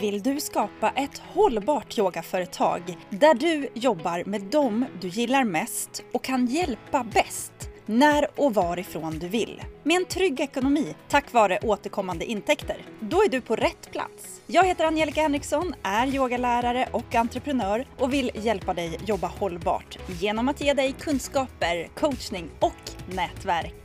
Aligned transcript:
Vill 0.00 0.22
du 0.22 0.40
skapa 0.40 0.90
ett 0.90 1.18
hållbart 1.18 1.98
yogaföretag 1.98 2.96
där 3.10 3.34
du 3.34 3.68
jobbar 3.74 4.22
med 4.26 4.42
dem 4.42 4.84
du 5.00 5.08
gillar 5.08 5.44
mest 5.44 6.04
och 6.12 6.24
kan 6.24 6.46
hjälpa 6.46 7.04
bäst? 7.04 7.52
när 7.86 8.26
och 8.40 8.54
varifrån 8.54 9.18
du 9.18 9.28
vill. 9.28 9.62
Med 9.82 9.96
en 9.96 10.04
trygg 10.04 10.40
ekonomi 10.40 10.94
tack 11.08 11.32
vare 11.32 11.58
återkommande 11.62 12.24
intäkter. 12.24 12.76
Då 13.00 13.22
är 13.22 13.28
du 13.28 13.40
på 13.40 13.56
rätt 13.56 13.90
plats. 13.92 14.40
Jag 14.46 14.66
heter 14.66 14.84
Angelica 14.84 15.20
Henriksson, 15.20 15.74
är 15.82 16.06
yogalärare 16.06 16.88
och 16.92 17.14
entreprenör 17.14 17.86
och 17.98 18.12
vill 18.12 18.30
hjälpa 18.34 18.74
dig 18.74 18.98
jobba 19.06 19.26
hållbart 19.26 19.98
genom 20.20 20.48
att 20.48 20.60
ge 20.60 20.74
dig 20.74 20.94
kunskaper, 21.00 21.88
coachning 21.94 22.48
och 22.60 23.14
nätverk. 23.14 23.79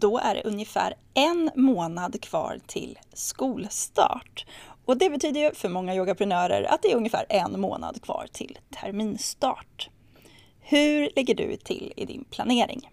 Då 0.00 0.18
är 0.18 0.34
det 0.34 0.42
ungefär 0.42 0.94
en 1.14 1.50
månad 1.54 2.22
kvar 2.22 2.58
till 2.66 2.98
skolstart. 3.12 4.46
Och 4.84 4.98
det 4.98 5.10
betyder 5.10 5.40
ju 5.40 5.54
för 5.54 5.68
många 5.68 5.94
yogaprenörer 5.94 6.62
att 6.62 6.82
det 6.82 6.92
är 6.92 6.96
ungefär 6.96 7.26
en 7.28 7.60
månad 7.60 8.02
kvar 8.02 8.26
till 8.32 8.58
terminstart. 8.70 9.90
Hur 10.60 11.10
ligger 11.16 11.34
du 11.34 11.56
till 11.56 11.92
i 11.96 12.06
din 12.06 12.24
planering? 12.24 12.90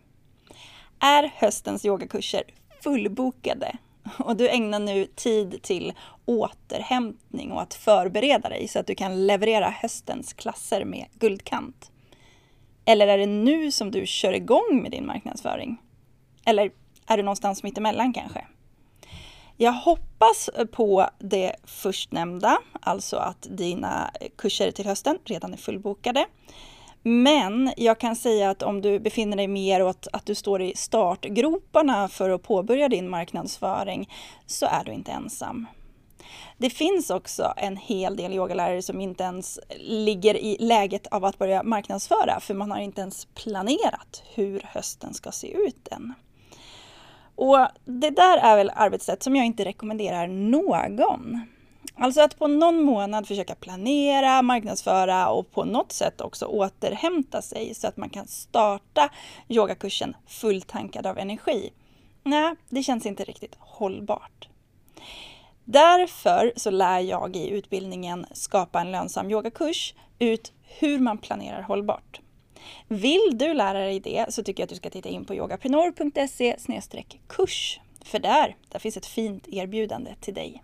Är 0.99 1.31
höstens 1.35 1.85
yogakurser 1.85 2.43
fullbokade 2.83 3.77
och 4.17 4.37
du 4.37 4.49
ägnar 4.49 4.79
nu 4.79 5.05
tid 5.05 5.61
till 5.61 5.93
återhämtning 6.25 7.51
och 7.51 7.61
att 7.61 7.73
förbereda 7.73 8.49
dig 8.49 8.67
så 8.67 8.79
att 8.79 8.87
du 8.87 8.95
kan 8.95 9.27
leverera 9.27 9.69
höstens 9.69 10.33
klasser 10.33 10.85
med 10.85 11.05
guldkant? 11.13 11.91
Eller 12.85 13.07
är 13.07 13.17
det 13.17 13.25
nu 13.25 13.71
som 13.71 13.91
du 13.91 14.05
kör 14.05 14.33
igång 14.33 14.79
med 14.81 14.91
din 14.91 15.05
marknadsföring? 15.05 15.77
Eller 16.45 16.71
är 17.07 17.17
du 17.17 17.23
någonstans 17.23 17.63
mittemellan 17.63 18.13
kanske? 18.13 18.45
Jag 19.57 19.71
hoppas 19.71 20.49
på 20.71 21.09
det 21.19 21.55
förstnämnda, 21.63 22.57
alltså 22.81 23.17
att 23.17 23.47
dina 23.49 24.11
kurser 24.37 24.71
till 24.71 24.85
hösten 24.85 25.17
redan 25.25 25.53
är 25.53 25.57
fullbokade. 25.57 26.25
Men 27.03 27.73
jag 27.77 27.99
kan 27.99 28.15
säga 28.15 28.49
att 28.49 28.63
om 28.63 28.81
du 28.81 28.99
befinner 28.99 29.37
dig 29.37 29.47
mer 29.47 29.83
åt 29.83 30.07
att 30.13 30.25
du 30.25 30.35
står 30.35 30.61
i 30.61 30.75
startgroparna 30.75 32.07
för 32.07 32.29
att 32.29 32.43
påbörja 32.43 32.89
din 32.89 33.09
marknadsföring 33.09 34.09
så 34.45 34.65
är 34.65 34.83
du 34.83 34.91
inte 34.91 35.11
ensam. 35.11 35.67
Det 36.57 36.69
finns 36.69 37.09
också 37.09 37.53
en 37.57 37.77
hel 37.77 38.15
del 38.15 38.33
yogalärare 38.33 38.81
som 38.81 39.01
inte 39.01 39.23
ens 39.23 39.59
ligger 39.79 40.37
i 40.37 40.57
läget 40.59 41.07
av 41.07 41.25
att 41.25 41.37
börja 41.37 41.63
marknadsföra 41.63 42.39
för 42.39 42.53
man 42.53 42.71
har 42.71 42.79
inte 42.79 43.01
ens 43.01 43.25
planerat 43.25 44.23
hur 44.33 44.61
hösten 44.65 45.13
ska 45.13 45.31
se 45.31 45.51
ut 45.51 45.87
än. 45.87 46.13
Och 47.37 47.67
det 47.85 48.09
där 48.09 48.37
är 48.37 48.57
väl 48.57 48.71
arbetssätt 48.75 49.23
som 49.23 49.35
jag 49.35 49.45
inte 49.45 49.65
rekommenderar 49.65 50.27
någon. 50.27 51.41
Alltså 51.95 52.21
att 52.21 52.39
på 52.39 52.47
någon 52.47 52.83
månad 52.83 53.27
försöka 53.27 53.55
planera, 53.55 54.41
marknadsföra 54.41 55.29
och 55.29 55.51
på 55.51 55.63
något 55.63 55.91
sätt 55.91 56.21
också 56.21 56.45
återhämta 56.45 57.41
sig 57.41 57.73
så 57.75 57.87
att 57.87 57.97
man 57.97 58.09
kan 58.09 58.27
starta 58.27 59.09
yogakursen 59.47 60.15
fulltankad 60.27 61.05
av 61.07 61.17
energi. 61.17 61.69
Nej, 62.23 62.55
det 62.69 62.83
känns 62.83 63.05
inte 63.05 63.23
riktigt 63.23 63.55
hållbart. 63.59 64.49
Därför 65.65 66.53
så 66.55 66.69
lär 66.69 66.99
jag 66.99 67.35
i 67.35 67.49
utbildningen 67.49 68.25
Skapa 68.31 68.81
en 68.81 68.91
lönsam 68.91 69.31
yogakurs 69.31 69.93
ut 70.19 70.51
hur 70.79 70.99
man 70.99 71.17
planerar 71.17 71.61
hållbart. 71.61 72.21
Vill 72.87 73.31
du 73.33 73.53
lära 73.53 73.79
dig 73.79 73.99
det 73.99 74.25
så 74.29 74.43
tycker 74.43 74.61
jag 74.63 74.65
att 74.65 74.69
du 74.69 74.75
ska 74.75 74.89
titta 74.89 75.09
in 75.09 75.25
på 75.25 75.35
yogaprenor.se 75.35 76.55
kurs. 77.27 77.79
För 78.05 78.19
där, 78.19 78.55
där 78.69 78.79
finns 78.79 78.97
ett 78.97 79.05
fint 79.05 79.47
erbjudande 79.47 80.15
till 80.21 80.33
dig. 80.33 80.63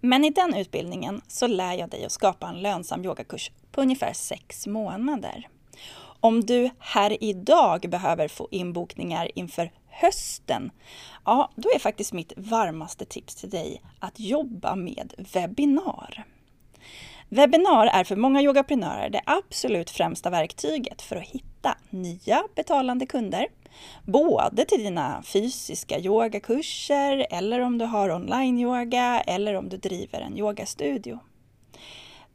Men 0.00 0.24
i 0.24 0.30
den 0.30 0.54
utbildningen 0.54 1.20
så 1.28 1.46
lär 1.46 1.72
jag 1.74 1.90
dig 1.90 2.04
att 2.04 2.12
skapa 2.12 2.48
en 2.48 2.62
lönsam 2.62 3.04
yogakurs 3.04 3.50
på 3.72 3.80
ungefär 3.80 4.12
sex 4.12 4.66
månader. 4.66 5.48
Om 6.20 6.40
du 6.40 6.70
här 6.78 7.24
idag 7.24 7.80
behöver 7.88 8.28
få 8.28 8.48
inbokningar 8.50 9.30
inför 9.34 9.72
hösten, 9.88 10.70
ja, 11.24 11.50
då 11.56 11.68
är 11.74 11.78
faktiskt 11.78 12.12
mitt 12.12 12.32
varmaste 12.36 13.04
tips 13.04 13.34
till 13.34 13.50
dig 13.50 13.82
att 13.98 14.20
jobba 14.20 14.76
med 14.76 15.14
webbinar. 15.32 16.24
Webbinar 17.34 17.86
är 17.86 18.04
för 18.04 18.16
många 18.16 18.42
yogaprenörer 18.42 19.10
det 19.10 19.20
absolut 19.26 19.90
främsta 19.90 20.30
verktyget 20.30 21.02
för 21.02 21.16
att 21.16 21.28
hitta 21.28 21.78
nya 21.90 22.42
betalande 22.54 23.06
kunder 23.06 23.46
Både 24.04 24.64
till 24.64 24.84
dina 24.84 25.22
fysiska 25.22 25.98
yogakurser 25.98 27.26
eller 27.30 27.60
om 27.60 27.78
du 27.78 27.84
har 27.84 28.10
online-yoga 28.10 29.20
eller 29.20 29.54
om 29.54 29.68
du 29.68 29.76
driver 29.76 30.20
en 30.20 30.38
yogastudio. 30.38 31.18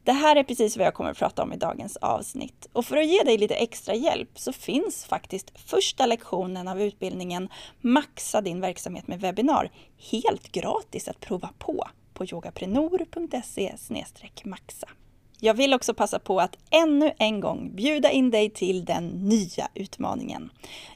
Det 0.04 0.12
här 0.12 0.36
är 0.36 0.44
precis 0.44 0.76
vad 0.76 0.86
jag 0.86 0.94
kommer 0.94 1.10
att 1.10 1.18
prata 1.18 1.42
om 1.42 1.52
i 1.52 1.56
dagens 1.56 1.96
avsnitt. 1.96 2.68
Och 2.72 2.84
för 2.84 2.96
att 2.96 3.06
ge 3.06 3.22
dig 3.22 3.38
lite 3.38 3.54
extra 3.54 3.94
hjälp 3.94 4.30
så 4.34 4.52
finns 4.52 5.04
faktiskt 5.04 5.58
första 5.58 6.06
lektionen 6.06 6.68
av 6.68 6.82
utbildningen 6.82 7.48
Maxa 7.80 8.40
din 8.40 8.60
verksamhet 8.60 9.06
med 9.06 9.20
webbinar 9.20 9.70
helt 10.10 10.52
gratis 10.52 11.08
att 11.08 11.20
prova 11.20 11.50
på 11.58 11.88
på 12.18 12.24
yogaprenor.se 12.24 13.74
maxa. 14.44 14.88
Jag 15.40 15.54
vill 15.54 15.74
också 15.74 15.94
passa 15.94 16.18
på 16.18 16.40
att 16.40 16.56
ännu 16.70 17.12
en 17.18 17.40
gång 17.40 17.70
bjuda 17.74 18.10
in 18.10 18.30
dig 18.30 18.50
till 18.50 18.84
den 18.84 19.08
nya 19.08 19.68
utmaningen. 19.74 20.50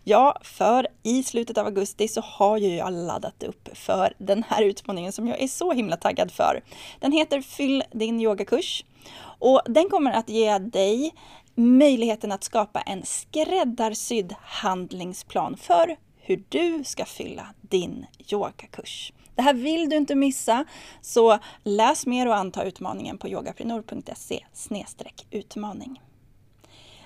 Ja, 0.05 0.39
för 0.43 0.89
i 1.03 1.23
slutet 1.23 1.59
av 1.59 1.67
augusti 1.67 2.09
så 2.09 2.21
har 2.21 2.57
ju 2.57 2.77
jag 2.77 2.93
laddat 2.93 3.43
upp 3.43 3.69
för 3.73 4.15
den 4.19 4.45
här 4.49 4.63
utmaningen 4.63 5.13
som 5.13 5.29
jag 5.29 5.43
är 5.43 5.49
så 5.49 5.73
himla 5.73 5.97
taggad 5.97 6.33
för. 6.33 6.63
Den 7.01 7.13
heter 7.13 7.41
Fyll 7.41 7.83
din 7.93 8.21
yogakurs 8.21 8.85
och 9.39 9.61
den 9.65 9.89
kommer 9.89 10.13
att 10.13 10.29
ge 10.29 10.59
dig 10.59 11.15
möjligheten 11.55 12.33
att 12.33 12.45
skapa 12.45 12.81
en 12.81 13.03
skräddarsydd 13.05 14.35
handlingsplan 14.43 15.57
för 15.57 15.97
hur 16.17 16.43
du 16.49 16.85
ska 16.85 17.05
fylla 17.05 17.47
din 17.61 18.07
yogakurs. 18.33 19.13
Det 19.35 19.43
här 19.43 19.55
vill 19.55 19.89
du 19.89 19.97
inte 19.97 20.15
missa, 20.15 20.65
så 21.01 21.39
läs 21.65 22.07
mer 22.07 22.29
och 22.29 22.37
anta 22.37 22.65
utmaningen 22.65 23.19
på 23.19 23.29
yogaprenor.se 23.29 24.45
utmaning. 25.31 26.01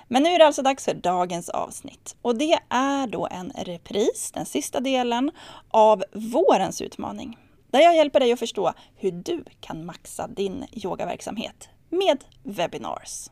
Men 0.08 0.22
nu 0.22 0.28
är 0.28 0.38
det 0.38 0.46
alltså 0.46 0.62
dags 0.62 0.84
för 0.84 0.94
dagens 0.94 1.48
avsnitt 1.48 2.16
och 2.22 2.38
det 2.38 2.58
är 2.68 3.06
då 3.06 3.28
en 3.30 3.52
repris, 3.56 4.30
den 4.34 4.46
sista 4.46 4.80
delen 4.80 5.30
av 5.68 6.04
vårens 6.12 6.82
utmaning. 6.82 7.38
Där 7.70 7.80
jag 7.80 7.96
hjälper 7.96 8.20
dig 8.20 8.32
att 8.32 8.38
förstå 8.38 8.72
hur 8.96 9.12
du 9.12 9.44
kan 9.60 9.84
maxa 9.84 10.26
din 10.26 10.64
yogaverksamhet 10.72 11.68
med 11.90 12.24
webinars. 12.42 13.30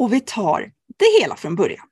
Och 0.00 0.12
vi 0.12 0.20
tar 0.20 0.60
det 0.98 1.20
hela 1.20 1.36
från 1.36 1.56
början. 1.56 1.86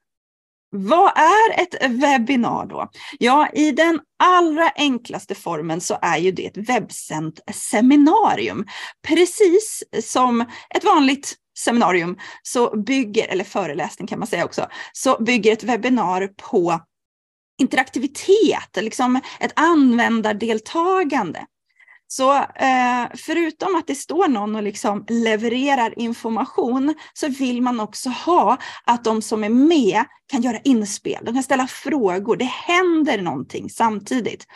Vad 0.70 1.12
är 1.16 1.62
ett 1.62 1.90
webbinar 1.90 2.66
då? 2.66 2.90
Ja, 3.18 3.48
i 3.52 3.72
den 3.72 4.00
allra 4.18 4.70
enklaste 4.76 5.34
formen 5.34 5.80
så 5.80 5.98
är 6.02 6.18
ju 6.18 6.30
det 6.30 6.46
ett 6.46 6.56
webbsänt 6.56 7.40
seminarium. 7.52 8.66
Precis 9.06 9.84
som 10.02 10.40
ett 10.74 10.84
vanligt 10.84 11.36
seminarium 11.58 12.18
så 12.42 12.76
bygger, 12.76 13.28
eller 13.28 13.44
föreläsning 13.44 14.08
kan 14.08 14.18
man 14.18 14.28
säga 14.28 14.44
också, 14.44 14.66
så 14.92 15.22
bygger 15.22 15.52
ett 15.52 15.64
webbinar 15.64 16.26
på 16.36 16.80
interaktivitet, 17.60 18.76
liksom 18.76 19.20
ett 19.40 19.52
användardeltagande. 19.56 21.46
Så 22.10 22.34
eh, 22.34 23.06
förutom 23.14 23.76
att 23.76 23.86
det 23.86 23.94
står 23.94 24.28
någon 24.28 24.56
och 24.56 24.62
liksom 24.62 25.04
levererar 25.08 25.98
information 25.98 26.94
så 27.12 27.28
vill 27.28 27.62
man 27.62 27.80
också 27.80 28.08
ha 28.08 28.56
att 28.84 29.04
de 29.04 29.22
som 29.22 29.44
är 29.44 29.48
med 29.48 30.04
kan 30.30 30.42
göra 30.42 30.58
inspel, 30.64 31.24
de 31.24 31.34
kan 31.34 31.42
ställa 31.42 31.66
frågor, 31.66 32.36
det 32.36 32.44
händer 32.44 33.22
någonting 33.22 33.70
samtidigt. 33.70 34.46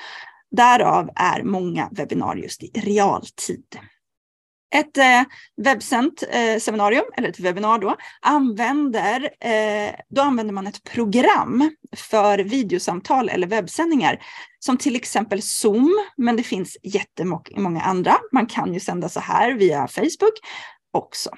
Därav 0.50 1.10
är 1.16 1.42
många 1.42 1.88
webbinarier 1.92 2.42
just 2.42 2.62
i 2.62 2.70
realtid. 2.74 3.78
Ett 4.74 4.98
eh, 4.98 5.22
webbsänt 5.56 6.22
eh, 6.30 6.58
seminarium, 6.58 7.04
eller 7.16 7.28
ett 7.28 7.40
webbinar 7.40 7.78
då, 7.78 7.96
använder, 8.20 9.30
eh, 9.40 9.94
då 10.08 10.22
använder 10.22 10.54
man 10.54 10.66
ett 10.66 10.84
program 10.84 11.70
för 11.96 12.38
videosamtal 12.38 13.28
eller 13.28 13.46
webbsändningar 13.46 14.22
som 14.58 14.76
till 14.76 14.96
exempel 14.96 15.42
Zoom, 15.42 16.06
men 16.16 16.36
det 16.36 16.42
finns 16.42 16.76
jättemånga 16.82 17.80
andra. 17.82 18.16
Man 18.32 18.46
kan 18.46 18.74
ju 18.74 18.80
sända 18.80 19.08
så 19.08 19.20
här 19.20 19.52
via 19.52 19.88
Facebook 19.88 20.34
också. 20.92 21.30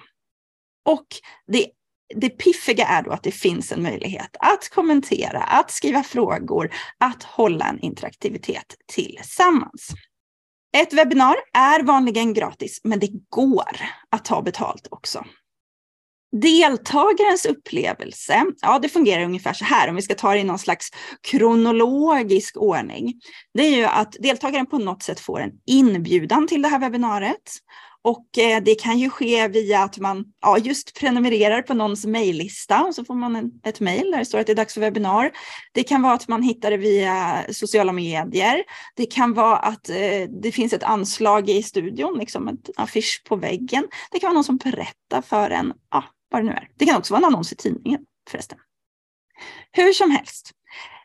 Och 0.84 1.06
det, 1.46 1.66
det 2.14 2.28
piffiga 2.28 2.86
är 2.86 3.02
då 3.02 3.10
att 3.10 3.22
det 3.22 3.32
finns 3.32 3.72
en 3.72 3.82
möjlighet 3.82 4.36
att 4.38 4.70
kommentera, 4.74 5.42
att 5.42 5.70
skriva 5.70 6.02
frågor, 6.02 6.70
att 6.98 7.22
hålla 7.22 7.68
en 7.68 7.80
interaktivitet 7.80 8.76
tillsammans. 8.86 9.88
Ett 10.76 10.92
webbinar 10.92 11.36
är 11.52 11.82
vanligen 11.82 12.34
gratis, 12.34 12.80
men 12.84 12.98
det 12.98 13.10
går 13.30 13.76
att 14.10 14.24
ta 14.24 14.42
betalt 14.42 14.88
också. 14.90 15.24
Deltagarens 16.32 17.46
upplevelse, 17.46 18.44
ja 18.60 18.78
det 18.78 18.88
fungerar 18.88 19.24
ungefär 19.24 19.52
så 19.52 19.64
här 19.64 19.88
om 19.88 19.96
vi 19.96 20.02
ska 20.02 20.14
ta 20.14 20.32
det 20.32 20.38
i 20.38 20.44
någon 20.44 20.58
slags 20.58 20.88
kronologisk 21.30 22.56
ordning. 22.56 23.20
Det 23.54 23.62
är 23.62 23.76
ju 23.76 23.84
att 23.84 24.16
deltagaren 24.20 24.66
på 24.66 24.78
något 24.78 25.02
sätt 25.02 25.20
får 25.20 25.40
en 25.40 25.52
inbjudan 25.66 26.46
till 26.46 26.62
det 26.62 26.68
här 26.68 26.78
webbinariet. 26.78 27.52
Och 28.04 28.38
eh, 28.38 28.62
det 28.62 28.74
kan 28.74 28.98
ju 28.98 29.10
ske 29.10 29.48
via 29.48 29.82
att 29.82 29.98
man 29.98 30.24
ja, 30.40 30.58
just 30.58 30.98
prenumererar 31.00 31.62
på 31.62 31.74
någons 31.74 32.06
mejllista 32.06 32.84
och 32.84 32.94
så 32.94 33.04
får 33.04 33.14
man 33.14 33.36
en, 33.36 33.50
ett 33.64 33.80
mejl 33.80 34.10
där 34.10 34.18
det 34.18 34.24
står 34.24 34.38
att 34.38 34.46
det 34.46 34.52
är 34.52 34.56
dags 34.56 34.74
för 34.74 34.80
webbinar. 34.80 35.30
Det 35.72 35.82
kan 35.82 36.02
vara 36.02 36.12
att 36.12 36.28
man 36.28 36.42
hittar 36.42 36.70
det 36.70 36.76
via 36.76 37.44
sociala 37.52 37.92
medier. 37.92 38.64
Det 38.96 39.06
kan 39.06 39.34
vara 39.34 39.56
att 39.56 39.88
eh, 39.88 40.28
det 40.42 40.52
finns 40.52 40.72
ett 40.72 40.82
anslag 40.82 41.50
i 41.50 41.62
studion, 41.62 42.18
liksom 42.18 42.48
en 42.48 42.58
affisch 42.76 43.22
på 43.28 43.36
väggen. 43.36 43.88
Det 44.10 44.18
kan 44.18 44.28
vara 44.28 44.34
någon 44.34 44.44
som 44.44 44.56
berättar 44.56 45.22
för 45.22 45.50
en, 45.50 45.72
ja, 45.90 46.04
vad 46.30 46.42
det 46.42 46.46
nu 46.46 46.52
är. 46.52 46.68
Det 46.76 46.86
kan 46.86 46.96
också 46.96 47.14
vara 47.14 47.18
en 47.18 47.24
annons 47.24 47.52
i 47.52 47.56
tidningen 47.56 48.00
förresten. 48.30 48.58
Hur 49.72 49.92
som 49.92 50.10
helst, 50.10 50.50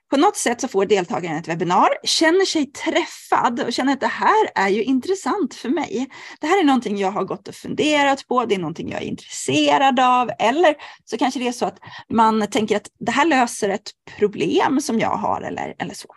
på 0.09 0.17
något 0.17 0.37
sätt 0.37 0.61
så 0.61 0.67
får 0.67 0.85
deltagaren 0.85 1.37
ett 1.37 1.47
webbinar, 1.47 1.89
känner 2.03 2.45
sig 2.45 2.65
träffad 2.65 3.59
och 3.59 3.73
känner 3.73 3.93
att 3.93 3.99
det 3.99 4.07
här 4.07 4.49
är 4.55 4.69
ju 4.69 4.83
intressant 4.83 5.55
för 5.55 5.69
mig. 5.69 6.09
Det 6.41 6.47
här 6.47 6.59
är 6.59 6.63
någonting 6.63 6.97
jag 6.97 7.11
har 7.11 7.23
gått 7.23 7.47
och 7.47 7.55
funderat 7.55 8.27
på, 8.27 8.45
det 8.45 8.55
är 8.55 8.59
någonting 8.59 8.91
jag 8.91 9.01
är 9.01 9.05
intresserad 9.05 9.99
av. 9.99 10.31
Eller 10.39 10.75
så 11.05 11.17
kanske 11.17 11.39
det 11.39 11.47
är 11.47 11.51
så 11.51 11.65
att 11.65 11.79
man 12.09 12.47
tänker 12.47 12.75
att 12.75 12.87
det 12.99 13.11
här 13.11 13.25
löser 13.25 13.69
ett 13.69 13.91
problem 14.17 14.81
som 14.81 14.99
jag 14.99 15.15
har 15.15 15.41
eller, 15.41 15.75
eller 15.79 15.93
så. 15.93 16.07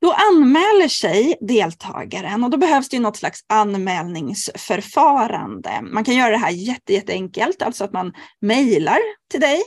Då 0.00 0.12
anmäler 0.12 0.88
sig 0.88 1.36
deltagaren 1.40 2.44
och 2.44 2.50
då 2.50 2.56
behövs 2.56 2.88
det 2.88 3.00
något 3.00 3.16
slags 3.16 3.40
anmälningsförfarande. 3.48 5.80
Man 5.82 6.04
kan 6.04 6.14
göra 6.14 6.30
det 6.30 6.36
här 6.36 6.50
jätte, 6.50 6.92
jätteenkelt, 6.92 7.62
alltså 7.62 7.84
att 7.84 7.92
man 7.92 8.12
mejlar 8.40 8.98
till 9.30 9.40
dig 9.40 9.62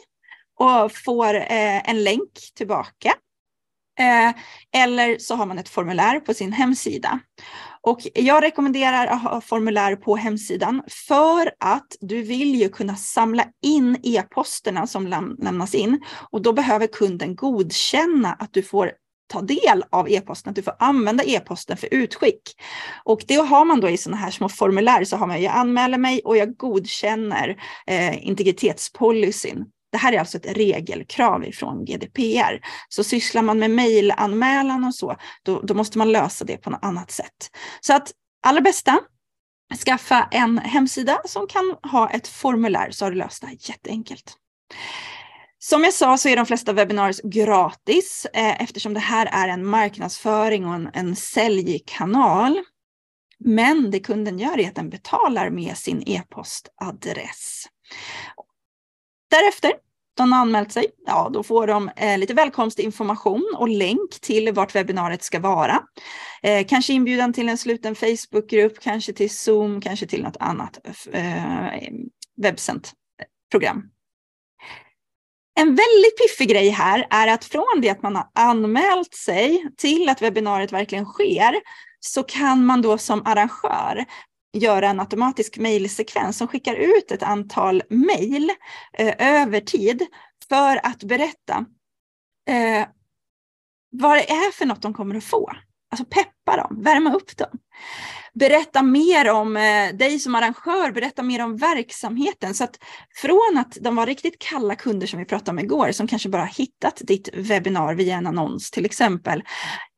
och 0.60 0.92
får 0.92 1.36
eh, 1.36 1.90
en 1.90 2.04
länk 2.04 2.32
tillbaka. 2.56 3.14
Eh, 4.00 4.34
eller 4.84 5.18
så 5.20 5.36
har 5.36 5.46
man 5.46 5.58
ett 5.58 5.70
formulär 5.70 6.20
på 6.20 6.34
sin 6.34 6.52
hemsida. 6.52 7.20
Och 7.82 8.00
jag 8.14 8.44
rekommenderar 8.44 9.08
att 9.08 9.22
ha 9.22 9.42
formulär 9.42 9.96
på 9.96 10.16
hemsidan 10.16 10.82
för 11.08 11.52
att 11.60 11.88
du 12.00 12.22
vill 12.22 12.56
ju 12.56 12.70
kunna 12.70 12.96
samla 12.96 13.46
in 13.62 13.98
e-posterna 14.04 14.88
som 14.88 15.08
lämnas 15.40 15.76
in 15.76 16.02
och 16.32 16.42
då 16.42 16.54
behöver 16.54 16.88
kunden 16.88 17.36
godkänna 17.36 18.34
att 18.34 18.54
du 18.54 18.64
får 18.64 18.92
ta 19.28 19.42
del 19.42 19.84
av 19.90 20.10
e-posten, 20.10 20.50
att 20.50 20.56
du 20.56 20.62
får 20.62 20.76
använda 20.80 21.24
e-posten 21.24 21.78
för 21.78 21.90
utskick. 21.92 22.42
Och 23.04 23.24
det 23.28 23.36
har 23.36 23.66
man 23.66 23.80
då 23.80 23.90
i 23.90 23.98
sådana 23.98 24.18
här 24.18 24.32
små 24.32 24.50
formulär 24.50 25.04
så 25.04 25.18
har 25.18 25.28
man, 25.28 25.42
jag 25.42 25.54
anmäler 25.54 25.98
mig 25.98 26.22
och 26.26 26.38
jag 26.38 26.58
godkänner 26.58 27.62
eh, 27.88 28.28
integritetspolicyn 28.28 29.66
det 29.92 29.98
här 29.98 30.14
är 30.14 30.20
alltså 30.20 30.38
ett 30.38 30.58
regelkrav 30.58 31.46
ifrån 31.46 31.86
GDPR. 31.86 32.66
Så 32.90 33.04
sysslar 33.04 33.42
man 33.42 33.60
med 33.60 33.72
mejlanmälan 33.72 34.84
och 34.84 34.96
så, 34.96 35.16
då, 35.44 35.62
då 35.62 35.74
måste 35.74 35.98
man 35.98 36.12
lösa 36.12 36.46
det 36.46 36.58
på 36.58 36.70
något 36.70 36.84
annat 36.84 37.12
sätt. 37.12 37.52
Så 37.82 37.94
att 37.94 38.12
allra 38.44 38.62
bästa, 38.62 39.00
skaffa 39.86 40.28
en 40.32 40.58
hemsida 40.58 41.22
som 41.26 41.48
kan 41.48 41.76
ha 41.92 42.10
ett 42.10 42.28
formulär 42.28 42.92
så 42.92 43.06
har 43.06 43.12
du 43.12 43.18
löst 43.18 43.42
det 43.42 43.48
här 43.48 43.58
jätteenkelt. 43.60 44.38
Som 45.60 45.84
jag 45.84 45.94
sa 45.94 46.18
så 46.18 46.30
är 46.30 46.36
de 46.36 46.46
flesta 46.46 46.74
webbinarier 46.74 47.30
gratis 47.30 48.28
eh, 48.34 48.62
eftersom 48.62 48.94
det 48.94 49.00
här 49.00 49.30
är 49.32 49.48
en 49.48 49.66
marknadsföring 49.66 50.66
och 50.66 50.74
en, 50.74 50.90
en 50.94 51.16
säljkanal. 51.16 52.64
Men 53.40 53.92
det 53.92 54.00
kunden 54.00 54.40
gör 54.40 54.60
är 54.60 54.68
att 54.68 54.76
den 54.76 54.90
betalar 54.90 55.50
med 55.50 55.78
sin 55.78 56.04
e-postadress. 56.06 57.66
Därefter 59.36 59.74
de 60.18 60.32
har 60.32 60.40
anmält 60.40 60.72
sig, 60.72 60.86
ja 61.06 61.30
då 61.34 61.44
får 61.44 61.68
de 61.68 61.90
eh, 61.96 62.18
lite 62.18 62.34
välkomstinformation 62.34 63.56
och 63.58 63.70
länk 63.70 64.20
till 64.22 64.54
vart 64.54 64.76
webbinariet 64.76 65.24
ska 65.24 65.40
vara. 65.40 65.84
Eh, 66.44 66.66
kanske 66.68 66.94
inbjudan 66.94 67.34
till 67.34 67.50
en 67.50 67.58
sluten 67.58 67.96
Facebookgrupp, 67.96 68.80
kanske 68.80 69.14
till 69.14 69.30
Zoom, 69.30 69.82
kanske 69.82 70.08
till 70.08 70.24
något 70.24 70.38
annat 70.40 70.80
eh, 71.12 71.66
webbsänt 72.38 72.94
eh, 73.22 73.26
program. 73.52 73.84
En 75.60 75.68
väldigt 75.68 76.18
piffig 76.22 76.50
grej 76.50 76.70
här 76.70 77.08
är 77.10 77.28
att 77.28 77.46
från 77.46 77.82
det 77.82 77.90
att 77.90 78.02
man 78.02 78.16
har 78.16 78.28
anmält 78.36 79.14
sig 79.14 79.70
till 79.78 80.10
att 80.10 80.22
webbinariet 80.22 80.72
verkligen 80.72 81.06
sker 81.06 81.56
så 82.00 82.24
kan 82.24 82.66
man 82.66 82.82
då 82.82 82.98
som 82.98 83.22
arrangör 83.26 84.06
göra 84.56 84.90
en 84.90 85.00
automatisk 85.00 85.58
mejlsekvens 85.58 86.38
som 86.38 86.48
skickar 86.48 86.76
ut 86.76 87.12
ett 87.12 87.24
antal 87.24 87.84
mejl 87.90 88.52
eh, 88.98 89.42
över 89.42 89.60
tid 89.60 90.06
för 90.50 90.86
att 90.86 91.04
berätta 91.04 91.66
eh, 92.50 92.88
vad 93.92 94.18
det 94.18 94.30
är 94.30 94.52
för 94.52 94.66
något 94.66 94.82
de 94.82 94.94
kommer 94.94 95.16
att 95.16 95.24
få. 95.24 95.52
Alltså 95.96 96.06
peppa 96.06 96.58
dem, 96.58 96.84
värma 96.84 97.14
upp 97.14 97.38
dem 97.38 97.60
berätta 98.36 98.84
mer 98.84 99.32
om 99.32 99.58
eh, 99.58 99.96
dig 99.96 100.20
som 100.20 100.36
arrangör, 100.36 100.92
berätta 100.92 101.24
mer 101.24 101.44
om 101.44 101.58
verksamheten. 101.58 102.54
Så 102.54 102.64
att 102.64 102.80
från 103.16 103.58
att 103.58 103.78
de 103.82 103.96
var 103.96 104.06
riktigt 104.06 104.40
kalla 104.40 104.76
kunder 104.76 105.08
som 105.08 105.20
vi 105.20 105.26
pratade 105.26 105.52
om 105.52 105.60
igår, 105.60 105.92
som 105.92 106.08
kanske 106.08 106.30
bara 106.30 106.46
hittat 106.46 107.02
ditt 107.02 107.30
webbinar 107.34 107.96
via 107.96 108.16
en 108.16 108.28
annons 108.28 108.72
till 108.72 108.86
exempel, 108.86 109.44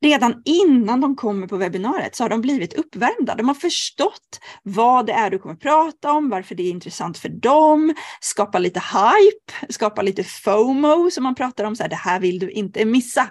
redan 0.04 0.42
innan 0.46 1.02
de 1.02 1.16
kommer 1.16 1.48
på 1.48 1.58
webbinariet 1.58 2.16
så 2.16 2.24
har 2.24 2.30
de 2.30 2.42
blivit 2.42 2.74
uppvärmda. 2.74 3.36
De 3.36 3.48
har 3.48 3.56
förstått 3.56 4.40
vad 4.64 5.06
det 5.06 5.14
är 5.14 5.30
du 5.30 5.40
kommer 5.40 5.56
prata 5.56 6.12
om, 6.12 6.30
varför 6.30 6.56
det 6.56 6.64
är 6.64 6.72
intressant 6.72 7.18
för 7.18 7.30
dem, 7.30 7.94
skapa 8.22 8.60
lite 8.60 8.80
hype, 8.80 9.74
skapa 9.74 10.02
lite 10.02 10.24
FOMO 10.24 11.12
som 11.12 11.24
man 11.24 11.36
pratar 11.36 11.64
om, 11.64 11.76
så 11.76 11.84
här, 11.84 11.90
det 11.90 11.96
här 11.96 12.20
vill 12.20 12.40
du 12.40 12.52
inte 12.52 12.86
missa, 12.86 13.30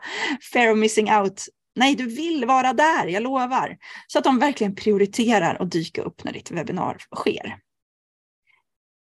fair 0.53 0.73
of 0.73 0.79
missing 0.79 1.13
out 1.13 1.49
Nej, 1.77 1.95
du 1.95 2.07
vill 2.07 2.45
vara 2.45 2.73
där, 2.73 3.07
jag 3.07 3.23
lovar. 3.23 3.77
Så 4.07 4.19
att 4.19 4.25
de 4.25 4.39
verkligen 4.39 4.75
prioriterar 4.75 5.55
att 5.63 5.71
dyka 5.71 6.03
upp 6.03 6.25
när 6.25 6.33
ditt 6.33 6.51
webbinar 6.51 6.97
sker. 7.17 7.59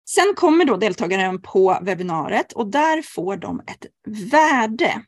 Sen 0.08 0.34
kommer 0.36 0.64
då 0.64 0.76
deltagaren 0.76 1.42
på 1.42 1.78
webbinariet 1.82 2.52
och 2.52 2.66
där 2.66 3.02
får 3.02 3.36
de 3.36 3.60
ett 3.60 3.86
värde. 4.30 5.02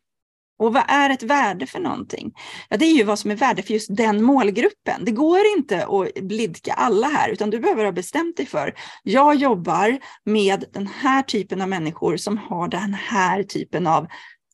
Och 0.58 0.74
vad 0.74 0.82
är 0.88 1.10
ett 1.10 1.22
värde 1.22 1.66
för 1.66 1.80
någonting? 1.80 2.34
Ja, 2.68 2.76
det 2.76 2.84
är 2.84 2.94
ju 2.94 3.04
vad 3.04 3.18
som 3.18 3.30
är 3.30 3.36
värde 3.36 3.62
för 3.62 3.72
just 3.72 3.96
den 3.96 4.22
målgruppen. 4.22 5.04
Det 5.04 5.10
går 5.10 5.40
inte 5.56 5.86
att 5.86 6.14
blidka 6.14 6.72
alla 6.72 7.06
här, 7.06 7.28
utan 7.28 7.50
du 7.50 7.60
behöver 7.60 7.84
ha 7.84 7.92
bestämt 7.92 8.36
dig 8.36 8.46
för, 8.46 8.74
jag 9.02 9.34
jobbar 9.34 9.98
med 10.24 10.64
den 10.72 10.86
här 10.86 11.22
typen 11.22 11.60
av 11.60 11.68
människor 11.68 12.16
som 12.16 12.38
har 12.38 12.68
den 12.68 12.94
här 12.94 13.42
typen 13.42 13.86
av 13.86 14.06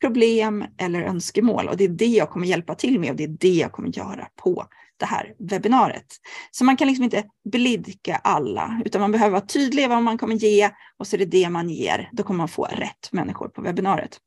problem 0.02 0.64
eller 0.78 1.02
önskemål 1.02 1.68
och 1.68 1.76
det 1.76 1.84
är 1.84 1.88
det 1.88 2.06
jag 2.06 2.30
kommer 2.30 2.46
hjälpa 2.46 2.74
till 2.74 3.00
med 3.00 3.10
och 3.10 3.16
det 3.16 3.24
är 3.24 3.36
det 3.40 3.54
jag 3.54 3.72
kommer 3.72 3.88
göra 3.88 4.28
på 4.36 4.66
det 4.96 5.06
här 5.06 5.34
webbinariet. 5.38 6.06
Så 6.50 6.64
man 6.64 6.76
kan 6.76 6.88
liksom 6.88 7.04
inte 7.04 7.24
blidka 7.52 8.16
alla, 8.16 8.82
utan 8.84 9.00
man 9.00 9.12
behöver 9.12 9.30
vara 9.30 9.46
tydlig 9.46 9.88
vad 9.88 10.02
man 10.02 10.18
kommer 10.18 10.34
ge 10.34 10.70
och 10.98 11.06
så 11.06 11.16
är 11.16 11.18
det 11.18 11.24
det 11.24 11.48
man 11.48 11.68
ger. 11.68 12.08
Då 12.12 12.22
kommer 12.22 12.38
man 12.38 12.48
få 12.48 12.64
rätt 12.64 13.12
människor 13.12 13.48
på 13.48 13.62
webbinariet. 13.62 14.18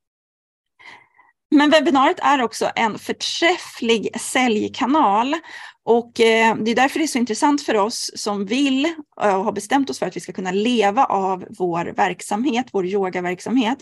Men 1.51 1.69
webbinariet 1.69 2.19
är 2.19 2.41
också 2.41 2.71
en 2.75 2.99
förträfflig 2.99 4.21
säljkanal 4.21 5.35
och 5.87 6.19
eh, 6.19 6.55
det 6.55 6.71
är 6.71 6.75
därför 6.75 6.99
det 6.99 7.05
är 7.05 7.07
så 7.07 7.17
intressant 7.17 7.61
för 7.61 7.75
oss 7.75 8.11
som 8.15 8.45
vill 8.45 8.85
eh, 9.21 9.35
och 9.35 9.43
har 9.43 9.51
bestämt 9.51 9.89
oss 9.89 9.99
för 9.99 10.05
att 10.05 10.15
vi 10.15 10.19
ska 10.19 10.33
kunna 10.33 10.51
leva 10.51 11.05
av 11.05 11.45
vår 11.57 11.93
verksamhet, 11.95 12.65
vår 12.71 12.85
yogaverksamhet, 12.85 13.77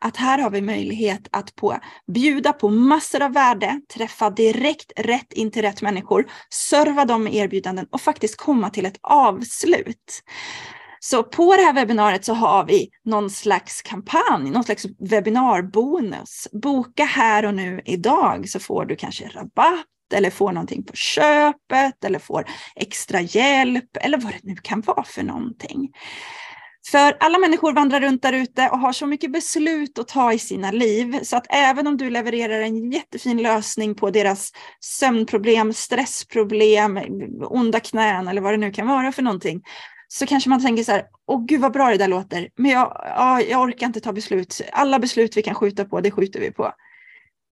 att 0.00 0.16
här 0.16 0.38
har 0.38 0.50
vi 0.50 0.60
möjlighet 0.60 1.28
att 1.30 1.54
på, 1.54 1.78
bjuda 2.14 2.52
på 2.52 2.68
massor 2.68 3.22
av 3.22 3.32
värde, 3.32 3.80
träffa 3.94 4.30
direkt 4.30 4.92
rätt 4.96 5.32
in 5.32 5.50
till 5.50 5.62
rätt 5.62 5.82
människor, 5.82 6.26
serva 6.50 7.04
dem 7.04 7.24
med 7.24 7.34
erbjudanden 7.34 7.86
och 7.90 8.00
faktiskt 8.00 8.36
komma 8.36 8.70
till 8.70 8.86
ett 8.86 8.98
avslut. 9.02 10.22
Så 11.00 11.22
på 11.22 11.56
det 11.56 11.62
här 11.62 11.72
webbinariet 11.72 12.24
så 12.24 12.34
har 12.34 12.64
vi 12.64 12.88
någon 13.04 13.30
slags 13.30 13.82
kampanj, 13.82 14.50
någon 14.50 14.64
slags 14.64 14.86
webbinarbonus. 14.98 16.48
Boka 16.52 17.04
här 17.04 17.46
och 17.46 17.54
nu 17.54 17.80
idag 17.84 18.48
så 18.48 18.60
får 18.60 18.84
du 18.84 18.96
kanske 18.96 19.28
rabatt 19.28 19.86
eller 20.12 20.30
får 20.30 20.52
någonting 20.52 20.84
på 20.84 20.92
köpet 20.94 22.04
eller 22.04 22.18
får 22.18 22.44
extra 22.76 23.20
hjälp 23.20 23.96
eller 24.00 24.18
vad 24.18 24.32
det 24.32 24.40
nu 24.42 24.56
kan 24.56 24.80
vara 24.80 25.04
för 25.04 25.22
någonting. 25.22 25.90
För 26.90 27.16
alla 27.20 27.38
människor 27.38 27.72
vandrar 27.72 28.00
runt 28.00 28.22
där 28.22 28.32
ute 28.32 28.68
och 28.68 28.78
har 28.78 28.92
så 28.92 29.06
mycket 29.06 29.32
beslut 29.32 29.98
att 29.98 30.08
ta 30.08 30.32
i 30.32 30.38
sina 30.38 30.70
liv 30.70 31.18
så 31.22 31.36
att 31.36 31.46
även 31.48 31.86
om 31.86 31.96
du 31.96 32.10
levererar 32.10 32.60
en 32.60 32.92
jättefin 32.92 33.42
lösning 33.42 33.94
på 33.94 34.10
deras 34.10 34.52
sömnproblem, 34.80 35.72
stressproblem, 35.72 36.98
onda 37.42 37.80
knän 37.80 38.28
eller 38.28 38.40
vad 38.40 38.52
det 38.52 38.56
nu 38.56 38.72
kan 38.72 38.86
vara 38.86 39.12
för 39.12 39.22
någonting 39.22 39.62
så 40.08 40.26
kanske 40.26 40.50
man 40.50 40.62
tänker 40.62 40.84
så 40.84 40.92
här, 40.92 41.04
åh 41.26 41.44
gud 41.44 41.60
vad 41.60 41.72
bra 41.72 41.90
det 41.90 41.96
där 41.96 42.08
låter, 42.08 42.48
men 42.56 42.70
jag, 42.70 42.92
ja, 43.04 43.40
jag 43.40 43.62
orkar 43.62 43.86
inte 43.86 44.00
ta 44.00 44.12
beslut. 44.12 44.60
Alla 44.72 44.98
beslut 44.98 45.36
vi 45.36 45.42
kan 45.42 45.54
skjuta 45.54 45.84
på, 45.84 46.00
det 46.00 46.10
skjuter 46.10 46.40
vi 46.40 46.50
på. 46.50 46.72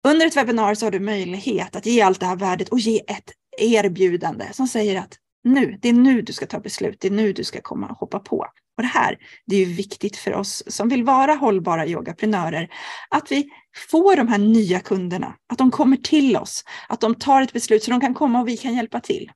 Under 0.08 0.26
ett 0.26 0.36
webbinar 0.36 0.74
så 0.74 0.86
har 0.86 0.90
du 0.90 1.00
möjlighet 1.00 1.76
att 1.76 1.86
ge 1.86 2.00
allt 2.00 2.20
det 2.20 2.26
här 2.26 2.36
värdet 2.36 2.68
och 2.68 2.78
ge 2.78 3.00
ett 3.06 3.32
erbjudande 3.58 4.44
som 4.52 4.68
säger 4.68 5.00
att 5.00 5.16
nu, 5.44 5.78
det 5.82 5.88
är 5.88 5.92
nu 5.92 6.22
du 6.22 6.32
ska 6.32 6.46
ta 6.46 6.60
beslut, 6.60 7.00
det 7.00 7.08
är 7.08 7.12
nu 7.12 7.32
du 7.32 7.44
ska 7.44 7.60
komma 7.60 7.86
och 7.86 7.98
hoppa 7.98 8.18
på 8.18 8.36
Och 8.76 8.82
det 8.82 8.88
här 8.88 9.18
det 9.46 9.56
är 9.56 9.60
ju 9.60 9.74
viktigt 9.74 10.16
för 10.16 10.34
oss 10.34 10.62
som 10.66 10.88
vill 10.88 11.04
vara 11.04 11.34
hållbara 11.34 11.86
yogaprenörer, 11.86 12.68
att 13.10 13.32
vi 13.32 13.48
får 13.90 14.16
de 14.16 14.28
här 14.28 14.38
nya 14.38 14.80
kunderna, 14.80 15.34
att 15.52 15.58
de 15.58 15.70
kommer 15.70 15.96
till 15.96 16.36
oss, 16.36 16.64
att 16.88 17.00
de 17.00 17.14
tar 17.14 17.42
ett 17.42 17.52
beslut 17.52 17.82
så 17.82 17.90
de 17.90 18.00
kan 18.00 18.14
komma 18.14 18.40
och 18.40 18.48
vi 18.48 18.56
kan 18.56 18.74
hjälpa 18.74 19.00
till. 19.00 19.30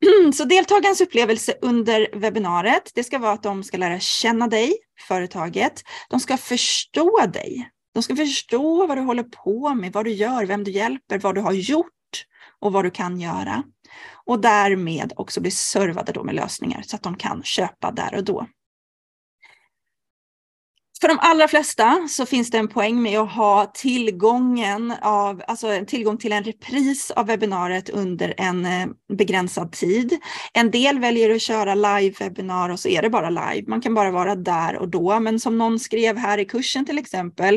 Så 0.34 0.44
deltagarens 0.44 1.00
upplevelse 1.00 1.54
under 1.62 2.08
webbinariet, 2.12 2.90
det 2.94 3.04
ska 3.04 3.18
vara 3.18 3.32
att 3.32 3.42
de 3.42 3.64
ska 3.64 3.76
lära 3.76 4.00
känna 4.00 4.48
dig, 4.48 4.74
företaget. 5.08 5.82
De 6.08 6.20
ska 6.20 6.36
förstå 6.36 7.26
dig. 7.32 7.70
De 7.92 8.02
ska 8.02 8.16
förstå 8.16 8.86
vad 8.86 8.98
du 8.98 9.02
håller 9.02 9.22
på 9.22 9.74
med, 9.74 9.92
vad 9.92 10.04
du 10.04 10.10
gör, 10.10 10.46
vem 10.46 10.64
du 10.64 10.70
hjälper, 10.70 11.18
vad 11.18 11.34
du 11.34 11.40
har 11.40 11.52
gjort 11.52 11.86
och 12.60 12.72
vad 12.72 12.84
du 12.84 12.90
kan 12.90 13.20
göra. 13.20 13.62
Och 14.24 14.40
därmed 14.40 15.12
också 15.16 15.40
bli 15.40 15.50
servade 15.50 16.12
då 16.12 16.24
med 16.24 16.34
lösningar 16.34 16.82
så 16.82 16.96
att 16.96 17.02
de 17.02 17.16
kan 17.16 17.42
köpa 17.42 17.90
där 17.90 18.14
och 18.14 18.24
då. 18.24 18.46
För 21.00 21.08
de 21.08 21.18
allra 21.20 21.48
flesta 21.48 22.08
så 22.08 22.26
finns 22.26 22.50
det 22.50 22.58
en 22.58 22.68
poäng 22.68 23.02
med 23.02 23.18
att 23.18 23.32
ha 23.32 23.72
tillgången 23.74 24.94
av, 25.02 25.42
alltså 25.46 25.84
tillgång 25.86 26.18
till 26.18 26.32
en 26.32 26.44
repris 26.44 27.10
av 27.10 27.26
webbinariet 27.26 27.88
under 27.88 28.34
en 28.36 28.66
eh, 28.66 28.86
begränsad 29.12 29.72
tid. 29.72 30.18
En 30.52 30.70
del 30.70 30.98
väljer 30.98 31.30
att 31.34 31.42
köra 31.42 31.74
live-webbinar 31.74 32.68
och 32.68 32.80
så 32.80 32.88
är 32.88 33.02
det 33.02 33.10
bara 33.10 33.30
live. 33.30 33.64
Man 33.66 33.80
kan 33.80 33.94
bara 33.94 34.10
vara 34.10 34.34
där 34.34 34.76
och 34.76 34.88
då. 34.88 35.20
Men 35.20 35.40
som 35.40 35.58
någon 35.58 35.78
skrev 35.78 36.16
här 36.16 36.38
i 36.38 36.44
kursen 36.44 36.86
till 36.86 36.98
exempel, 36.98 37.54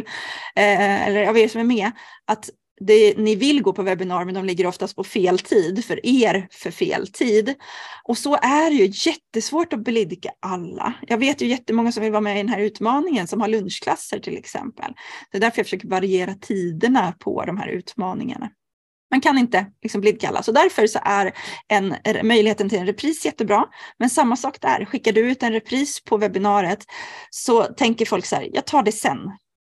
eh, 0.56 1.08
eller 1.08 1.28
av 1.28 1.38
er 1.38 1.48
som 1.48 1.62
är 1.62 1.66
med, 1.66 1.92
att 2.28 2.50
det, 2.86 3.18
ni 3.18 3.36
vill 3.36 3.62
gå 3.62 3.74
på 3.74 3.84
webbinar 3.84 4.26
men 4.26 4.34
de 4.34 4.46
ligger 4.46 4.66
oftast 4.66 4.96
på 4.96 5.04
fel 5.04 5.40
tid 5.40 5.86
för 5.86 6.06
er 6.06 6.48
för 6.52 6.72
fel 6.72 7.08
tid. 7.08 7.56
Och 8.04 8.18
så 8.18 8.36
är 8.36 8.70
det 8.70 8.76
ju 8.76 8.92
jättesvårt 9.10 9.74
att 9.74 9.84
blidka 9.84 10.30
alla. 10.40 10.94
Jag 11.08 11.18
vet 11.18 11.42
ju 11.42 11.48
jättemånga 11.48 11.92
som 11.92 12.04
vill 12.04 12.12
vara 12.12 12.22
med 12.22 12.36
i 12.36 12.38
den 12.38 12.50
här 12.50 12.60
utmaningen 12.60 13.28
som 13.28 13.42
har 13.42 13.48
lunchklasser 13.48 14.20
till 14.20 14.38
exempel. 14.38 14.94
Det 15.32 15.38
är 15.38 15.42
därför 15.42 15.60
jag 15.60 15.66
försöker 15.66 15.88
variera 15.88 16.34
tiderna 16.34 17.14
på 17.20 17.46
de 17.46 17.58
här 17.58 17.68
utmaningarna. 17.68 18.50
Man 19.14 19.22
kan 19.22 19.38
inte 19.38 19.66
liksom 19.84 20.02
blidka 20.02 20.28
alla, 20.28 20.44
så 20.44 20.52
därför 20.52 20.88
så 20.88 21.00
är 21.04 21.32
en, 21.68 21.96
möjligheten 22.24 22.70
till 22.70 22.80
en 22.80 22.86
repris 22.86 23.26
jättebra. 23.26 23.66
Men 24.00 24.10
samma 24.10 24.36
sak 24.36 24.62
där, 24.62 24.86
skickar 24.86 25.12
du 25.12 25.32
ut 25.32 25.44
en 25.44 25.54
repris 25.54 26.04
på 26.04 26.18
webbinariet 26.18 26.86
så 27.30 27.64
tänker 27.64 28.06
folk 28.06 28.26
så 28.26 28.36
här, 28.36 28.50
jag 28.54 28.66
tar 28.66 28.84
det 28.84 28.92
sen. 28.92 29.18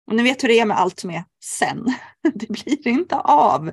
Och 0.08 0.16
ni 0.16 0.24
vet 0.24 0.44
hur 0.44 0.48
det 0.48 0.60
är 0.60 0.66
med 0.66 0.80
allt 0.80 1.00
som 1.00 1.10
är 1.10 1.24
sen. 1.44 1.86
Det 2.34 2.50
blir 2.50 2.88
inte 2.88 3.16
av. 3.16 3.72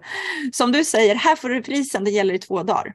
Som 0.52 0.72
du 0.72 0.84
säger, 0.84 1.14
här 1.14 1.36
får 1.36 1.48
du 1.48 1.62
prisen, 1.62 2.04
det 2.04 2.10
gäller 2.10 2.34
i 2.34 2.38
två 2.38 2.62
dagar. 2.62 2.94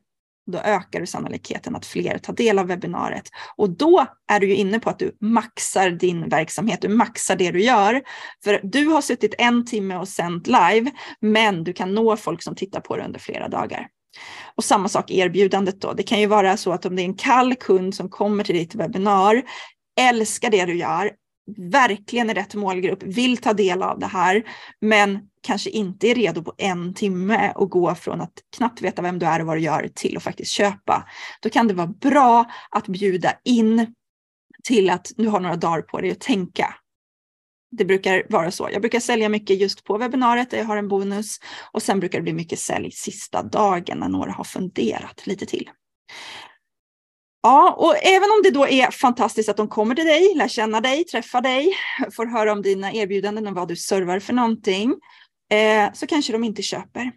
Då 0.51 0.58
ökar 0.58 1.00
du 1.00 1.06
sannolikheten 1.06 1.75
att 1.75 1.86
fler 1.86 2.17
tar 2.17 2.34
del 2.34 2.60
av 2.60 2.67
webbinariet. 2.67 3.29
Och 3.56 3.70
då 3.70 4.06
är 4.27 4.39
du 4.39 4.48
ju 4.48 4.56
inne 4.56 4.79
på 4.79 4.89
att 4.89 5.00
du 5.00 5.17
maxar 5.22 5.89
din 5.89 6.29
verksamhet, 6.29 6.82
du 6.82 6.88
maxar 6.88 7.36
det 7.36 7.51
du 7.51 7.63
gör. 7.63 8.01
För 8.44 8.60
du 8.63 8.86
har 8.86 9.01
suttit 9.01 9.36
en 9.38 9.65
timme 9.65 9.96
och 9.96 10.08
sänt 10.08 10.48
live, 10.48 10.91
men 11.20 11.63
du 11.63 11.74
kan 11.74 11.94
nå 11.94 12.17
folk 12.17 12.44
som 12.44 12.56
tittar 12.56 12.79
på 12.79 12.98
det 12.98 13.03
under 13.03 13.20
flera 13.20 13.48
dagar. 13.48 13.88
Och 14.56 14.63
samma 14.63 14.89
sak 14.89 15.12
erbjudandet 15.12 15.82
då. 15.82 15.94
Det 15.94 16.03
kan 16.03 16.20
ju 16.20 16.27
vara 16.27 16.58
så 16.58 16.72
att 16.72 16.86
om 16.86 16.96
det 16.96 17.01
är 17.01 17.06
en 17.06 17.13
kall 17.13 17.56
kund 17.56 17.96
som 17.96 18.10
kommer 18.10 18.44
till 18.44 18.56
ditt 18.56 18.75
webbinar, 18.75 19.44
älskar 20.00 20.50
det 20.50 20.65
du 20.65 20.77
gör, 20.77 21.12
verkligen 21.58 22.30
är 22.30 22.34
rätt 22.34 22.56
målgrupp, 22.56 23.04
vill 23.04 23.38
ta 23.38 23.54
del 23.54 23.84
av 23.84 24.00
det 24.00 24.06
här, 24.06 24.44
men 24.82 25.20
kanske 25.44 25.70
inte 25.70 26.08
är 26.08 26.16
redo 26.16 26.44
på 26.44 26.54
en 26.58 26.94
timme 26.94 27.54
och 27.56 27.70
gå 27.70 27.96
från 27.96 28.22
att 28.22 28.34
knappt 28.58 28.82
veta 28.82 29.01
vem 29.01 29.20
du 29.20 29.25
är 29.25 29.39
och 29.39 29.48
vad 29.48 29.58
du 29.58 29.62
gör 29.62 29.89
till 29.96 30.18
att 30.18 30.24
faktiskt 30.24 30.51
köpa. 30.51 31.08
Då 31.42 31.50
kan 31.50 31.68
det 31.68 31.74
vara 31.74 31.88
bra 31.88 32.46
att 32.70 32.88
bjuda 32.88 33.34
in 33.46 33.94
till 34.63 34.89
att 34.89 35.12
du 35.18 35.27
har 35.27 35.39
några 35.39 35.56
dagar 35.56 35.82
på 35.82 36.01
dig 36.01 36.12
att 36.12 36.20
tänka. 36.20 36.75
Det 37.72 37.86
brukar 37.86 38.24
vara 38.30 38.51
så. 38.51 38.70
Jag 38.72 38.82
brukar 38.82 39.00
sälja 39.00 39.30
mycket 39.30 39.62
just 39.62 39.84
på 39.84 39.98
webbinariet 39.98 40.50
där 40.50 40.58
jag 40.58 40.66
har 40.66 40.77
en 40.77 40.88
bonus 40.88 41.39
och 41.72 41.84
sen 41.84 42.00
brukar 42.00 42.20
det 42.20 42.24
bli 42.24 42.34
mycket 42.34 42.60
sälj 42.60 42.92
sista 42.92 43.44
dagen 43.44 44.00
när 44.00 44.10
några 44.10 44.32
har 44.32 44.44
funderat 44.44 45.27
lite 45.27 45.46
till. 45.46 45.70
Ja, 47.41 47.75
och 47.77 47.96
även 48.03 48.29
om 48.29 48.41
det 48.44 48.51
då 48.51 48.67
är 48.67 48.91
fantastiskt 48.91 49.50
att 49.50 49.58
de 49.58 49.67
kommer 49.67 49.96
till 49.96 50.06
dig, 50.06 50.34
lär 50.36 50.48
känna 50.48 50.82
dig, 50.82 51.03
träffar 51.03 51.41
dig, 51.41 51.74
får 52.12 52.25
höra 52.25 52.51
om 52.51 52.62
dina 52.62 52.94
erbjudanden 52.94 53.48
och 53.48 53.56
vad 53.56 53.67
du 53.67 53.75
servar 53.75 54.20
för 54.20 54.34
någonting, 54.34 54.96
eh, 55.51 55.94
så 55.94 56.08
kanske 56.08 56.34
de 56.34 56.44
inte 56.44 56.62
köper. 56.62 57.12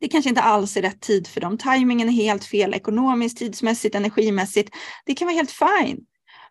Det 0.00 0.08
kanske 0.08 0.28
inte 0.28 0.42
alls 0.42 0.76
är 0.76 0.82
rätt 0.82 1.00
tid 1.00 1.26
för 1.26 1.40
dem. 1.40 1.58
Timingen 1.58 2.08
är 2.08 2.12
helt 2.12 2.44
fel 2.44 2.74
ekonomiskt, 2.74 3.38
tidsmässigt, 3.38 3.94
energimässigt. 3.94 4.74
Det 5.06 5.14
kan 5.14 5.26
vara 5.26 5.36
helt 5.36 5.50
fine. 5.50 6.00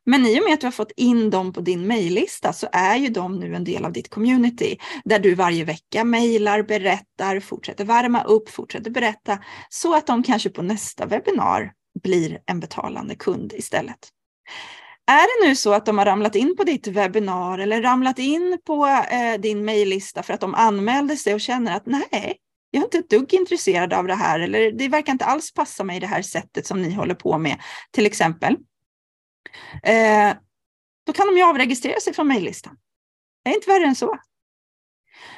Men 0.05 0.25
i 0.25 0.39
och 0.39 0.43
med 0.43 0.53
att 0.53 0.61
du 0.61 0.67
har 0.67 0.71
fått 0.71 0.91
in 0.95 1.29
dem 1.29 1.53
på 1.53 1.61
din 1.61 1.87
mejllista 1.87 2.53
så 2.53 2.67
är 2.71 2.95
ju 2.95 3.09
de 3.09 3.39
nu 3.39 3.55
en 3.55 3.63
del 3.63 3.85
av 3.85 3.91
ditt 3.91 4.09
community 4.09 4.77
där 5.05 5.19
du 5.19 5.35
varje 5.35 5.63
vecka 5.63 6.03
mejlar, 6.03 6.63
berättar, 6.63 7.39
fortsätter 7.39 7.85
värma 7.85 8.23
upp, 8.23 8.49
fortsätter 8.49 8.91
berätta 8.91 9.39
så 9.69 9.95
att 9.95 10.07
de 10.07 10.23
kanske 10.23 10.49
på 10.49 10.61
nästa 10.61 11.05
webbinar 11.05 11.71
blir 12.03 12.41
en 12.45 12.59
betalande 12.59 13.15
kund 13.15 13.53
istället. 13.53 14.09
Är 15.07 15.41
det 15.41 15.47
nu 15.47 15.55
så 15.55 15.73
att 15.73 15.85
de 15.85 15.97
har 15.97 16.05
ramlat 16.05 16.35
in 16.35 16.55
på 16.55 16.63
ditt 16.63 16.87
webbinar 16.87 17.59
eller 17.59 17.81
ramlat 17.81 18.19
in 18.19 18.57
på 18.65 18.85
eh, 19.11 19.39
din 19.39 19.65
mejllista 19.65 20.23
för 20.23 20.33
att 20.33 20.41
de 20.41 20.55
anmälde 20.55 21.17
sig 21.17 21.33
och 21.33 21.41
känner 21.41 21.75
att 21.75 21.85
nej, 21.85 22.37
jag 22.71 22.81
är 22.81 22.85
inte 22.85 22.97
ett 22.97 23.09
dugg 23.09 23.33
intresserad 23.33 23.93
av 23.93 24.07
det 24.07 24.15
här 24.15 24.39
eller 24.39 24.71
det 24.71 24.87
verkar 24.87 25.11
inte 25.11 25.25
alls 25.25 25.53
passa 25.53 25.83
mig 25.83 25.99
det 25.99 26.07
här 26.07 26.21
sättet 26.21 26.67
som 26.67 26.81
ni 26.81 26.93
håller 26.93 27.15
på 27.15 27.37
med 27.37 27.61
till 27.91 28.05
exempel. 28.05 28.57
Eh, 29.83 30.33
då 31.05 31.13
kan 31.13 31.27
de 31.27 31.37
ju 31.37 31.43
avregistrera 31.43 31.99
sig 31.99 32.13
från 32.13 32.27
mejllistan. 32.27 32.77
Det 33.43 33.49
är 33.49 33.55
inte 33.55 33.69
värre 33.69 33.85
än 33.85 33.95
så. 33.95 34.19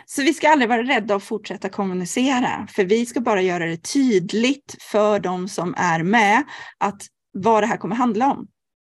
Så 0.06 0.22
vi 0.22 0.34
ska 0.34 0.50
aldrig 0.50 0.70
vara 0.70 0.84
rädda 0.84 1.16
att 1.16 1.24
fortsätta 1.24 1.70
kommunicera, 1.70 2.68
för 2.72 2.86
vi 2.86 3.06
ska 3.06 3.20
bara 3.20 3.42
göra 3.42 3.66
det 3.66 3.78
tydligt 3.78 4.76
för 4.82 5.20
de 5.20 5.48
som 5.48 5.76
är 5.78 6.04
med 6.04 6.44
att 6.78 7.02
vad 7.34 7.64
det 7.64 7.68
här 7.68 7.78
kommer 7.78 7.96
handla 7.96 8.32
om. 8.32 8.48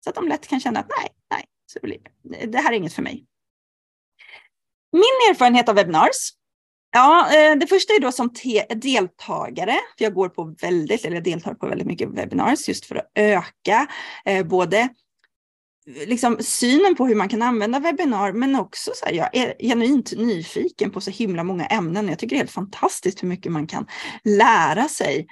Så 0.03 0.09
att 0.09 0.15
de 0.15 0.27
lätt 0.27 0.47
kan 0.47 0.59
känna 0.59 0.79
att 0.79 0.89
nej, 1.01 1.09
nej, 1.31 1.45
så 1.65 1.79
blir 1.83 1.97
det. 2.23 2.45
det 2.45 2.57
här 2.57 2.71
är 2.71 2.75
inget 2.75 2.93
för 2.93 3.01
mig. 3.01 3.25
Min 4.91 5.31
erfarenhet 5.31 5.69
av 5.69 5.75
webinars 5.75 6.33
Ja, 6.91 7.33
eh, 7.35 7.55
det 7.55 7.67
första 7.67 7.93
är 7.93 7.99
då 7.99 8.11
som 8.11 8.33
deltagare. 8.75 9.75
Jag 9.97 10.13
går 10.13 10.29
på 10.29 10.55
väldigt, 10.61 11.05
eller 11.05 11.21
deltar 11.21 11.53
på 11.53 11.67
väldigt 11.67 11.87
mycket 11.87 12.09
webinars 12.09 12.67
just 12.67 12.85
för 12.85 12.95
att 12.95 13.11
öka 13.15 13.87
eh, 14.25 14.45
både 14.45 14.89
liksom 16.05 16.37
synen 16.39 16.95
på 16.95 17.07
hur 17.07 17.15
man 17.15 17.29
kan 17.29 17.41
använda 17.41 17.79
webbinar, 17.79 18.31
men 18.31 18.55
också 18.55 18.91
så 18.95 19.05
här, 19.05 19.13
jag 19.13 19.35
är 19.35 19.55
genuint 19.59 20.13
nyfiken 20.17 20.91
på 20.91 21.01
så 21.01 21.11
himla 21.11 21.43
många 21.43 21.65
ämnen. 21.65 22.07
Jag 22.07 22.19
tycker 22.19 22.35
det 22.35 22.37
är 22.37 22.43
helt 22.43 22.51
fantastiskt 22.51 23.23
hur 23.23 23.27
mycket 23.27 23.51
man 23.51 23.67
kan 23.67 23.87
lära 24.23 24.87
sig 24.87 25.27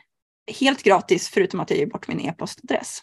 helt 0.59 0.83
gratis, 0.83 1.29
förutom 1.29 1.59
att 1.59 1.69
jag 1.69 1.79
ger 1.79 1.85
bort 1.85 2.07
min 2.07 2.19
e-postadress. 2.19 2.99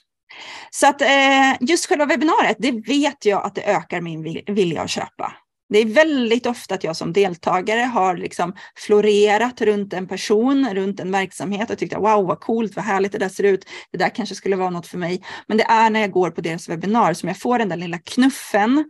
Så 0.71 0.87
att 0.87 1.01
eh, 1.01 1.57
just 1.61 1.87
själva 1.87 2.07
webbinariet, 2.07 2.57
det 2.59 2.73
vet 2.73 3.25
jag 3.25 3.45
att 3.45 3.55
det 3.55 3.63
ökar 3.63 4.01
min 4.01 4.23
vilja 4.47 4.83
att 4.83 4.91
köpa. 4.91 5.33
Det 5.69 5.79
är 5.79 5.87
väldigt 5.87 6.47
ofta 6.47 6.75
att 6.75 6.85
jag 6.85 6.97
som 6.97 7.13
deltagare 7.13 7.81
har 7.81 8.17
liksom 8.17 8.53
florerat 8.77 9.61
runt 9.61 9.93
en 9.93 10.09
person, 10.09 10.75
runt 10.75 11.01
en 11.01 11.13
verksamhet 11.13 11.71
och 11.71 11.79
tyckt 11.79 11.97
wow 11.97 12.27
vad 12.27 12.41
coolt, 12.41 12.77
vad 12.77 12.85
härligt 12.85 13.13
det 13.13 13.19
där 13.19 13.29
ser 13.29 13.45
ut. 13.45 13.65
Det 13.91 13.99
där 13.99 14.09
kanske 14.09 14.35
skulle 14.35 14.57
vara 14.57 14.71
något 14.71 14.87
för 14.87 14.99
mig. 14.99 15.25
Men 15.47 15.57
det 15.57 15.65
är 15.65 15.91
när 15.91 16.01
jag 16.01 16.11
går 16.11 16.31
på 16.31 16.41
deras 16.41 16.69
webbinar 16.69 17.15
som 17.15 17.29
jag 17.29 17.39
får 17.39 17.59
den 17.59 17.69
där 17.69 17.77
lilla 17.77 17.99
knuffen 17.99 18.85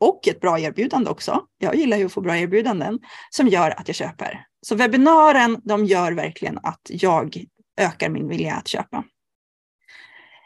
och 0.00 0.28
ett 0.28 0.40
bra 0.40 0.58
erbjudande 0.58 1.10
också. 1.10 1.42
Jag 1.58 1.74
gillar 1.74 1.96
ju 1.96 2.06
att 2.06 2.12
få 2.12 2.20
bra 2.20 2.36
erbjudanden 2.36 2.98
som 3.30 3.48
gör 3.48 3.80
att 3.80 3.88
jag 3.88 3.94
köper. 3.94 4.46
Så 4.66 4.74
webbinaren, 4.74 5.60
de 5.64 5.84
gör 5.84 6.12
verkligen 6.12 6.58
att 6.62 6.80
jag 6.84 7.44
ökar 7.80 8.08
min 8.08 8.28
vilja 8.28 8.54
att 8.54 8.68
köpa. 8.68 9.04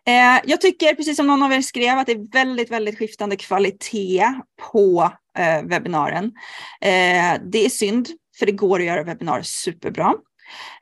Eh, 0.06 0.40
jag 0.44 0.60
tycker, 0.60 0.94
precis 0.94 1.16
som 1.16 1.26
någon 1.26 1.42
av 1.42 1.52
er 1.52 1.60
skrev, 1.60 1.98
att 1.98 2.06
det 2.06 2.12
är 2.12 2.32
väldigt, 2.32 2.70
väldigt 2.70 2.98
skiftande 2.98 3.36
kvalitet 3.36 4.34
på 4.72 5.12
eh, 5.38 5.62
webbinaren. 5.62 6.24
Eh, 6.80 7.40
det 7.52 7.64
är 7.64 7.68
synd, 7.68 8.08
för 8.38 8.46
det 8.46 8.52
går 8.52 8.80
att 8.80 8.86
göra 8.86 9.02
webbinar 9.02 9.42
superbra. 9.42 10.14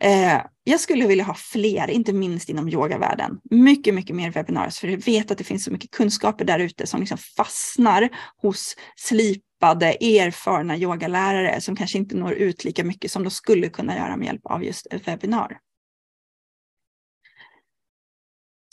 Eh, 0.00 0.42
jag 0.64 0.80
skulle 0.80 1.06
vilja 1.06 1.24
ha 1.24 1.34
fler, 1.34 1.90
inte 1.90 2.12
minst 2.12 2.48
inom 2.48 2.68
yogavärlden. 2.68 3.40
Mycket, 3.50 3.94
mycket 3.94 4.16
mer 4.16 4.30
webbinarier, 4.30 4.70
för 4.70 4.88
jag 4.88 5.04
vet 5.04 5.30
att 5.30 5.38
det 5.38 5.44
finns 5.44 5.64
så 5.64 5.70
mycket 5.70 5.90
kunskaper 5.90 6.44
där 6.44 6.58
ute 6.58 6.86
som 6.86 7.00
liksom 7.00 7.18
fastnar 7.18 8.08
hos 8.42 8.76
slipade, 8.96 9.86
erfarna 10.00 10.76
yogalärare 10.76 11.60
som 11.60 11.76
kanske 11.76 11.98
inte 11.98 12.16
når 12.16 12.32
ut 12.32 12.64
lika 12.64 12.84
mycket 12.84 13.10
som 13.10 13.24
de 13.24 13.30
skulle 13.30 13.68
kunna 13.68 13.96
göra 13.96 14.16
med 14.16 14.26
hjälp 14.26 14.46
av 14.46 14.64
just 14.64 14.86
ett 14.86 15.08
webbinar. 15.08 15.58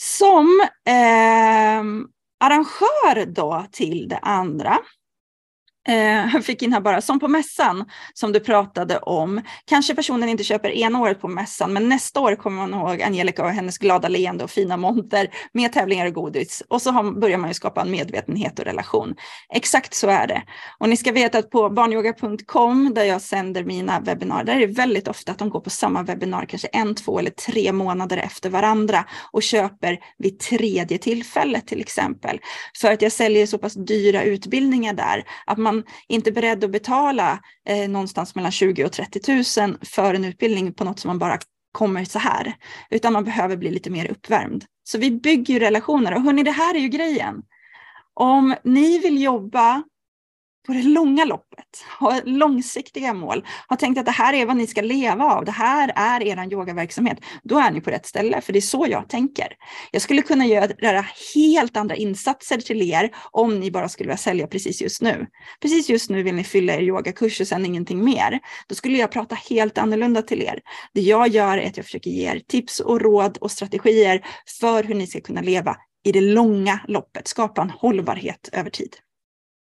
Som 0.01 0.61
eh, 0.87 1.83
arrangör 2.39 3.25
då 3.25 3.65
till 3.71 4.07
det 4.07 4.17
andra 4.17 4.77
Eh, 5.87 6.33
jag 6.33 6.45
fick 6.45 6.61
in 6.61 6.73
här 6.73 6.79
bara, 6.79 7.01
som 7.01 7.19
på 7.19 7.27
mässan 7.27 7.85
som 8.13 8.31
du 8.31 8.39
pratade 8.39 8.97
om. 8.97 9.41
Kanske 9.65 9.95
personen 9.95 10.29
inte 10.29 10.43
köper 10.43 10.69
ena 10.69 10.99
året 10.99 11.21
på 11.21 11.27
mässan, 11.27 11.73
men 11.73 11.89
nästa 11.89 12.19
år 12.19 12.35
kommer 12.35 12.67
man 12.67 12.73
ihåg 12.73 13.01
Angelica 13.01 13.43
och 13.43 13.49
hennes 13.49 13.77
glada 13.77 14.07
leende 14.07 14.43
och 14.43 14.49
fina 14.49 14.77
monter 14.77 15.27
med 15.51 15.73
tävlingar 15.73 16.05
och 16.05 16.13
godis. 16.13 16.63
Och 16.67 16.81
så 16.81 16.91
har, 16.91 17.19
börjar 17.19 17.37
man 17.37 17.49
ju 17.49 17.53
skapa 17.53 17.81
en 17.81 17.91
medvetenhet 17.91 18.59
och 18.59 18.65
relation. 18.65 19.15
Exakt 19.53 19.93
så 19.93 20.09
är 20.09 20.27
det. 20.27 20.43
Och 20.79 20.89
ni 20.89 20.97
ska 20.97 21.11
veta 21.11 21.37
att 21.37 21.49
på 21.49 21.69
barnyoga.com 21.69 22.93
där 22.93 23.03
jag 23.03 23.21
sänder 23.21 23.63
mina 23.63 23.99
webbinar, 23.99 24.43
där 24.43 24.55
är 24.55 24.59
det 24.59 24.73
väldigt 24.73 25.07
ofta 25.07 25.31
att 25.31 25.39
de 25.39 25.49
går 25.49 25.59
på 25.59 25.69
samma 25.69 26.03
webbinar, 26.03 26.45
kanske 26.45 26.67
en, 26.67 26.95
två 26.95 27.19
eller 27.19 27.31
tre 27.31 27.71
månader 27.71 28.17
efter 28.17 28.49
varandra 28.49 29.05
och 29.31 29.43
köper 29.43 29.99
vid 30.17 30.39
tredje 30.39 30.97
tillfället 30.97 31.67
till 31.67 31.79
exempel. 31.79 32.39
För 32.81 32.91
att 32.91 33.01
jag 33.01 33.11
säljer 33.11 33.45
så 33.45 33.57
pass 33.57 33.73
dyra 33.73 34.23
utbildningar 34.23 34.93
där 34.93 35.23
att 35.45 35.57
man 35.57 35.74
inte 36.07 36.31
beredd 36.31 36.63
att 36.63 36.71
betala 36.71 37.39
eh, 37.67 37.89
någonstans 37.89 38.35
mellan 38.35 38.51
20 38.51 38.85
och 38.85 38.91
30 38.91 39.61
000 39.61 39.77
för 39.81 40.13
en 40.13 40.25
utbildning 40.25 40.73
på 40.73 40.83
något 40.83 40.99
som 40.99 41.07
man 41.09 41.19
bara 41.19 41.39
kommer 41.71 42.05
så 42.05 42.19
här, 42.19 42.55
utan 42.89 43.13
man 43.13 43.23
behöver 43.23 43.57
bli 43.57 43.71
lite 43.71 43.89
mer 43.89 44.11
uppvärmd. 44.11 44.65
Så 44.83 44.97
vi 44.97 45.11
bygger 45.11 45.53
ju 45.53 45.59
relationer 45.59 46.13
och 46.15 46.21
hörni, 46.21 46.43
det 46.43 46.51
här 46.51 46.75
är 46.75 46.79
ju 46.79 46.87
grejen. 46.87 47.43
Om 48.13 48.55
ni 48.63 48.99
vill 48.99 49.21
jobba 49.21 49.83
på 50.65 50.73
det 50.73 50.83
långa 50.83 51.25
loppet, 51.25 51.85
ha 51.99 52.21
långsiktiga 52.25 53.13
mål, 53.13 53.45
ha 53.69 53.75
tänkt 53.75 53.99
att 53.99 54.05
det 54.05 54.11
här 54.11 54.33
är 54.33 54.45
vad 54.45 54.57
ni 54.57 54.67
ska 54.67 54.81
leva 54.81 55.25
av, 55.25 55.45
det 55.45 55.51
här 55.51 55.91
är 55.95 56.23
er 56.23 56.53
yogaverksamhet, 56.53 57.17
då 57.43 57.59
är 57.59 57.71
ni 57.71 57.81
på 57.81 57.89
rätt 57.89 58.05
ställe, 58.05 58.41
för 58.41 58.53
det 58.53 58.59
är 58.59 58.61
så 58.61 58.85
jag 58.89 59.09
tänker. 59.09 59.47
Jag 59.91 60.01
skulle 60.01 60.21
kunna 60.21 60.45
göra 60.45 61.05
helt 61.35 61.77
andra 61.77 61.95
insatser 61.95 62.57
till 62.57 62.81
er 62.91 63.11
om 63.31 63.59
ni 63.59 63.71
bara 63.71 63.89
skulle 63.89 64.07
vilja 64.07 64.17
sälja 64.17 64.47
precis 64.47 64.81
just 64.81 65.01
nu. 65.01 65.27
Precis 65.61 65.89
just 65.89 66.09
nu 66.09 66.23
vill 66.23 66.35
ni 66.35 66.43
fylla 66.43 66.73
er 66.73 66.81
yogakurs 66.81 67.41
och 67.41 67.47
sen 67.47 67.65
ingenting 67.65 68.03
mer. 68.03 68.39
Då 68.67 68.75
skulle 68.75 68.97
jag 68.97 69.11
prata 69.11 69.35
helt 69.35 69.77
annorlunda 69.77 70.21
till 70.21 70.41
er. 70.41 70.59
Det 70.93 71.01
jag 71.01 71.27
gör 71.27 71.57
är 71.57 71.67
att 71.67 71.77
jag 71.77 71.85
försöker 71.85 72.09
ge 72.09 72.31
er 72.31 72.41
tips 72.47 72.79
och 72.79 73.01
råd 73.01 73.37
och 73.37 73.51
strategier 73.51 74.25
för 74.59 74.83
hur 74.83 74.95
ni 74.95 75.07
ska 75.07 75.21
kunna 75.21 75.41
leva 75.41 75.77
i 76.05 76.11
det 76.11 76.21
långa 76.21 76.79
loppet, 76.87 77.27
skapa 77.27 77.61
en 77.61 77.69
hållbarhet 77.69 78.49
över 78.51 78.69
tid. 78.69 78.95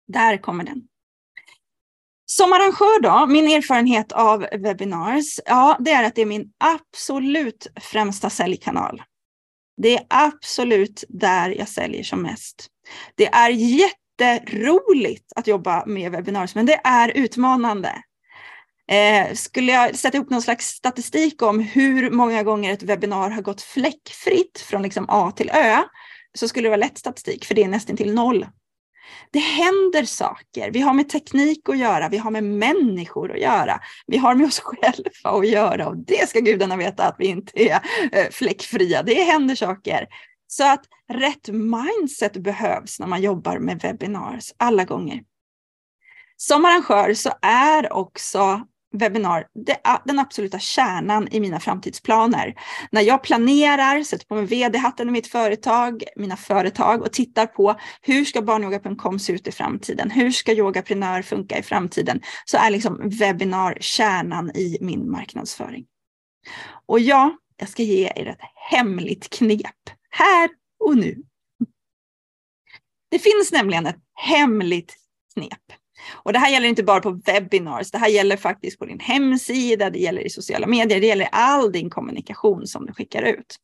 Där 0.08 0.36
kommer 0.36 0.64
den. 0.64 0.82
Som 2.26 2.52
arrangör 2.52 3.00
då, 3.00 3.26
min 3.26 3.50
erfarenhet 3.50 4.12
av 4.12 4.46
webinars, 4.52 5.40
ja, 5.46 5.76
det 5.80 5.90
är 5.90 6.04
att 6.04 6.14
det 6.14 6.22
är 6.22 6.26
min 6.26 6.52
absolut 6.58 7.66
främsta 7.80 8.30
säljkanal. 8.30 9.02
Det 9.76 9.96
är 9.96 10.06
absolut 10.08 11.04
där 11.08 11.50
jag 11.50 11.68
säljer 11.68 12.02
som 12.02 12.22
mest. 12.22 12.66
Det 13.14 13.26
är 13.26 13.50
jätteroligt 13.50 15.32
att 15.36 15.46
jobba 15.46 15.86
med 15.86 16.12
webinars, 16.12 16.54
men 16.54 16.66
det 16.66 16.80
är 16.84 17.12
utmanande. 17.16 18.02
Eh, 18.90 19.34
skulle 19.34 19.72
jag 19.72 19.96
sätta 19.96 20.16
ihop 20.16 20.30
någon 20.30 20.42
slags 20.42 20.66
statistik 20.66 21.42
om 21.42 21.60
hur 21.60 22.10
många 22.10 22.42
gånger 22.42 22.72
ett 22.72 22.82
webbinar 22.82 23.30
har 23.30 23.42
gått 23.42 23.62
fläckfritt 23.62 24.60
från 24.60 24.82
liksom 24.82 25.06
A 25.08 25.32
till 25.36 25.50
Ö, 25.50 25.82
så 26.34 26.48
skulle 26.48 26.66
det 26.66 26.70
vara 26.70 26.86
lätt 26.86 26.98
statistik, 26.98 27.44
för 27.44 27.54
det 27.54 27.62
är 27.62 27.68
nästan 27.68 27.96
till 27.96 28.14
noll. 28.14 28.46
Det 29.30 29.38
händer 29.38 30.04
saker. 30.04 30.70
Vi 30.70 30.80
har 30.80 30.94
med 30.94 31.08
teknik 31.08 31.68
att 31.68 31.78
göra, 31.78 32.08
vi 32.08 32.18
har 32.18 32.30
med 32.30 32.44
människor 32.44 33.32
att 33.32 33.40
göra, 33.40 33.80
vi 34.06 34.18
har 34.18 34.34
med 34.34 34.46
oss 34.46 34.60
själva 34.64 35.38
att 35.38 35.48
göra 35.48 35.88
och 35.88 35.96
det 35.96 36.28
ska 36.28 36.40
gudarna 36.40 36.76
veta 36.76 37.04
att 37.04 37.16
vi 37.18 37.26
inte 37.26 37.62
är 37.62 37.80
eh, 38.12 38.30
fläckfria. 38.30 39.02
Det 39.02 39.22
händer 39.22 39.54
saker. 39.54 40.06
Så 40.46 40.72
att 40.72 40.84
rätt 41.08 41.48
mindset 41.48 42.36
behövs 42.36 43.00
när 43.00 43.06
man 43.06 43.22
jobbar 43.22 43.58
med 43.58 43.80
webinars 43.82 44.52
alla 44.56 44.84
gånger. 44.84 45.22
Som 46.36 46.64
arrangör 46.64 47.14
så 47.14 47.30
är 47.42 47.92
också 47.92 48.66
webbinar 48.92 49.46
det 49.54 49.80
är 49.84 49.98
den 50.04 50.18
absoluta 50.18 50.58
kärnan 50.58 51.28
i 51.30 51.40
mina 51.40 51.60
framtidsplaner. 51.60 52.54
När 52.90 53.02
jag 53.02 53.22
planerar, 53.22 54.02
sätter 54.02 54.26
på 54.26 54.34
mig 54.34 54.44
vd-hatten 54.44 55.08
i 55.08 55.12
mitt 55.12 55.26
företag, 55.26 56.02
mina 56.16 56.36
företag 56.36 57.02
och 57.02 57.12
tittar 57.12 57.46
på 57.46 57.74
hur 58.02 58.24
ska 58.24 58.42
barnyoga.com 58.42 59.18
se 59.18 59.32
ut 59.32 59.46
i 59.46 59.52
framtiden? 59.52 60.10
Hur 60.10 60.30
ska 60.30 60.52
yogaprenör 60.52 61.22
funka 61.22 61.58
i 61.58 61.62
framtiden? 61.62 62.20
Så 62.44 62.56
är 62.56 62.70
liksom 62.70 63.08
webbinar 63.08 63.78
kärnan 63.80 64.50
i 64.50 64.78
min 64.80 65.10
marknadsföring. 65.10 65.84
Och 66.86 67.00
ja, 67.00 67.36
jag 67.56 67.68
ska 67.68 67.82
ge 67.82 68.12
er 68.16 68.26
ett 68.26 68.40
hemligt 68.70 69.30
knep 69.30 69.90
här 70.10 70.50
och 70.84 70.96
nu. 70.96 71.22
Det 73.10 73.18
finns 73.18 73.52
nämligen 73.52 73.86
ett 73.86 74.00
hemligt 74.14 74.96
knep 75.34 75.77
och 76.12 76.32
det 76.32 76.38
här 76.38 76.50
gäller 76.50 76.68
inte 76.68 76.82
bara 76.82 77.00
på 77.00 77.10
webinars, 77.10 77.90
det 77.90 77.98
här 77.98 78.08
gäller 78.08 78.36
faktiskt 78.36 78.78
på 78.78 78.84
din 78.84 79.00
hemsida, 79.00 79.90
det 79.90 79.98
gäller 79.98 80.26
i 80.26 80.30
sociala 80.30 80.66
medier, 80.66 81.00
det 81.00 81.06
gäller 81.06 81.28
all 81.32 81.72
din 81.72 81.90
kommunikation 81.90 82.66
som 82.66 82.86
du 82.86 82.92
skickar 82.92 83.22
ut. 83.22 83.56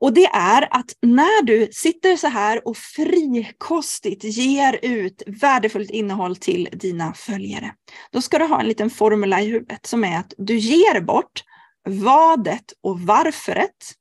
Och 0.00 0.12
det 0.12 0.26
är 0.26 0.68
att 0.70 0.96
när 1.02 1.42
du 1.42 1.68
sitter 1.72 2.16
så 2.16 2.26
här 2.26 2.68
och 2.68 2.76
frikostigt 2.76 4.24
ger 4.24 4.78
ut 4.82 5.22
värdefullt 5.26 5.90
innehåll 5.90 6.36
till 6.36 6.68
dina 6.72 7.14
följare, 7.14 7.74
då 8.12 8.22
ska 8.22 8.38
du 8.38 8.44
ha 8.44 8.60
en 8.60 8.68
liten 8.68 8.90
formel 8.90 9.32
i 9.32 9.46
huvudet 9.46 9.86
som 9.86 10.04
är 10.04 10.18
att 10.18 10.34
du 10.38 10.56
ger 10.56 11.00
bort 11.00 11.44
vadet 11.88 12.72
och 12.80 13.00
varföret, 13.00 13.94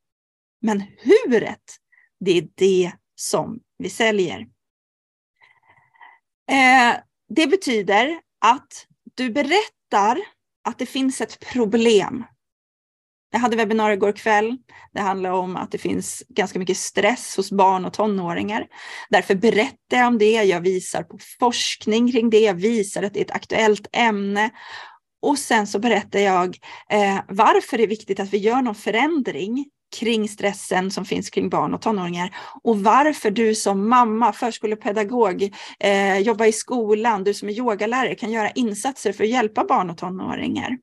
men 0.62 0.84
huret, 0.98 1.78
det 2.20 2.38
är 2.38 2.48
det 2.56 2.92
som 3.16 3.60
vi 3.78 3.90
säljer. 3.90 4.48
Eh, 6.52 6.96
det 7.30 7.48
betyder 7.48 8.20
att 8.46 8.86
du 9.16 9.30
berättar 9.30 10.20
att 10.64 10.78
det 10.78 10.86
finns 10.86 11.22
ett 11.22 11.40
problem. 11.40 12.24
Jag 13.32 13.40
hade 13.40 13.56
webbinarier 13.56 13.98
igår 13.98 14.12
kväll. 14.12 14.58
Det 14.94 15.02
handlar 15.02 15.32
om 15.32 15.56
att 15.56 15.72
det 15.72 15.78
finns 15.78 16.24
ganska 16.30 16.60
mycket 16.60 16.78
stress 16.78 17.38
hos 17.38 17.52
barn 17.52 17.86
och 17.86 17.94
tonåringar. 17.94 18.68
Därför 19.10 19.36
berättar 19.36 19.98
jag 19.98 20.08
om 20.08 20.18
det. 20.18 20.32
Jag 20.32 20.62
visar 20.62 21.04
på 21.04 21.18
forskning 21.40 22.12
kring 22.12 22.30
det. 22.30 22.40
Jag 22.40 22.54
visar 22.54 23.04
att 23.04 23.14
det 23.14 23.20
är 23.20 23.26
ett 23.26 23.32
aktuellt 23.32 23.88
ämne. 23.94 24.50
Och 25.22 25.40
sen 25.40 25.68
så 25.68 25.80
berättar 25.80 26.20
jag 26.20 26.58
eh, 26.90 27.20
varför 27.28 27.78
det 27.78 27.84
är 27.84 27.88
viktigt 27.88 28.20
att 28.20 28.34
vi 28.34 28.38
gör 28.38 28.62
någon 28.62 28.76
förändring 28.76 29.66
kring 29.96 30.30
stressen 30.30 30.92
som 30.92 31.06
finns 31.06 31.30
kring 31.30 31.50
barn 31.50 31.74
och 31.74 31.82
tonåringar 31.82 32.36
och 32.64 32.80
varför 32.80 33.32
du 33.32 33.56
som 33.56 33.90
mamma, 33.90 34.34
förskolepedagog, 34.34 35.54
eh, 35.80 36.18
jobbar 36.18 36.46
i 36.46 36.52
skolan, 36.52 37.24
du 37.24 37.34
som 37.34 37.50
är 37.50 37.54
yogalärare 37.54 38.16
kan 38.16 38.32
göra 38.32 38.50
insatser 38.50 39.14
för 39.14 39.24
att 39.24 39.30
hjälpa 39.30 39.64
barn 39.64 39.90
och 39.90 39.98
tonåringar. 39.98 40.78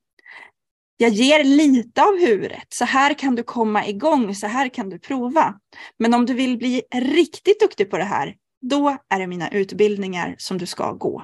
Jag 0.97 1.11
ger 1.11 1.45
lite 1.45 2.03
av 2.03 2.19
huret, 2.21 2.66
så 2.69 2.85
här 2.85 3.14
kan 3.14 3.35
du 3.35 3.42
komma 3.42 3.87
igång, 3.87 4.35
så 4.35 4.47
här 4.47 4.69
kan 4.69 4.90
du 4.90 4.99
prova. 4.99 5.55
Men 5.99 6.14
om 6.14 6.27
du 6.27 6.35
vill 6.35 6.59
bli 6.59 6.83
riktigt 6.95 7.61
duktig 7.61 7.90
på 7.90 7.99
det 7.99 8.05
här, 8.05 8.35
då 8.61 8.97
är 9.09 9.19
det 9.19 9.27
mina 9.27 9.51
utbildningar 9.51 10.35
som 10.38 10.59
du 10.59 10.66
ska 10.66 10.92
gå. 10.92 11.23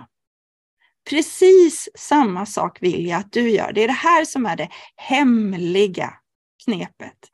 Precis 1.11 1.89
samma 1.95 2.47
sak 2.47 2.79
vill 2.83 3.07
jag 3.07 3.21
att 3.21 3.33
du 3.33 3.51
gör. 3.51 3.73
Det 3.73 3.85
är 3.85 3.89
det 3.89 3.93
här 3.93 4.25
som 4.25 4.47
är 4.47 4.57
det 4.57 4.69
hemliga 4.97 6.15
knepet. 6.65 7.31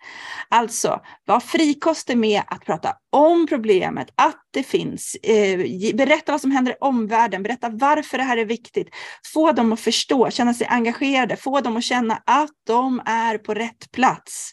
Alltså, 0.48 1.00
var 1.24 1.40
frikostig 1.40 2.18
med 2.18 2.42
att 2.46 2.64
prata 2.64 2.96
om 3.10 3.46
problemet, 3.46 4.08
att 4.14 4.42
det 4.50 4.62
finns, 4.62 5.14
eh, 5.14 5.58
berätta 5.94 6.32
vad 6.32 6.40
som 6.40 6.50
händer 6.50 6.72
i 6.72 6.76
omvärlden, 6.80 7.42
berätta 7.42 7.68
varför 7.68 8.18
det 8.18 8.24
här 8.24 8.36
är 8.36 8.44
viktigt, 8.44 8.88
få 9.32 9.52
dem 9.52 9.72
att 9.72 9.80
förstå, 9.80 10.30
känna 10.30 10.54
sig 10.54 10.66
engagerade, 10.66 11.36
få 11.36 11.60
dem 11.60 11.76
att 11.76 11.84
känna 11.84 12.22
att 12.26 12.50
de 12.66 13.02
är 13.04 13.38
på 13.38 13.54
rätt 13.54 13.92
plats. 13.92 14.52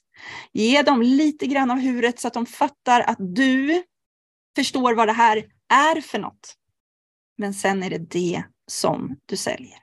Ge 0.54 0.82
dem 0.82 1.02
lite 1.02 1.48
grann 1.48 1.72
av 1.72 1.80
huret 1.80 2.20
så 2.20 2.28
att 2.28 2.34
de 2.34 2.46
fattar 2.46 3.02
att 3.02 3.18
du 3.20 3.84
förstår 4.56 4.94
vad 4.94 5.08
det 5.08 5.14
här 5.14 5.44
är 5.74 6.02
för 6.02 6.20
något. 6.20 6.56
Men 7.38 7.54
sen 7.54 7.84
är 7.84 7.90
det 7.90 8.10
det 8.10 8.44
som 8.68 9.16
du 9.26 9.38
säljer. 9.38 9.80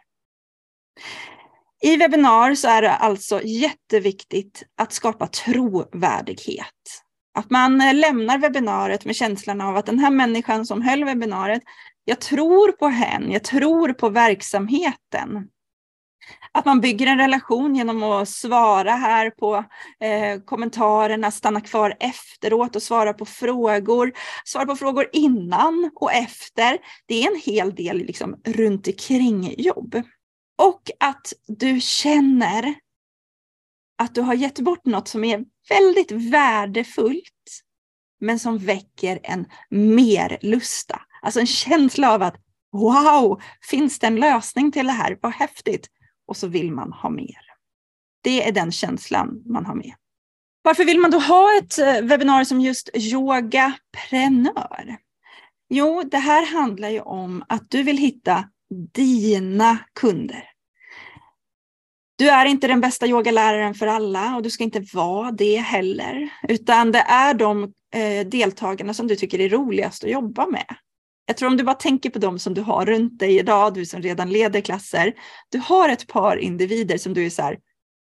I 1.84 1.96
webbinar 1.96 2.54
så 2.54 2.68
är 2.68 2.82
det 2.82 2.96
alltså 2.96 3.40
jätteviktigt 3.42 4.62
att 4.76 4.92
skapa 4.92 5.26
trovärdighet. 5.26 6.66
Att 7.34 7.50
man 7.50 7.80
eh, 7.80 7.94
lämnar 7.94 8.38
webbinariet 8.38 9.04
med 9.04 9.16
känslan 9.16 9.60
av 9.60 9.76
att 9.76 9.86
den 9.86 9.98
här 9.98 10.10
människan 10.10 10.66
som 10.66 10.82
höll 10.82 11.04
webbinariet, 11.04 11.62
jag 12.04 12.20
tror 12.20 12.72
på 12.72 12.88
henne, 12.88 13.32
jag 13.32 13.44
tror 13.44 13.92
på 13.92 14.08
verksamheten. 14.08 15.48
Att 16.52 16.64
man 16.64 16.80
bygger 16.80 17.06
en 17.06 17.18
relation 17.18 17.74
genom 17.74 18.02
att 18.02 18.28
svara 18.28 18.90
här 18.90 19.30
på 19.30 19.64
eh, 20.00 20.40
kommentarerna, 20.44 21.30
stanna 21.30 21.60
kvar 21.60 21.96
efteråt 22.00 22.76
och 22.76 22.82
svara 22.82 23.12
på 23.12 23.24
frågor. 23.24 24.12
Svara 24.44 24.66
på 24.66 24.76
frågor 24.76 25.06
innan 25.12 25.90
och 25.94 26.12
efter. 26.12 26.78
Det 27.06 27.22
är 27.22 27.30
en 27.30 27.40
hel 27.40 27.74
del 27.74 27.96
liksom 27.96 28.40
runt 28.44 28.86
omkring 28.86 29.54
jobb. 29.58 30.02
Och 30.62 30.90
att 31.00 31.32
du 31.46 31.80
känner 31.80 32.74
att 33.98 34.14
du 34.14 34.20
har 34.20 34.34
gett 34.34 34.58
bort 34.58 34.84
något 34.84 35.08
som 35.08 35.24
är 35.24 35.44
väldigt 35.68 36.12
värdefullt, 36.12 37.62
men 38.20 38.38
som 38.38 38.58
väcker 38.58 39.20
en 39.22 39.46
mer 39.70 40.38
lusta. 40.42 41.02
Alltså 41.22 41.40
en 41.40 41.46
känsla 41.46 42.12
av 42.12 42.22
att 42.22 42.36
Wow, 42.72 43.42
finns 43.70 43.98
det 43.98 44.06
en 44.06 44.16
lösning 44.16 44.72
till 44.72 44.86
det 44.86 44.92
här? 44.92 45.18
Vad 45.22 45.32
häftigt! 45.32 45.88
Och 46.26 46.36
så 46.36 46.46
vill 46.46 46.72
man 46.72 46.92
ha 46.92 47.10
mer. 47.10 47.40
Det 48.22 48.48
är 48.48 48.52
den 48.52 48.72
känslan 48.72 49.42
man 49.46 49.66
har 49.66 49.74
med. 49.74 49.94
Varför 50.62 50.84
vill 50.84 50.98
man 50.98 51.10
då 51.10 51.18
ha 51.18 51.58
ett 51.58 51.78
eh, 51.78 52.00
webbinarium 52.02 52.44
som 52.44 52.60
just 52.60 52.90
yogaprenör? 52.94 54.96
Jo, 55.68 56.02
det 56.02 56.18
här 56.18 56.46
handlar 56.46 56.88
ju 56.88 57.00
om 57.00 57.44
att 57.48 57.70
du 57.70 57.82
vill 57.82 57.98
hitta 57.98 58.48
dina 58.92 59.78
kunder. 60.00 60.51
Du 62.16 62.28
är 62.28 62.46
inte 62.46 62.66
den 62.66 62.80
bästa 62.80 63.06
yogaläraren 63.06 63.74
för 63.74 63.86
alla 63.86 64.36
och 64.36 64.42
du 64.42 64.50
ska 64.50 64.64
inte 64.64 64.84
vara 64.92 65.30
det 65.30 65.56
heller, 65.56 66.28
utan 66.48 66.92
det 66.92 66.98
är 66.98 67.34
de 67.34 67.62
eh, 67.94 68.26
deltagarna 68.26 68.94
som 68.94 69.06
du 69.06 69.16
tycker 69.16 69.40
är 69.40 69.48
roligast 69.48 70.04
att 70.04 70.10
jobba 70.10 70.46
med. 70.46 70.66
Jag 71.26 71.36
tror 71.36 71.48
om 71.48 71.56
du 71.56 71.64
bara 71.64 71.74
tänker 71.74 72.10
på 72.10 72.18
dem 72.18 72.38
som 72.38 72.54
du 72.54 72.60
har 72.60 72.86
runt 72.86 73.18
dig 73.18 73.38
idag, 73.38 73.74
du 73.74 73.86
som 73.86 74.02
redan 74.02 74.30
leder 74.30 74.60
klasser. 74.60 75.12
Du 75.48 75.58
har 75.58 75.88
ett 75.88 76.06
par 76.06 76.36
individer 76.36 76.98
som 76.98 77.14
du 77.14 77.26
är 77.26 77.30
så 77.30 77.42
här, 77.42 77.58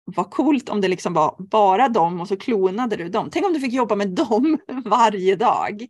vad 0.05 0.31
coolt 0.31 0.69
om 0.69 0.81
det 0.81 0.89
liksom 0.89 1.15
var 1.15 1.37
bara 1.39 1.89
dem 1.89 2.21
och 2.21 2.29
så 2.29 2.37
klonade 2.37 2.97
du 2.97 3.09
dem. 3.09 3.29
Tänk 3.33 3.47
om 3.47 3.53
du 3.53 3.61
fick 3.61 3.73
jobba 3.73 3.95
med 3.95 4.09
dem 4.09 4.59
varje 4.85 5.37
dag. 5.37 5.87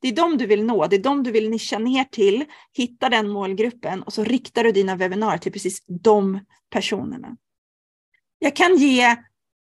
Det 0.00 0.08
är 0.08 0.12
dem 0.12 0.38
du 0.38 0.46
vill 0.46 0.64
nå, 0.64 0.86
det 0.86 0.96
är 0.96 1.02
dem 1.02 1.22
du 1.22 1.30
vill 1.30 1.50
nischa 1.50 1.78
ner 1.78 2.04
till, 2.04 2.44
hitta 2.72 3.08
den 3.08 3.28
målgruppen 3.28 4.02
och 4.02 4.12
så 4.12 4.24
riktar 4.24 4.64
du 4.64 4.72
dina 4.72 4.96
webbinarier 4.96 5.38
till 5.38 5.52
precis 5.52 5.84
de 5.86 6.40
personerna. 6.70 7.36
Jag 8.38 8.56
kan 8.56 8.76
ge 8.76 9.16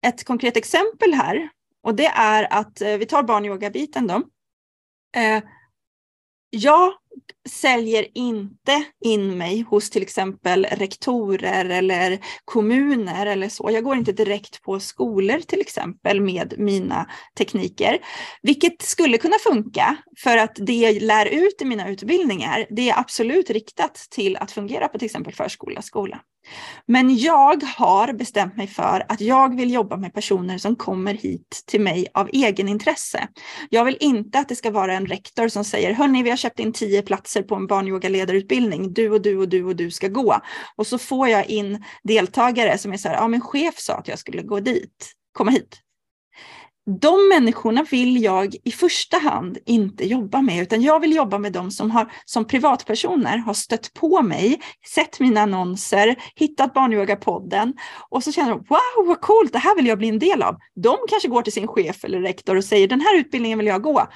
ett 0.07 0.23
konkret 0.23 0.57
exempel 0.57 1.13
här 1.13 1.49
och 1.83 1.95
det 1.95 2.07
är 2.07 2.53
att 2.53 2.81
eh, 2.81 2.97
vi 2.97 3.05
tar 3.05 3.23
barnyoga-biten 3.23 4.07
då. 4.07 4.23
Eh, 5.15 5.43
jag 6.49 6.93
säljer 7.49 8.07
inte 8.13 8.83
in 9.05 9.37
mig 9.37 9.61
hos 9.61 9.89
till 9.89 10.01
exempel 10.01 10.65
rektorer 10.65 11.65
eller 11.65 12.19
kommuner 12.45 13.25
eller 13.25 13.49
så. 13.49 13.71
Jag 13.71 13.83
går 13.83 13.97
inte 13.97 14.11
direkt 14.11 14.61
på 14.61 14.79
skolor 14.79 15.39
till 15.39 15.61
exempel 15.61 16.21
med 16.21 16.53
mina 16.57 17.09
tekniker, 17.37 17.99
vilket 18.41 18.81
skulle 18.81 19.17
kunna 19.17 19.37
funka 19.43 19.97
för 20.17 20.37
att 20.37 20.55
det 20.55 20.73
jag 20.73 21.01
lär 21.01 21.25
ut 21.25 21.61
i 21.61 21.65
mina 21.65 21.89
utbildningar, 21.89 22.67
det 22.69 22.89
är 22.89 22.99
absolut 22.99 23.49
riktat 23.49 23.95
till 24.09 24.37
att 24.37 24.51
fungera 24.51 24.87
på 24.87 24.99
till 24.99 25.05
exempel 25.05 25.33
förskola, 25.33 25.81
skola. 25.81 26.21
Men 26.85 27.17
jag 27.17 27.63
har 27.63 28.13
bestämt 28.13 28.57
mig 28.57 28.67
för 28.67 29.05
att 29.09 29.21
jag 29.21 29.55
vill 29.55 29.73
jobba 29.73 29.97
med 29.97 30.13
personer 30.13 30.57
som 30.57 30.75
kommer 30.75 31.13
hit 31.13 31.63
till 31.67 31.81
mig 31.81 32.07
av 32.13 32.29
egen 32.33 32.67
intresse. 32.67 33.27
Jag 33.69 33.85
vill 33.85 33.97
inte 33.99 34.39
att 34.39 34.49
det 34.49 34.55
ska 34.55 34.71
vara 34.71 34.93
en 34.93 35.05
rektor 35.05 35.47
som 35.47 35.63
säger, 35.63 35.93
hörni, 35.93 36.23
vi 36.23 36.29
har 36.29 36.37
köpt 36.37 36.59
in 36.59 36.73
tio 36.73 37.01
platser 37.01 37.41
på 37.41 37.55
en 37.55 37.67
barnyogaledarutbildning, 37.67 38.93
du 38.93 39.09
och 39.09 39.21
du 39.21 39.37
och 39.37 39.49
du 39.49 39.63
och 39.63 39.75
du 39.75 39.91
ska 39.91 40.07
gå. 40.07 40.41
Och 40.75 40.87
så 40.87 40.97
får 40.97 41.27
jag 41.29 41.45
in 41.45 41.83
deltagare 42.03 42.77
som 42.77 42.93
är 42.93 42.97
så 42.97 43.07
här, 43.07 43.15
ja 43.15 43.27
men 43.27 43.41
chef 43.41 43.79
sa 43.79 43.93
att 43.93 44.07
jag 44.07 44.19
skulle 44.19 44.41
gå 44.41 44.59
dit, 44.59 45.11
komma 45.33 45.51
hit 45.51 45.86
de 46.87 47.29
människorna 47.29 47.83
vill 47.91 48.23
jag 48.23 48.55
i 48.63 48.71
första 48.71 49.17
hand 49.17 49.57
inte 49.65 50.05
jobba 50.05 50.41
med, 50.41 50.61
utan 50.61 50.81
jag 50.81 50.99
vill 50.99 51.15
jobba 51.15 51.37
med 51.37 51.53
dem 51.53 51.71
som 51.71 51.91
har, 51.91 52.11
som 52.25 52.47
privatpersoner 52.47 53.37
har 53.37 53.53
stött 53.53 53.93
på 53.93 54.21
mig, 54.21 54.61
sett 54.95 55.19
mina 55.19 55.41
annonser, 55.41 56.15
hittat 56.35 56.73
Barnyoga-podden 56.73 57.73
och 58.09 58.23
så 58.23 58.31
känner 58.31 58.49
de 58.49 58.65
wow 58.69 59.07
vad 59.07 59.21
coolt, 59.21 59.53
det 59.53 59.59
här 59.59 59.75
vill 59.75 59.87
jag 59.87 59.97
bli 59.97 60.07
en 60.07 60.19
del 60.19 60.41
av. 60.41 60.55
De 60.75 60.97
kanske 61.09 61.27
går 61.27 61.41
till 61.41 61.53
sin 61.53 61.67
chef 61.67 62.03
eller 62.03 62.21
rektor 62.21 62.55
och 62.55 62.63
säger 62.63 62.87
den 62.87 63.01
här 63.01 63.15
utbildningen 63.17 63.57
vill 63.57 63.67
jag 63.67 63.81
gå. 63.81 64.07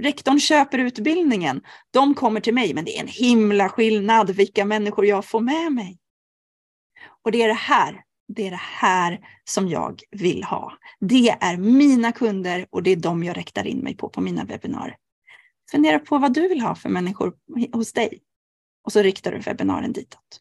Rektorn 0.00 0.40
köper 0.40 0.78
utbildningen, 0.78 1.60
de 1.90 2.14
kommer 2.14 2.40
till 2.40 2.54
mig, 2.54 2.74
men 2.74 2.84
det 2.84 2.96
är 2.96 3.00
en 3.00 3.08
himla 3.08 3.68
skillnad 3.68 4.30
vilka 4.30 4.64
människor 4.64 5.06
jag 5.06 5.24
får 5.24 5.40
med 5.40 5.72
mig. 5.72 5.98
Och 7.24 7.32
det 7.32 7.42
är 7.42 7.48
det 7.48 7.54
här 7.54 8.00
det 8.34 8.46
är 8.46 8.50
det 8.50 8.60
här 8.60 9.20
som 9.44 9.68
jag 9.68 10.02
vill 10.10 10.44
ha. 10.44 10.72
Det 11.00 11.28
är 11.28 11.56
mina 11.56 12.12
kunder 12.12 12.66
och 12.70 12.82
det 12.82 12.90
är 12.90 12.96
de 12.96 13.24
jag 13.24 13.36
riktar 13.36 13.66
in 13.66 13.78
mig 13.78 13.96
på 13.96 14.08
på 14.08 14.20
mina 14.20 14.44
webbinar. 14.44 14.96
Fundera 15.70 15.98
på 15.98 16.18
vad 16.18 16.34
du 16.34 16.48
vill 16.48 16.60
ha 16.60 16.74
för 16.74 16.88
människor 16.88 17.34
hos 17.72 17.92
dig 17.92 18.20
och 18.84 18.92
så 18.92 19.02
riktar 19.02 19.32
du 19.32 19.38
webbinaren 19.38 19.92
ditåt. 19.92 20.40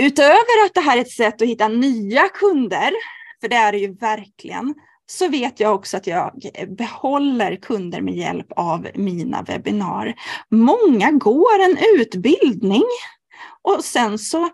Utöver 0.00 0.64
att 0.66 0.74
det 0.74 0.80
här 0.80 0.96
är 0.96 1.00
ett 1.00 1.10
sätt 1.10 1.42
att 1.42 1.48
hitta 1.48 1.68
nya 1.68 2.28
kunder, 2.28 2.92
för 3.40 3.48
det 3.48 3.56
är 3.56 3.72
det 3.72 3.78
ju 3.78 3.94
verkligen, 3.94 4.74
så 5.06 5.28
vet 5.28 5.60
jag 5.60 5.74
också 5.74 5.96
att 5.96 6.06
jag 6.06 6.42
behåller 6.68 7.56
kunder 7.56 8.00
med 8.00 8.14
hjälp 8.14 8.52
av 8.56 8.88
mina 8.94 9.42
webbinar. 9.42 10.14
Många 10.50 11.10
går 11.10 11.60
en 11.60 11.78
utbildning 11.98 12.84
och 13.62 13.84
sen 13.84 14.18
så 14.18 14.50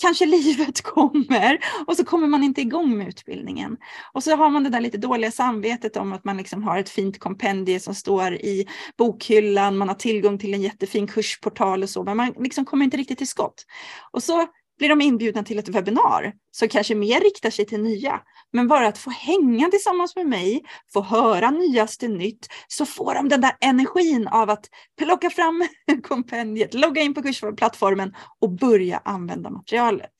kanske 0.00 0.26
livet 0.36 0.82
kommer 0.82 1.58
och 1.86 1.96
så 1.96 2.04
kommer 2.04 2.26
man 2.26 2.42
inte 2.42 2.60
igång 2.60 2.98
med 2.98 3.08
utbildningen. 3.08 3.76
Och 4.12 4.22
så 4.22 4.36
har 4.36 4.50
man 4.50 4.64
det 4.64 4.70
där 4.70 4.80
lite 4.80 4.98
dåliga 4.98 5.30
samvetet 5.30 5.96
om 5.96 6.12
att 6.12 6.24
man 6.24 6.36
liksom 6.36 6.62
har 6.62 6.78
ett 6.78 6.90
fint 6.90 7.18
kompendie 7.18 7.80
som 7.80 7.94
står 7.94 8.34
i 8.34 8.66
bokhyllan, 8.98 9.76
man 9.76 9.88
har 9.88 9.94
tillgång 9.94 10.38
till 10.38 10.54
en 10.54 10.62
jättefin 10.62 11.06
kursportal 11.06 11.82
och 11.82 11.90
så, 11.90 12.04
men 12.04 12.16
man 12.16 12.34
liksom 12.38 12.64
kommer 12.64 12.84
inte 12.84 12.96
riktigt 12.96 13.18
till 13.18 13.28
skott. 13.28 13.64
Och 14.12 14.22
så 14.22 14.46
blir 14.78 14.88
de 14.88 15.00
inbjudna 15.00 15.42
till 15.42 15.58
ett 15.58 15.68
webbinar 15.68 16.32
som 16.50 16.68
kanske 16.68 16.94
mer 16.94 17.20
riktar 17.20 17.50
sig 17.50 17.66
till 17.66 17.82
nya. 17.82 18.20
Men 18.52 18.68
bara 18.68 18.86
att 18.86 18.98
få 18.98 19.10
hänga 19.10 19.68
tillsammans 19.68 20.16
med 20.16 20.26
mig, 20.26 20.64
få 20.92 21.02
höra 21.02 21.50
nyaste 21.50 22.08
nytt, 22.08 22.48
så 22.68 22.86
får 22.86 23.14
de 23.14 23.28
den 23.28 23.40
där 23.40 23.56
energin 23.60 24.28
av 24.28 24.50
att 24.50 24.66
plocka 24.98 25.30
fram 25.30 25.68
kompendiet, 26.02 26.74
logga 26.74 27.02
in 27.02 27.14
på 27.14 27.22
kursplattformen 27.22 28.14
och 28.38 28.50
börja 28.50 29.02
använda 29.04 29.50
materialet. 29.50 30.12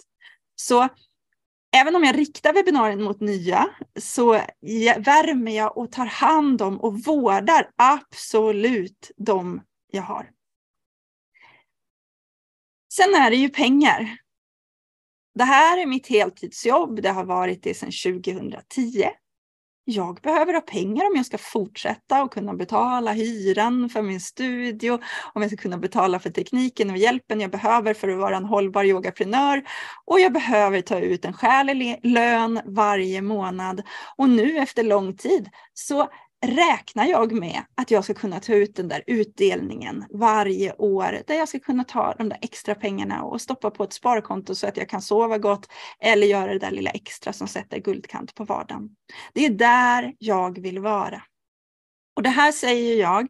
Så 0.57 0.88
även 1.77 1.97
om 1.97 2.05
jag 2.05 2.19
riktar 2.19 2.53
webbinarien 2.53 3.03
mot 3.03 3.21
nya 3.21 3.69
så 4.01 4.33
värmer 4.99 5.57
jag 5.57 5.77
och 5.77 5.93
tar 5.93 6.07
hand 6.07 6.62
om 6.62 6.81
och 6.81 6.99
vårdar 6.99 7.71
absolut 7.77 9.11
de 9.17 9.62
jag 9.93 10.03
har. 10.03 10.31
Sen 12.93 13.14
är 13.14 13.31
det 13.31 13.37
ju 13.37 13.49
pengar. 13.49 14.19
Det 15.38 15.44
här 15.44 15.83
är 15.83 15.87
mitt 15.87 16.07
heltidsjobb. 16.07 17.03
Det 17.03 17.11
har 17.11 17.24
varit 17.24 17.62
det 17.62 17.74
sedan 17.74 17.90
2010. 18.22 19.05
Jag 19.85 20.20
behöver 20.22 20.55
ha 20.55 20.61
pengar 20.61 21.07
om 21.07 21.16
jag 21.16 21.27
ska 21.27 21.38
fortsätta 21.38 22.22
och 22.22 22.33
kunna 22.33 22.55
betala 22.55 23.12
hyran 23.12 23.88
för 23.88 24.03
min 24.03 24.20
studio, 24.20 24.98
om 25.35 25.42
jag 25.42 25.51
ska 25.51 25.62
kunna 25.62 25.79
betala 25.79 26.18
för 26.18 26.31
tekniken 26.31 26.90
och 26.90 26.96
hjälpen 26.96 27.40
jag 27.40 27.51
behöver 27.51 27.94
för 27.94 28.09
att 28.09 28.18
vara 28.18 28.37
en 28.37 28.44
hållbar 28.44 28.85
yogaprenör. 28.85 29.62
Och 30.05 30.20
jag 30.20 30.33
behöver 30.33 30.81
ta 30.81 30.98
ut 30.98 31.24
en 31.24 31.33
skälig 31.33 32.01
lön 32.03 32.61
varje 32.64 33.22
månad. 33.22 33.83
Och 34.16 34.29
nu 34.29 34.59
efter 34.59 34.83
lång 34.83 35.16
tid 35.16 35.48
så 35.74 36.09
räknar 36.46 37.05
jag 37.05 37.33
med 37.33 37.62
att 37.74 37.90
jag 37.90 38.05
ska 38.05 38.14
kunna 38.14 38.40
ta 38.40 38.53
ut 38.53 38.77
den 38.77 38.88
där 38.88 39.05
utdelningen 39.07 40.05
varje 40.11 40.72
år 40.72 41.22
där 41.27 41.35
jag 41.35 41.48
ska 41.48 41.59
kunna 41.59 41.85
ta 41.85 42.14
de 42.18 42.29
där 42.29 42.38
extra 42.42 42.74
pengarna 42.74 43.22
och 43.22 43.40
stoppa 43.40 43.70
på 43.70 43.85
ett 43.85 43.92
sparkonto 43.92 44.55
så 44.55 44.66
att 44.66 44.77
jag 44.77 44.88
kan 44.88 45.03
sova 45.03 45.38
gott 45.38 45.68
eller 46.01 46.27
göra 46.27 46.53
det 46.53 46.59
där 46.59 46.70
lilla 46.70 46.90
extra 46.90 47.33
som 47.33 47.48
sätter 47.48 47.79
guldkant 47.79 48.35
på 48.35 48.44
vardagen. 48.44 48.90
Det 49.33 49.46
är 49.46 49.51
där 49.51 50.14
jag 50.18 50.61
vill 50.61 50.79
vara. 50.79 51.22
Och 52.16 52.22
det 52.22 52.29
här 52.29 52.53
säger 52.53 52.96
jag 52.96 53.29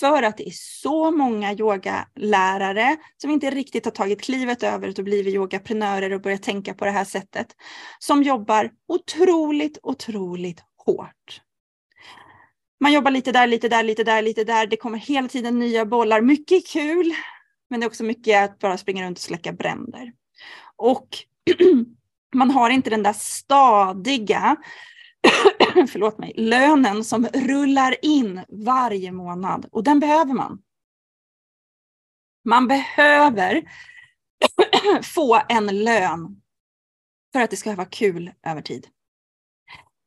för 0.00 0.22
att 0.22 0.36
det 0.36 0.48
är 0.48 0.54
så 0.54 1.10
många 1.10 1.52
yogalärare 1.52 2.96
som 3.16 3.30
inte 3.30 3.50
riktigt 3.50 3.84
har 3.84 3.92
tagit 3.92 4.22
klivet 4.22 4.62
över 4.62 4.88
och 4.98 5.04
blivit 5.04 5.34
yogaprenörer 5.34 6.12
och 6.12 6.20
börjat 6.20 6.42
tänka 6.42 6.74
på 6.74 6.84
det 6.84 6.90
här 6.90 7.04
sättet. 7.04 7.46
Som 7.98 8.22
jobbar 8.22 8.70
otroligt, 8.88 9.78
otroligt 9.82 10.62
hårt 10.86 11.40
man 12.80 12.92
jobbar 12.92 13.10
lite 13.10 13.32
där, 13.32 13.46
lite 13.46 13.68
där, 13.68 13.82
lite 13.82 14.04
där, 14.04 14.22
lite 14.22 14.44
där. 14.44 14.66
Det 14.66 14.76
kommer 14.76 14.98
hela 14.98 15.28
tiden 15.28 15.58
nya 15.58 15.86
bollar. 15.86 16.20
Mycket 16.20 16.66
kul, 16.66 17.12
men 17.70 17.80
det 17.80 17.84
är 17.84 17.88
också 17.88 18.04
mycket 18.04 18.44
att 18.44 18.58
bara 18.58 18.78
springa 18.78 19.06
runt 19.06 19.18
och 19.18 19.22
släcka 19.22 19.52
bränder. 19.52 20.12
Och 20.76 21.08
man 22.34 22.50
har 22.50 22.70
inte 22.70 22.90
den 22.90 23.02
där 23.02 23.12
stadiga 23.12 24.56
förlåt 25.88 26.18
mig, 26.18 26.32
lönen 26.36 27.04
som 27.04 27.26
rullar 27.26 28.04
in 28.04 28.44
varje 28.48 29.12
månad 29.12 29.66
och 29.72 29.84
den 29.84 30.00
behöver 30.00 30.34
man. 30.34 30.62
Man 32.44 32.68
behöver 32.68 33.62
få 35.02 35.42
en 35.48 35.84
lön 35.84 36.42
för 37.32 37.40
att 37.40 37.50
det 37.50 37.56
ska 37.56 37.74
vara 37.74 37.88
kul 37.88 38.32
över 38.46 38.62
tid. 38.62 38.86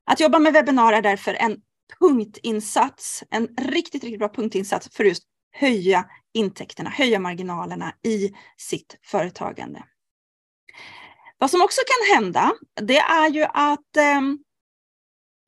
Att 0.06 0.20
jobba 0.20 0.40
med 0.40 0.54
webbinar 0.54 0.94
är 0.94 1.02
därför 1.02 1.34
en 1.34 1.62
punktinsats, 2.00 3.24
en 3.30 3.48
riktigt, 3.48 4.04
riktigt 4.04 4.20
bra 4.20 4.30
punktinsats 4.30 4.90
för 4.92 5.04
just 5.04 5.24
höja 5.52 6.06
intäkterna, 6.34 6.90
höja 6.90 7.20
marginalerna 7.20 7.94
i 8.04 8.34
sitt 8.58 8.98
företagande. 9.04 9.84
Vad 11.38 11.52
som 11.52 11.62
också 11.62 11.82
kan 11.82 12.16
hända, 12.16 12.52
det 12.82 12.98
är 12.98 13.30
ju 13.30 13.44
att 13.44 13.98
eh, 13.98 14.22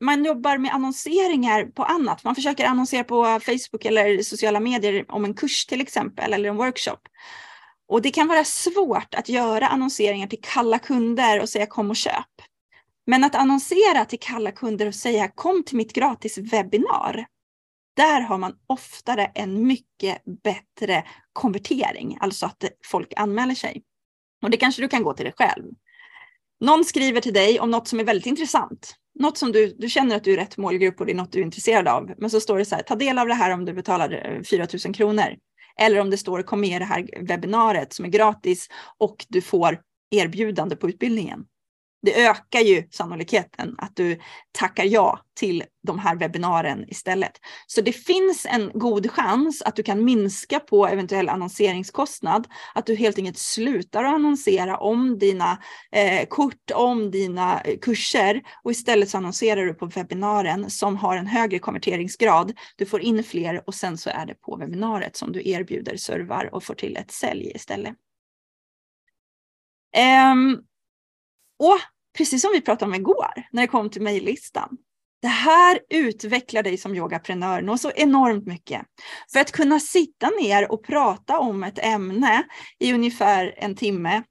man 0.01 0.25
jobbar 0.25 0.57
med 0.57 0.73
annonseringar 0.73 1.65
på 1.65 1.83
annat. 1.83 2.23
Man 2.23 2.35
försöker 2.35 2.65
annonsera 2.65 3.03
på 3.03 3.23
Facebook 3.23 3.85
eller 3.85 4.21
sociala 4.21 4.59
medier 4.59 5.05
om 5.07 5.25
en 5.25 5.33
kurs 5.33 5.65
till 5.65 5.81
exempel 5.81 6.33
eller 6.33 6.49
en 6.49 6.55
workshop. 6.55 6.99
Och 7.87 8.01
det 8.01 8.11
kan 8.11 8.27
vara 8.27 8.43
svårt 8.43 9.15
att 9.15 9.29
göra 9.29 9.67
annonseringar 9.67 10.27
till 10.27 10.41
kalla 10.41 10.79
kunder 10.79 11.41
och 11.41 11.49
säga 11.49 11.65
kom 11.65 11.89
och 11.89 11.95
köp. 11.95 12.34
Men 13.07 13.23
att 13.23 13.35
annonsera 13.35 14.05
till 14.05 14.19
kalla 14.19 14.51
kunder 14.51 14.87
och 14.87 14.95
säga 14.95 15.27
kom 15.27 15.63
till 15.63 15.77
mitt 15.77 15.93
gratis 15.93 16.37
webbinar. 16.37 17.25
Där 17.95 18.21
har 18.21 18.37
man 18.37 18.55
oftare 18.67 19.25
en 19.25 19.67
mycket 19.67 20.21
bättre 20.43 21.03
konvertering, 21.33 22.17
alltså 22.21 22.45
att 22.45 22.63
folk 22.85 23.13
anmäler 23.15 23.55
sig. 23.55 23.83
Och 24.41 24.49
det 24.49 24.57
kanske 24.57 24.81
du 24.81 24.87
kan 24.87 25.03
gå 25.03 25.13
till 25.13 25.25
dig 25.25 25.33
själv. 25.37 25.63
Någon 26.59 26.85
skriver 26.85 27.21
till 27.21 27.33
dig 27.33 27.59
om 27.59 27.71
något 27.71 27.87
som 27.87 27.99
är 27.99 28.03
väldigt 28.03 28.25
intressant. 28.25 28.95
Något 29.19 29.37
som 29.37 29.51
du, 29.51 29.75
du 29.77 29.89
känner 29.89 30.15
att 30.15 30.23
du 30.23 30.33
är 30.33 30.37
rätt 30.37 30.57
målgrupp 30.57 30.99
och 30.99 31.05
det 31.05 31.11
är 31.11 31.15
något 31.15 31.31
du 31.31 31.39
är 31.39 31.45
intresserad 31.45 31.87
av. 31.87 32.13
Men 32.17 32.29
så 32.29 32.39
står 32.39 32.57
det 32.57 32.65
så 32.65 32.75
här, 32.75 32.83
ta 32.83 32.95
del 32.95 33.17
av 33.17 33.27
det 33.27 33.33
här 33.33 33.51
om 33.51 33.65
du 33.65 33.73
betalar 33.73 34.35
eh, 34.35 34.41
4 34.43 34.67
000 34.85 34.95
kronor. 34.95 35.35
Eller 35.81 35.99
om 35.99 36.09
det 36.09 36.17
står 36.17 36.41
kom 36.41 36.61
med 36.61 36.75
i 36.75 36.79
det 36.79 36.85
här 36.85 37.09
webbinariet 37.21 37.93
som 37.93 38.05
är 38.05 38.09
gratis 38.09 38.67
och 38.97 39.25
du 39.29 39.41
får 39.41 39.81
erbjudande 40.11 40.75
på 40.75 40.89
utbildningen 40.89 41.45
det 42.05 42.25
ökar 42.25 42.59
ju 42.59 42.87
sannolikheten 42.91 43.75
att 43.77 43.95
du 43.95 44.19
tackar 44.51 44.83
ja 44.83 45.19
till 45.35 45.63
de 45.83 45.99
här 45.99 46.15
webbinaren 46.15 46.89
istället. 46.89 47.31
Så 47.67 47.81
det 47.81 47.91
finns 47.91 48.45
en 48.49 48.71
god 48.73 49.11
chans 49.11 49.61
att 49.61 49.75
du 49.75 49.83
kan 49.83 50.05
minska 50.05 50.59
på 50.59 50.87
eventuell 50.87 51.29
annonseringskostnad, 51.29 52.47
att 52.75 52.85
du 52.85 52.95
helt 52.95 53.17
enkelt 53.17 53.37
slutar 53.37 54.03
att 54.03 54.13
annonsera 54.13 54.77
om 54.77 55.19
dina 55.19 55.61
eh, 55.91 56.25
kort, 56.27 56.71
om 56.73 57.11
dina 57.11 57.61
eh, 57.61 57.77
kurser 57.79 58.41
och 58.63 58.71
istället 58.71 59.09
så 59.09 59.17
annonserar 59.17 59.65
du 59.65 59.73
på 59.73 59.85
webbinaren 59.85 60.69
som 60.69 60.97
har 60.97 61.17
en 61.17 61.27
högre 61.27 61.59
konverteringsgrad. 61.59 62.53
Du 62.75 62.85
får 62.85 63.01
in 63.01 63.23
fler 63.23 63.63
och 63.67 63.75
sen 63.75 63.97
så 63.97 64.09
är 64.09 64.25
det 64.25 64.33
på 64.33 64.57
webbinariet 64.57 65.15
som 65.15 65.31
du 65.31 65.49
erbjuder 65.49 65.97
servar 65.97 66.49
och 66.53 66.63
får 66.63 66.75
till 66.75 66.97
ett 66.97 67.11
sälj 67.11 67.51
istället. 67.55 67.95
Um, 70.31 70.63
och 71.59 71.79
precis 72.17 72.41
som 72.41 72.51
vi 72.53 72.61
pratade 72.61 72.89
om 72.89 72.95
igår 72.95 73.47
när 73.51 73.61
det 73.61 73.67
kom 73.67 73.89
till 73.89 74.01
mejllistan. 74.01 74.77
Det 75.21 75.27
här 75.27 75.79
utvecklar 75.89 76.63
dig 76.63 76.77
som 76.77 76.95
yogaprenör 76.95 77.61
något 77.61 77.81
så 77.81 77.91
enormt 77.95 78.45
mycket. 78.45 78.81
För 79.33 79.39
att 79.39 79.51
kunna 79.51 79.79
sitta 79.79 80.29
ner 80.29 80.71
och 80.71 80.83
prata 80.83 81.39
om 81.39 81.63
ett 81.63 81.79
ämne 81.79 82.43
i 82.79 82.93
ungefär 82.93 83.53
en 83.57 83.75
timme 83.75 84.23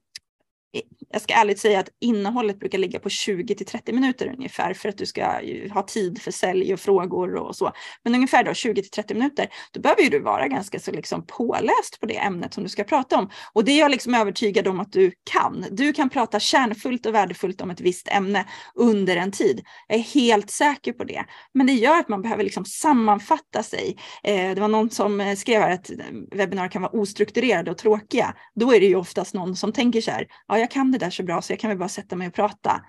jag 1.09 1.21
ska 1.21 1.33
ärligt 1.33 1.59
säga 1.59 1.79
att 1.79 1.89
innehållet 2.01 2.59
brukar 2.59 2.77
ligga 2.77 2.99
på 2.99 3.09
20 3.09 3.55
till 3.55 3.65
30 3.65 3.93
minuter 3.93 4.33
ungefär 4.37 4.73
för 4.73 4.89
att 4.89 4.97
du 4.97 5.05
ska 5.05 5.25
ha 5.73 5.83
tid 5.83 6.21
för 6.21 6.31
sälj 6.31 6.73
och 6.73 6.79
frågor 6.79 7.35
och 7.35 7.55
så. 7.55 7.71
Men 8.03 8.15
ungefär 8.15 8.43
då 8.43 8.53
20 8.53 8.81
till 8.81 8.91
30 8.91 9.13
minuter, 9.13 9.47
då 9.71 9.81
behöver 9.81 10.01
ju 10.01 10.09
du 10.09 10.19
vara 10.19 10.47
ganska 10.47 10.79
så 10.79 10.91
liksom 10.91 11.25
påläst 11.27 11.99
på 11.99 12.05
det 12.05 12.17
ämnet 12.17 12.53
som 12.53 12.63
du 12.63 12.69
ska 12.69 12.83
prata 12.83 13.17
om. 13.17 13.29
Och 13.53 13.65
det 13.65 13.71
är 13.71 13.79
jag 13.79 13.91
liksom 13.91 14.13
övertygad 14.13 14.67
om 14.67 14.79
att 14.79 14.91
du 14.91 15.11
kan. 15.31 15.65
Du 15.71 15.93
kan 15.93 16.09
prata 16.09 16.39
kärnfullt 16.39 17.05
och 17.05 17.15
värdefullt 17.15 17.61
om 17.61 17.71
ett 17.71 17.81
visst 17.81 18.07
ämne 18.07 18.45
under 18.75 19.17
en 19.17 19.31
tid. 19.31 19.61
Jag 19.87 19.99
är 19.99 20.03
helt 20.03 20.51
säker 20.51 20.93
på 20.93 21.03
det. 21.03 21.25
Men 21.53 21.67
det 21.67 21.73
gör 21.73 21.99
att 21.99 22.09
man 22.09 22.21
behöver 22.21 22.43
liksom 22.43 22.65
sammanfatta 22.65 23.63
sig. 23.63 23.97
Eh, 24.23 24.55
det 24.55 24.61
var 24.61 24.67
någon 24.67 24.89
som 24.89 25.35
skrev 25.37 25.61
här 25.61 25.71
att 25.71 25.91
webbinar 26.31 26.67
kan 26.67 26.81
vara 26.81 26.91
ostrukturerade 26.91 27.71
och 27.71 27.77
tråkiga. 27.77 28.33
Då 28.55 28.73
är 28.73 28.79
det 28.79 28.85
ju 28.85 28.95
oftast 28.95 29.33
någon 29.33 29.55
som 29.55 29.73
tänker 29.73 30.01
så 30.01 30.11
här, 30.11 30.27
ja 30.47 30.64
jag 30.65 30.71
kan 30.71 30.91
det 30.91 30.97
där 30.97 31.09
så 31.09 31.23
bra 31.23 31.41
så 31.41 31.51
jag 31.51 31.59
kan 31.59 31.69
väl 31.69 31.77
bara 31.77 31.89
sätta 31.89 32.15
mig 32.15 32.27
och 32.27 32.33
prata. 32.33 32.81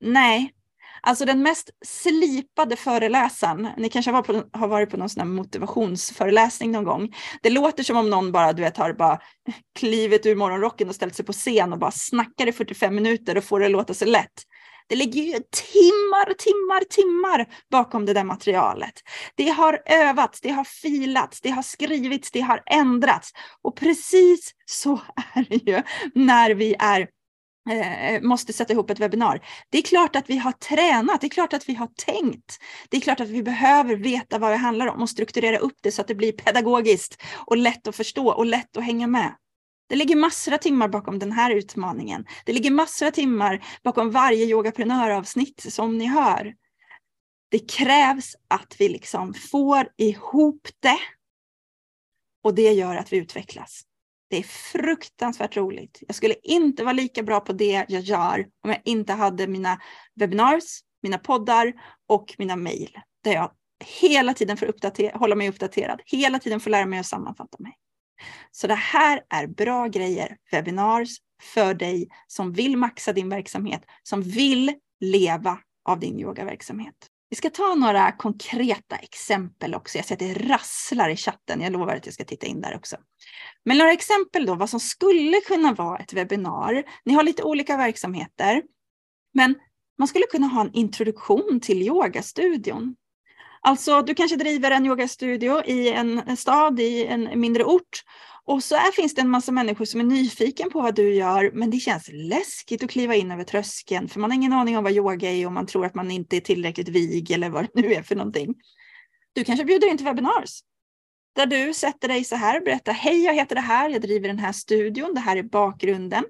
Nej, 0.00 0.52
alltså 1.02 1.24
den 1.24 1.42
mest 1.42 1.70
slipade 1.84 2.76
föreläsaren, 2.76 3.68
ni 3.76 3.88
kanske 3.88 4.10
har 4.10 4.22
varit 4.22 4.26
på, 4.52 4.58
har 4.58 4.68
varit 4.68 4.90
på 4.90 4.96
någon 4.96 5.08
sån 5.08 5.20
här 5.20 5.28
motivationsföreläsning 5.28 6.72
någon 6.72 6.84
gång. 6.84 7.14
Det 7.42 7.50
låter 7.50 7.82
som 7.82 7.96
om 7.96 8.10
någon 8.10 8.32
bara, 8.32 8.52
du 8.52 8.62
vet, 8.62 8.76
har 8.76 8.92
bara 8.92 9.20
klivit 9.78 10.26
ur 10.26 10.36
morgonrocken 10.36 10.88
och 10.88 10.94
ställt 10.94 11.14
sig 11.14 11.24
på 11.24 11.32
scen 11.32 11.72
och 11.72 11.78
bara 11.78 11.90
snackar 11.90 12.46
i 12.46 12.52
45 12.52 12.94
minuter 12.94 13.36
och 13.36 13.44
får 13.44 13.60
det 13.60 13.68
låta 13.68 13.94
så 13.94 14.04
lätt. 14.04 14.42
Det 14.88 14.96
ligger 14.96 15.22
ju 15.22 15.32
timmar, 15.32 16.34
timmar, 16.34 16.84
timmar 16.84 17.46
bakom 17.70 18.06
det 18.06 18.12
där 18.12 18.24
materialet. 18.24 19.02
Det 19.34 19.48
har 19.48 19.82
övats, 19.86 20.40
det 20.40 20.50
har 20.50 20.64
filats, 20.64 21.40
det 21.40 21.50
har 21.50 21.62
skrivits, 21.62 22.30
det 22.30 22.40
har 22.40 22.62
ändrats. 22.66 23.32
Och 23.62 23.76
precis 23.76 24.52
så 24.64 24.92
är 25.34 25.46
det 25.48 25.70
ju 25.70 25.82
när 26.14 26.50
vi 26.50 26.74
är 26.78 27.08
Eh, 27.70 28.22
måste 28.22 28.52
sätta 28.52 28.72
ihop 28.72 28.90
ett 28.90 29.00
webbinar. 29.00 29.46
Det 29.70 29.78
är 29.78 29.82
klart 29.82 30.16
att 30.16 30.30
vi 30.30 30.36
har 30.36 30.52
tränat, 30.52 31.20
det 31.20 31.26
är 31.26 31.30
klart 31.30 31.52
att 31.52 31.68
vi 31.68 31.74
har 31.74 31.86
tänkt. 31.86 32.58
Det 32.88 32.96
är 32.96 33.00
klart 33.00 33.20
att 33.20 33.28
vi 33.28 33.42
behöver 33.42 33.96
veta 33.96 34.38
vad 34.38 34.50
det 34.50 34.56
handlar 34.56 34.86
om 34.86 35.02
och 35.02 35.10
strukturera 35.10 35.58
upp 35.58 35.76
det 35.82 35.92
så 35.92 36.00
att 36.00 36.08
det 36.08 36.14
blir 36.14 36.32
pedagogiskt 36.32 37.22
och 37.34 37.56
lätt 37.56 37.86
att 37.86 37.96
förstå 37.96 38.32
och 38.32 38.46
lätt 38.46 38.76
att 38.76 38.84
hänga 38.84 39.06
med. 39.06 39.36
Det 39.88 39.96
ligger 39.96 40.16
massor 40.16 40.54
av 40.54 40.58
timmar 40.58 40.88
bakom 40.88 41.18
den 41.18 41.32
här 41.32 41.50
utmaningen. 41.50 42.26
Det 42.44 42.52
ligger 42.52 42.70
massor 42.70 43.06
av 43.06 43.10
timmar 43.10 43.64
bakom 43.84 44.10
varje 44.10 44.44
yogaprenöravsnitt 44.44 45.72
som 45.72 45.98
ni 45.98 46.06
hör. 46.06 46.54
Det 47.50 47.58
krävs 47.58 48.36
att 48.48 48.76
vi 48.78 48.88
liksom 48.88 49.34
får 49.34 49.88
ihop 49.96 50.68
det. 50.80 50.98
Och 52.42 52.54
det 52.54 52.72
gör 52.72 52.96
att 52.96 53.12
vi 53.12 53.16
utvecklas. 53.16 53.82
Det 54.28 54.36
är 54.36 54.42
fruktansvärt 54.42 55.56
roligt. 55.56 56.02
Jag 56.06 56.16
skulle 56.16 56.34
inte 56.42 56.84
vara 56.84 56.92
lika 56.92 57.22
bra 57.22 57.40
på 57.40 57.52
det 57.52 57.86
jag 57.88 58.02
gör 58.02 58.46
om 58.64 58.70
jag 58.70 58.80
inte 58.84 59.12
hade 59.12 59.46
mina 59.46 59.78
webinars, 60.14 60.80
mina 61.02 61.18
poddar 61.18 61.72
och 62.08 62.34
mina 62.38 62.56
mejl. 62.56 62.98
Där 63.24 63.32
jag 63.32 63.52
hela 64.00 64.34
tiden 64.34 64.56
får 64.56 65.18
hålla 65.18 65.34
mig 65.34 65.48
uppdaterad, 65.48 66.02
hela 66.06 66.38
tiden 66.38 66.60
får 66.60 66.70
lära 66.70 66.86
mig 66.86 66.98
att 66.98 67.06
sammanfatta 67.06 67.56
mig. 67.58 67.72
Så 68.50 68.66
det 68.66 68.74
här 68.74 69.22
är 69.28 69.46
bra 69.46 69.86
grejer, 69.88 70.36
webinars 70.50 71.16
för 71.42 71.74
dig 71.74 72.08
som 72.26 72.52
vill 72.52 72.76
maxa 72.76 73.12
din 73.12 73.28
verksamhet, 73.28 73.82
som 74.02 74.22
vill 74.22 74.74
leva 75.00 75.58
av 75.88 76.00
din 76.00 76.20
yogaverksamhet. 76.20 77.10
Vi 77.28 77.36
ska 77.36 77.50
ta 77.50 77.74
några 77.74 78.12
konkreta 78.12 78.96
exempel 78.96 79.74
också. 79.74 79.98
Jag 79.98 80.04
ser 80.04 80.14
att 80.14 80.18
det 80.18 80.34
rasslar 80.34 81.08
i 81.08 81.16
chatten. 81.16 81.60
Jag 81.60 81.72
lovar 81.72 81.96
att 81.96 82.06
jag 82.06 82.14
ska 82.14 82.24
titta 82.24 82.46
in 82.46 82.60
där 82.60 82.76
också. 82.76 82.96
Men 83.64 83.78
några 83.78 83.92
exempel 83.92 84.46
då, 84.46 84.54
vad 84.54 84.70
som 84.70 84.80
skulle 84.80 85.40
kunna 85.40 85.72
vara 85.72 85.98
ett 85.98 86.12
webbinar. 86.12 86.84
Ni 87.04 87.14
har 87.14 87.22
lite 87.22 87.42
olika 87.42 87.76
verksamheter, 87.76 88.62
men 89.34 89.54
man 89.98 90.08
skulle 90.08 90.26
kunna 90.30 90.46
ha 90.46 90.60
en 90.60 90.72
introduktion 90.72 91.60
till 91.62 91.82
yogastudion. 91.82 92.96
Alltså, 93.60 94.02
du 94.02 94.14
kanske 94.14 94.36
driver 94.36 94.70
en 94.70 94.86
yogastudio 94.86 95.64
i 95.64 95.88
en, 95.88 96.36
stad, 96.36 96.80
i 96.80 97.06
en 97.06 97.40
mindre 97.40 97.64
ort. 97.64 98.02
Och 98.44 98.64
så 98.64 98.76
här 98.76 98.92
finns 98.92 99.14
det 99.14 99.20
en 99.20 99.30
massa 99.30 99.52
människor 99.52 99.84
som 99.84 100.00
är 100.00 100.04
nyfiken 100.04 100.70
på 100.70 100.80
vad 100.82 100.94
du 100.94 101.14
gör, 101.14 101.50
men 101.54 101.70
det 101.70 101.78
känns 101.78 102.10
läskigt 102.12 102.84
att 102.84 102.90
kliva 102.90 103.14
in 103.14 103.30
över 103.30 103.44
tröskeln, 103.44 104.08
för 104.08 104.20
man 104.20 104.30
har 104.30 104.36
ingen 104.36 104.52
aning 104.52 104.78
om 104.78 104.84
vad 104.84 104.92
yoga 104.92 105.30
är 105.30 105.46
och 105.46 105.52
man 105.52 105.66
tror 105.66 105.86
att 105.86 105.94
man 105.94 106.10
inte 106.10 106.36
är 106.36 106.40
tillräckligt 106.40 106.88
vig 106.88 107.30
eller 107.30 107.50
vad 107.50 107.64
det 107.64 107.82
nu 107.82 107.94
är 107.94 108.02
för 108.02 108.16
någonting. 108.16 108.54
Du 109.32 109.44
kanske 109.44 109.64
bjuder 109.64 109.88
in 109.88 109.96
till 109.96 110.06
webinars 110.06 110.60
där 111.36 111.46
du 111.46 111.74
sätter 111.74 112.08
dig 112.08 112.24
så 112.24 112.36
här 112.36 112.58
och 112.58 112.64
berättar, 112.64 112.92
hej 112.92 113.24
jag 113.24 113.34
heter 113.34 113.54
det 113.54 113.60
här, 113.60 113.90
jag 113.90 114.02
driver 114.02 114.28
den 114.28 114.38
här 114.38 114.52
studion, 114.52 115.14
det 115.14 115.20
här 115.20 115.36
är 115.36 115.42
bakgrunden. 115.42 116.24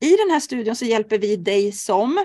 I 0.00 0.16
den 0.16 0.30
här 0.30 0.40
studion 0.40 0.76
så 0.76 0.84
hjälper 0.84 1.18
vi 1.18 1.36
dig 1.36 1.72
som 1.72 2.24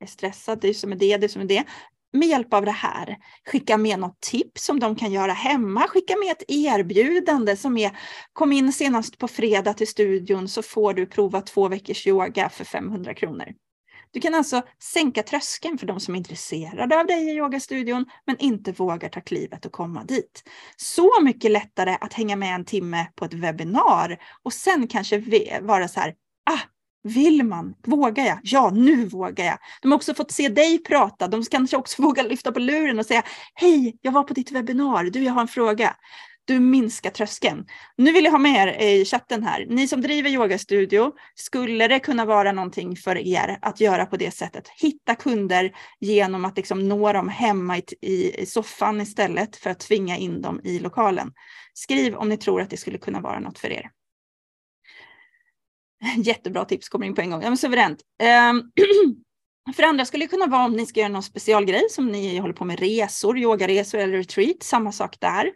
är 0.00 0.06
stressad, 0.06 0.60
du 0.60 0.74
som 0.74 0.92
är 0.92 0.96
det, 0.96 1.16
du 1.16 1.28
som 1.28 1.42
är 1.42 1.46
det, 1.46 1.64
med 2.12 2.28
hjälp 2.28 2.54
av 2.54 2.64
det 2.64 2.70
här 2.70 3.16
skicka 3.46 3.76
med 3.76 3.98
något 3.98 4.20
tips 4.20 4.64
som 4.64 4.80
de 4.80 4.96
kan 4.96 5.12
göra 5.12 5.32
hemma. 5.32 5.88
Skicka 5.88 6.16
med 6.16 6.32
ett 6.32 6.44
erbjudande 6.48 7.56
som 7.56 7.76
är 7.76 7.98
kom 8.32 8.52
in 8.52 8.72
senast 8.72 9.18
på 9.18 9.28
fredag 9.28 9.74
till 9.74 9.88
studion 9.88 10.48
så 10.48 10.62
får 10.62 10.94
du 10.94 11.06
prova 11.06 11.40
två 11.40 11.68
veckors 11.68 12.06
yoga 12.06 12.48
för 12.48 12.64
500 12.64 13.14
kronor. 13.14 13.54
Du 14.10 14.20
kan 14.20 14.34
alltså 14.34 14.62
sänka 14.82 15.22
tröskeln 15.22 15.78
för 15.78 15.86
de 15.86 16.00
som 16.00 16.14
är 16.14 16.18
intresserade 16.18 17.00
av 17.00 17.06
dig 17.06 17.28
i 17.28 17.36
yogastudion 17.36 18.04
men 18.26 18.38
inte 18.38 18.72
vågar 18.72 19.08
ta 19.08 19.20
klivet 19.20 19.66
och 19.66 19.72
komma 19.72 20.04
dit. 20.04 20.42
Så 20.76 21.10
mycket 21.22 21.50
lättare 21.50 21.96
att 22.00 22.12
hänga 22.12 22.36
med 22.36 22.54
en 22.54 22.64
timme 22.64 23.06
på 23.14 23.24
ett 23.24 23.34
webbinar 23.34 24.18
och 24.42 24.52
sen 24.52 24.88
kanske 24.88 25.22
vara 25.60 25.88
så 25.88 26.00
här, 26.00 26.14
ah, 26.50 26.60
vill 27.08 27.44
man? 27.44 27.74
Vågar 27.86 28.24
jag? 28.24 28.38
Ja, 28.42 28.70
nu 28.70 29.04
vågar 29.04 29.44
jag. 29.44 29.58
De 29.82 29.90
har 29.90 29.96
också 29.96 30.14
fått 30.14 30.30
se 30.30 30.48
dig 30.48 30.78
prata. 30.78 31.28
De 31.28 31.44
kanske 31.44 31.76
också 31.76 32.02
vågar 32.08 32.24
lyfta 32.24 32.52
på 32.52 32.58
luren 32.58 32.98
och 32.98 33.06
säga 33.06 33.22
Hej, 33.54 33.98
jag 34.02 34.12
var 34.12 34.22
på 34.22 34.34
ditt 34.34 34.52
webbinar. 34.52 35.04
Du, 35.04 35.22
jag 35.22 35.32
har 35.32 35.40
en 35.40 35.48
fråga. 35.48 35.96
Du 36.44 36.60
minskar 36.60 37.10
tröskeln. 37.10 37.66
Nu 37.96 38.12
vill 38.12 38.24
jag 38.24 38.32
ha 38.32 38.38
med 38.38 38.68
er 38.68 38.82
i 38.82 39.04
chatten 39.04 39.42
här. 39.42 39.66
Ni 39.68 39.88
som 39.88 40.00
driver 40.00 40.30
yogastudio, 40.30 41.12
skulle 41.34 41.88
det 41.88 41.98
kunna 41.98 42.24
vara 42.24 42.52
någonting 42.52 42.96
för 42.96 43.18
er 43.18 43.58
att 43.62 43.80
göra 43.80 44.06
på 44.06 44.16
det 44.16 44.30
sättet? 44.30 44.68
Hitta 44.68 45.14
kunder 45.14 45.72
genom 46.00 46.44
att 46.44 46.56
liksom 46.56 46.88
nå 46.88 47.12
dem 47.12 47.28
hemma 47.28 47.78
i, 47.78 47.82
i, 48.00 48.40
i 48.42 48.46
soffan 48.46 49.00
istället 49.00 49.56
för 49.56 49.70
att 49.70 49.80
tvinga 49.80 50.16
in 50.16 50.42
dem 50.42 50.60
i 50.64 50.78
lokalen. 50.78 51.32
Skriv 51.74 52.14
om 52.14 52.28
ni 52.28 52.36
tror 52.36 52.60
att 52.60 52.70
det 52.70 52.76
skulle 52.76 52.98
kunna 52.98 53.20
vara 53.20 53.40
något 53.40 53.58
för 53.58 53.72
er. 53.72 53.90
Jättebra 56.16 56.64
tips 56.64 56.88
kommer 56.88 57.06
in 57.06 57.14
på 57.14 57.20
en 57.20 57.30
gång. 57.30 57.42
Ja, 57.42 57.50
men 57.50 57.56
suveränt. 57.56 58.02
Ehm, 58.22 58.62
för 59.76 59.82
andra 59.82 60.04
skulle 60.04 60.24
det 60.24 60.28
kunna 60.28 60.46
vara 60.46 60.64
om 60.64 60.72
ni 60.72 60.86
ska 60.86 61.00
göra 61.00 61.12
någon 61.12 61.22
specialgrej 61.22 61.86
som 61.90 62.06
ni 62.06 62.38
håller 62.38 62.54
på 62.54 62.64
med 62.64 62.80
resor, 62.80 63.38
yogaresor 63.38 63.98
eller 63.98 64.16
retreat, 64.16 64.62
samma 64.62 64.92
sak 64.92 65.16
där. 65.20 65.50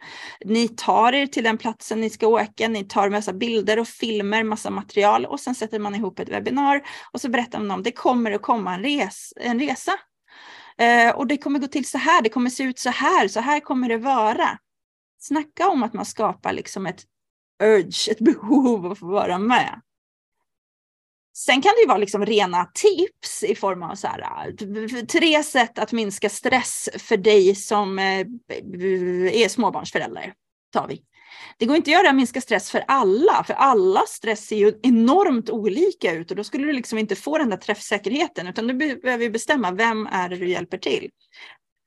Ni 0.45 0.69
tar 0.69 1.13
er 1.13 1.27
till 1.27 1.45
den 1.45 1.59
platsen 1.59 2.01
ni 2.01 2.11
ska 2.11 2.27
åka, 2.27 2.69
ni 2.69 2.85
tar 2.85 3.11
massa 3.11 3.33
bilder 3.33 3.79
och 3.79 3.89
filmer, 3.89 4.45
massa 4.45 4.71
material 4.71 5.27
och 5.27 5.41
sen 5.41 5.55
sätter 5.55 5.79
man 5.79 5.95
ihop 5.95 6.19
ett 6.19 6.29
webbinar 6.29 6.83
och 7.13 7.21
så 7.21 7.29
berättar 7.29 7.59
man 7.59 7.71
om 7.71 7.83
det 7.83 7.93
kommer 7.93 8.33
att 8.33 8.43
komma 8.43 8.75
en, 8.75 8.83
res, 8.83 9.33
en 9.37 9.61
resa. 9.61 9.93
Eh, 10.79 11.11
och 11.17 11.27
det 11.27 11.37
kommer 11.37 11.59
gå 11.59 11.67
till 11.67 11.89
så 11.89 11.99
här, 11.99 12.23
det 12.23 12.29
kommer 12.29 12.51
se 12.51 12.63
ut 12.63 12.79
så 12.79 12.91
här, 12.91 13.29
så 13.29 13.41
här 13.41 13.61
kommer 13.61 13.89
det 13.89 13.99
vara. 13.99 14.59
Snacka 15.19 15.69
om 15.69 15.83
att 15.83 15.93
man 15.93 16.05
skapar 16.05 16.53
liksom 16.53 16.87
ett 16.87 17.05
urge, 17.63 18.13
ett 18.13 18.19
behov 18.25 18.87
av 18.87 18.93
att 18.93 18.99
få 18.99 19.07
vara 19.07 19.39
med. 19.39 19.81
Sen 21.35 21.63
kan 21.63 21.73
det 21.77 21.81
ju 21.81 21.89
vara 21.89 21.99
liksom 21.99 22.27
rena 22.27 22.65
tips 22.75 23.43
i 23.43 23.55
form 23.55 23.83
av 23.83 23.95
så 23.95 24.07
här, 24.07 24.47
äh, 24.49 25.05
tre 25.05 25.43
sätt 25.43 25.79
att 25.79 25.93
minska 25.93 26.29
stress 26.29 26.89
för 26.99 27.17
dig 27.17 27.55
som 27.55 27.99
äh, 27.99 28.21
är 29.43 29.49
småbarnsförälder. 29.49 30.33
Tar 30.73 30.89
vi. 30.89 31.03
Det 31.59 31.67
går 31.67 31.77
inte 31.77 31.91
att 31.91 32.05
göra 32.05 32.13
minska 32.13 32.41
stress 32.41 32.71
för 32.71 32.85
alla, 32.89 33.45
för 33.47 33.55
alla 33.55 34.01
stress 34.09 34.47
ser 34.47 34.57
ju 34.57 34.73
enormt 34.83 35.51
olika 35.51 36.13
ut 36.13 36.31
och 36.31 36.37
då 36.37 36.45
skulle 36.45 36.67
du 36.67 36.73
liksom 36.73 36.99
inte 36.99 37.17
få 37.17 37.39
den 37.39 37.51
där 37.51 37.57
träffsäkerheten 37.57 38.47
utan 38.47 38.67
du 38.67 38.75
behöver 38.75 39.31
bestämma 39.31 39.71
vem 39.71 40.07
är 40.07 40.29
det 40.29 40.37
du 40.37 40.49
hjälper 40.49 40.79
till. 40.79 41.11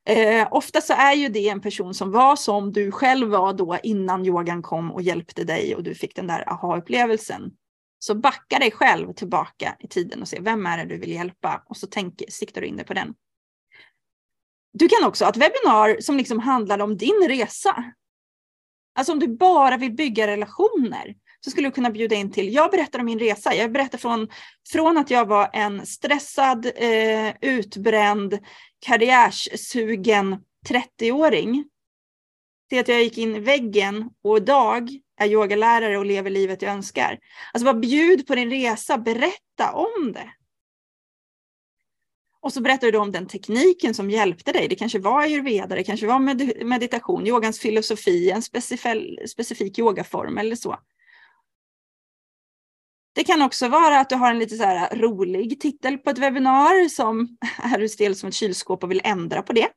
Eh, 0.10 0.48
ofta 0.52 0.82
så 0.82 0.94
är 0.94 1.14
ju 1.14 1.30
det 1.30 1.50
en 1.50 1.62
person 1.62 1.94
som 1.94 2.12
var 2.12 2.36
som 2.36 2.72
du 2.72 2.92
själv 2.92 3.30
var 3.30 3.54
då 3.54 3.78
innan 3.84 4.26
yogan 4.26 4.62
kom 4.62 4.92
och 4.92 5.02
hjälpte 5.02 5.44
dig 5.44 5.76
och 5.76 5.84
du 5.84 5.96
fick 5.96 6.16
den 6.16 6.28
där 6.28 6.50
aha-upplevelsen. 6.50 7.52
Så 8.00 8.16
backa 8.16 8.60
dig 8.60 8.72
själv 8.72 9.14
tillbaka 9.14 9.76
i 9.80 9.88
tiden 9.88 10.22
och 10.22 10.28
se 10.28 10.40
vem 10.42 10.66
är 10.66 10.78
det 10.78 10.86
du 10.86 10.98
vill 10.98 11.12
hjälpa 11.12 11.64
och 11.66 11.78
så 11.78 11.88
tänk, 11.88 12.22
siktar 12.30 12.62
du 12.62 12.68
in 12.68 12.78
dig 12.78 12.86
på 12.86 12.94
den. 12.94 13.14
Du 14.74 14.88
kan 14.88 15.08
också 15.08 15.26
ha 15.26 15.30
ett 15.30 15.38
webbinar 15.38 16.02
som 16.02 16.18
liksom 16.18 16.40
handlar 16.40 16.80
om 16.80 16.98
din 16.98 17.28
resa. 17.28 17.84
Alltså 18.96 19.14
om 19.14 19.20
du 19.20 19.28
bara 19.28 19.78
vill 19.78 19.94
bygga 19.94 20.28
relationer 20.28 21.16
så 21.40 21.52
skulle 21.52 21.68
du 21.68 21.72
kunna 21.72 21.90
bjuda 21.90 22.16
in 22.16 22.32
till, 22.32 22.54
jag 22.54 22.72
berättar 22.72 23.00
om 23.00 23.06
min 23.06 23.20
resa, 23.20 23.56
jag 23.56 23.72
berättar 23.72 23.98
från, 23.98 24.28
från 24.72 24.98
att 24.98 25.12
jag 25.12 25.26
var 25.26 25.50
en 25.54 25.86
stressad, 25.86 26.66
eh, 26.66 27.34
utbränd, 27.42 28.40
karriärssugen 28.80 30.38
30-åring 30.70 31.66
till 32.70 32.80
att 32.80 32.88
jag 32.88 33.04
gick 33.04 33.18
in 33.18 33.36
i 33.36 33.40
väggen 33.40 34.10
och 34.24 34.38
idag 34.38 34.90
är 35.18 35.28
yogalärare 35.28 35.98
och 35.98 36.06
lever 36.06 36.30
livet 36.30 36.62
jag 36.62 36.72
önskar. 36.72 37.20
Alltså 37.54 37.66
bara 37.66 37.80
bjud 37.80 38.28
på 38.28 38.36
din 38.36 38.50
resa, 38.50 38.98
berätta 38.98 39.72
om 39.74 40.12
det. 40.14 40.30
Och 42.42 42.54
så 42.54 42.62
berättar 42.62 42.92
du 42.92 42.98
om 42.98 43.12
den 43.12 43.28
tekniken 43.28 43.94
som 43.94 44.10
hjälpte 44.10 44.52
dig. 44.52 44.68
Det 44.68 44.76
kanske 44.76 45.00
var 45.00 45.22
ayurveda, 45.22 45.76
det 45.76 45.84
kanske 45.84 46.08
var 46.08 46.20
med 46.20 46.66
meditation, 46.66 47.28
yogans 47.28 47.60
filosofi, 47.60 48.32
en 48.32 48.42
specifik, 48.42 49.30
specifik 49.30 49.80
yogaform 49.80 50.38
eller 50.38 50.56
så. 50.56 50.80
Det 53.16 53.24
kan 53.24 53.42
också 53.42 53.68
vara 53.68 54.00
att 54.00 54.10
du 54.10 54.16
har 54.16 54.32
en 54.32 54.40
lite 54.40 54.58
så 54.58 54.64
här 54.64 54.98
rolig 54.98 55.60
titel 55.60 55.98
på 55.98 56.10
ett 56.10 56.18
webbinar 56.18 56.90
som 56.90 57.38
är 57.64 57.80
du 57.80 57.90
stel 57.90 58.16
som 58.16 58.30
ett 58.30 58.36
kylskåp 58.36 58.84
och 58.84 58.92
vill 58.92 59.02
ändra 59.04 59.42
på 59.42 59.54
det. 59.54 59.70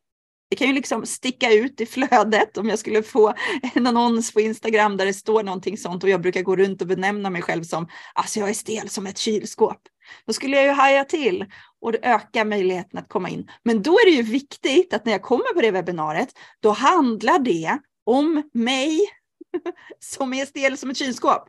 Det 0.51 0.57
kan 0.57 0.67
ju 0.67 0.73
liksom 0.73 1.07
sticka 1.07 1.53
ut 1.53 1.81
i 1.81 1.87
flödet 1.87 2.59
om 2.59 2.69
jag 2.69 2.79
skulle 2.79 3.03
få 3.03 3.35
en 3.75 3.87
annons 3.87 4.33
på 4.33 4.41
Instagram 4.41 4.97
där 4.97 5.07
det 5.07 5.15
står 5.15 5.43
någonting 5.43 5.79
sånt 5.79 6.05
och 6.05 6.11
jag 6.11 6.21
brukar 6.21 6.43
gå 6.43 6.57
runt 6.57 6.83
och 6.83 6.89
benämna 6.89 7.31
mig 7.31 7.43
själv 7.43 7.63
som 7.63 7.89
alltså 8.15 8.41
jag 8.41 8.49
är 8.49 8.55
stel 8.55 8.89
som 8.89 9.07
ett 9.07 9.19
kylskåp. 9.19 9.81
Då 10.27 10.33
skulle 10.33 10.57
jag 10.57 10.65
ju 10.65 10.73
haja 10.73 11.05
till 11.05 11.47
och 11.81 11.95
öka 12.03 12.45
möjligheten 12.45 12.99
att 12.99 13.09
komma 13.09 13.29
in. 13.29 13.51
Men 13.63 13.83
då 13.83 13.93
är 13.93 14.05
det 14.05 14.17
ju 14.17 14.23
viktigt 14.23 14.95
att 14.95 15.05
när 15.05 15.13
jag 15.13 15.23
kommer 15.23 15.55
på 15.55 15.61
det 15.61 15.71
webbinariet, 15.71 16.29
då 16.61 16.71
handlar 16.71 17.39
det 17.39 17.79
om 18.05 18.43
mig 18.55 19.01
som 20.01 20.35
är 20.35 20.47
stel 20.47 20.79
som 20.79 20.91
ett 20.91 20.97
kylskåp 20.97 21.49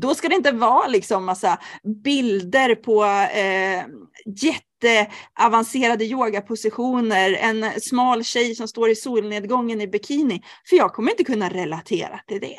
då 0.00 0.14
ska 0.14 0.28
det 0.28 0.34
inte 0.34 0.52
vara 0.52 0.86
liksom 0.86 1.24
massa 1.24 1.58
bilder 2.04 2.74
på 2.74 3.04
eh, 3.38 3.84
jätteavancerade 4.26 6.04
yogapositioner, 6.04 7.32
en 7.32 7.80
smal 7.80 8.24
tjej 8.24 8.54
som 8.54 8.68
står 8.68 8.90
i 8.90 8.96
solnedgången 8.96 9.80
i 9.80 9.88
bikini. 9.88 10.42
För 10.68 10.76
jag 10.76 10.92
kommer 10.92 11.10
inte 11.10 11.24
kunna 11.24 11.48
relatera 11.48 12.20
till 12.26 12.40
det. 12.40 12.58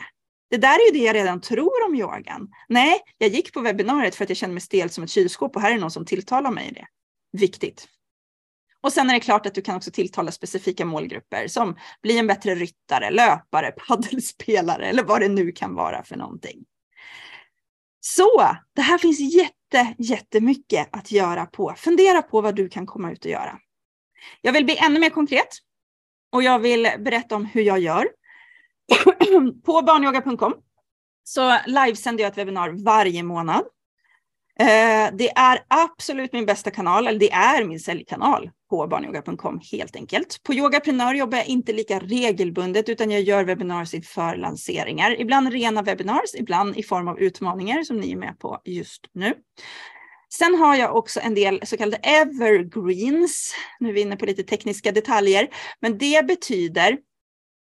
Det 0.49 0.57
där 0.57 0.75
är 0.75 0.93
ju 0.93 0.99
det 0.99 1.05
jag 1.05 1.15
redan 1.15 1.41
tror 1.41 1.85
om 1.87 1.95
yogan. 1.95 2.49
Nej, 2.69 2.99
jag 3.17 3.29
gick 3.29 3.53
på 3.53 3.61
webbinariet 3.61 4.15
för 4.15 4.23
att 4.23 4.29
jag 4.29 4.37
kände 4.37 4.53
mig 4.53 4.61
stel 4.61 4.89
som 4.89 5.03
ett 5.03 5.09
kylskåp 5.09 5.55
och 5.55 5.61
här 5.61 5.71
är 5.71 5.77
någon 5.77 5.91
som 5.91 6.05
tilltalar 6.05 6.51
mig 6.51 6.67
i 6.67 6.73
det. 6.73 6.87
Viktigt. 7.31 7.87
Och 8.81 8.93
sen 8.93 9.09
är 9.09 9.13
det 9.13 9.19
klart 9.19 9.45
att 9.45 9.55
du 9.55 9.61
kan 9.61 9.75
också 9.75 9.91
tilltala 9.91 10.31
specifika 10.31 10.85
målgrupper 10.85 11.47
som 11.47 11.75
bli 12.01 12.17
en 12.17 12.27
bättre 12.27 12.55
ryttare, 12.55 13.11
löpare, 13.11 13.71
paddelspelare 13.71 14.85
eller 14.85 15.03
vad 15.03 15.21
det 15.21 15.27
nu 15.27 15.51
kan 15.51 15.75
vara 15.75 16.03
för 16.03 16.15
någonting. 16.15 16.65
Så 18.15 18.57
det 18.73 18.81
här 18.81 18.97
finns 18.97 19.19
jätte, 19.19 19.95
jättemycket 19.97 20.89
att 20.91 21.11
göra 21.11 21.45
på. 21.45 21.73
Fundera 21.77 22.21
på 22.21 22.41
vad 22.41 22.55
du 22.55 22.69
kan 22.69 22.85
komma 22.85 23.11
ut 23.11 23.25
och 23.25 23.31
göra. 23.31 23.59
Jag 24.41 24.53
vill 24.53 24.65
bli 24.65 24.77
ännu 24.77 24.99
mer 24.99 25.09
konkret 25.09 25.47
och 26.31 26.43
jag 26.43 26.59
vill 26.59 26.91
berätta 26.99 27.35
om 27.35 27.45
hur 27.45 27.61
jag 27.61 27.79
gör. 27.79 28.07
på 29.65 29.81
barnyoga.com 29.81 30.53
så 31.23 31.57
livesänder 31.65 32.23
jag 32.23 32.31
ett 32.31 32.37
webbinar 32.37 32.69
varje 32.69 33.23
månad. 33.23 33.63
Eh, 34.59 35.09
det 35.13 35.29
är 35.35 35.65
absolut 35.67 36.33
min 36.33 36.45
bästa 36.45 36.71
kanal, 36.71 37.07
eller 37.07 37.19
det 37.19 37.31
är 37.31 37.63
min 37.63 37.79
säljkanal 37.79 38.49
på 38.69 38.87
barnyoga.com 38.87 39.59
helt 39.71 39.95
enkelt. 39.95 40.43
På 40.43 40.53
Yogaprenör 40.53 41.13
jobbar 41.13 41.37
jag 41.37 41.47
inte 41.47 41.73
lika 41.73 41.99
regelbundet 41.99 42.89
utan 42.89 43.11
jag 43.11 43.21
gör 43.21 43.43
webbinars 43.43 43.93
inför 43.93 44.35
lanseringar. 44.35 45.21
Ibland 45.21 45.51
rena 45.51 45.81
webinars, 45.81 46.35
ibland 46.35 46.77
i 46.77 46.83
form 46.83 47.07
av 47.07 47.19
utmaningar 47.19 47.83
som 47.83 47.97
ni 47.97 48.11
är 48.11 48.15
med 48.15 48.39
på 48.39 48.61
just 48.65 49.09
nu. 49.13 49.33
Sen 50.29 50.55
har 50.55 50.75
jag 50.75 50.95
också 50.95 51.19
en 51.19 51.35
del 51.35 51.61
så 51.63 51.77
kallade 51.77 51.97
evergreens. 51.97 53.55
Nu 53.79 53.89
är 53.89 53.93
vi 53.93 54.01
inne 54.01 54.15
på 54.15 54.25
lite 54.25 54.43
tekniska 54.43 54.91
detaljer, 54.91 55.47
men 55.79 55.97
det 55.97 56.27
betyder 56.27 56.97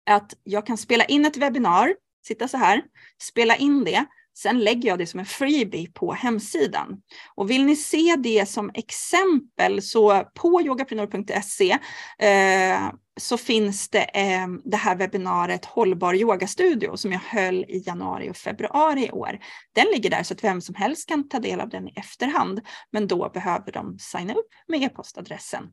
att 0.09 0.33
jag 0.43 0.65
kan 0.65 0.77
spela 0.77 1.05
in 1.05 1.25
ett 1.25 1.37
webbinar, 1.37 1.95
sitta 2.27 2.47
så 2.47 2.57
här, 2.57 2.81
spela 3.21 3.55
in 3.55 3.83
det 3.83 4.05
Sen 4.41 4.59
lägger 4.59 4.89
jag 4.89 4.99
det 4.99 5.05
som 5.05 5.19
en 5.19 5.25
freebie 5.25 5.91
på 5.93 6.13
hemsidan. 6.13 7.01
Och 7.35 7.49
vill 7.49 7.65
ni 7.65 7.75
se 7.75 8.15
det 8.15 8.49
som 8.49 8.71
exempel 8.73 9.81
så 9.81 10.23
på 10.35 10.61
yogaprenor.se 10.61 11.77
eh, 12.19 12.91
så 13.19 13.37
finns 13.37 13.89
det 13.89 14.03
eh, 14.03 14.47
det 14.63 14.77
här 14.77 14.95
webbinariet 14.95 15.65
Hållbar 15.65 16.13
yogastudio 16.13 16.97
som 16.97 17.11
jag 17.11 17.19
höll 17.19 17.55
i 17.55 17.83
januari 17.85 18.29
och 18.29 18.37
februari 18.37 19.05
i 19.05 19.11
år. 19.11 19.39
Den 19.75 19.85
ligger 19.93 20.09
där 20.09 20.23
så 20.23 20.33
att 20.33 20.43
vem 20.43 20.61
som 20.61 20.75
helst 20.75 21.09
kan 21.09 21.29
ta 21.29 21.39
del 21.39 21.61
av 21.61 21.69
den 21.69 21.87
i 21.87 21.93
efterhand. 21.95 22.61
Men 22.91 23.07
då 23.07 23.29
behöver 23.29 23.71
de 23.71 23.99
signa 23.99 24.33
upp 24.33 24.49
med 24.67 24.83
e-postadressen. 24.83 25.63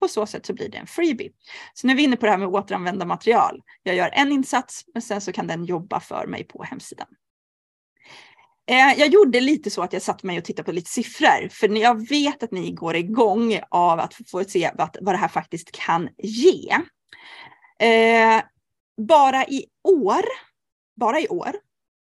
På 0.00 0.08
så 0.08 0.26
sätt 0.26 0.46
så 0.46 0.54
blir 0.54 0.68
det 0.68 0.78
en 0.78 0.86
freebie. 0.86 1.30
Så 1.74 1.86
nu 1.86 1.92
är 1.92 1.96
vi 1.96 2.02
inne 2.02 2.16
på 2.16 2.26
det 2.26 2.32
här 2.32 2.38
med 2.38 2.48
återanvända 2.48 3.06
material. 3.06 3.60
Jag 3.82 3.96
gör 3.96 4.10
en 4.12 4.32
insats 4.32 4.84
men 4.94 5.02
sen 5.02 5.20
så 5.20 5.32
kan 5.32 5.46
den 5.46 5.64
jobba 5.64 6.00
för 6.00 6.26
mig 6.26 6.44
på 6.44 6.62
hemsidan. 6.62 7.06
Eh, 8.66 8.98
jag 8.98 9.08
gjorde 9.08 9.40
lite 9.40 9.70
så 9.70 9.82
att 9.82 9.92
jag 9.92 10.02
satte 10.02 10.26
mig 10.26 10.38
och 10.38 10.44
tittade 10.44 10.66
på 10.66 10.72
lite 10.72 10.90
siffror, 10.90 11.48
för 11.48 11.68
jag 11.68 12.08
vet 12.08 12.42
att 12.42 12.50
ni 12.50 12.72
går 12.72 12.96
igång 12.96 13.60
av 13.70 14.00
att 14.00 14.14
få 14.30 14.44
se 14.44 14.70
vad, 14.74 14.96
vad 15.00 15.14
det 15.14 15.18
här 15.18 15.28
faktiskt 15.28 15.72
kan 15.72 16.08
ge. 16.18 16.72
Eh, 17.78 18.42
bara 18.96 19.46
i 19.46 19.66
år, 19.84 20.24
bara 20.96 21.20
i 21.20 21.28
år, 21.28 21.52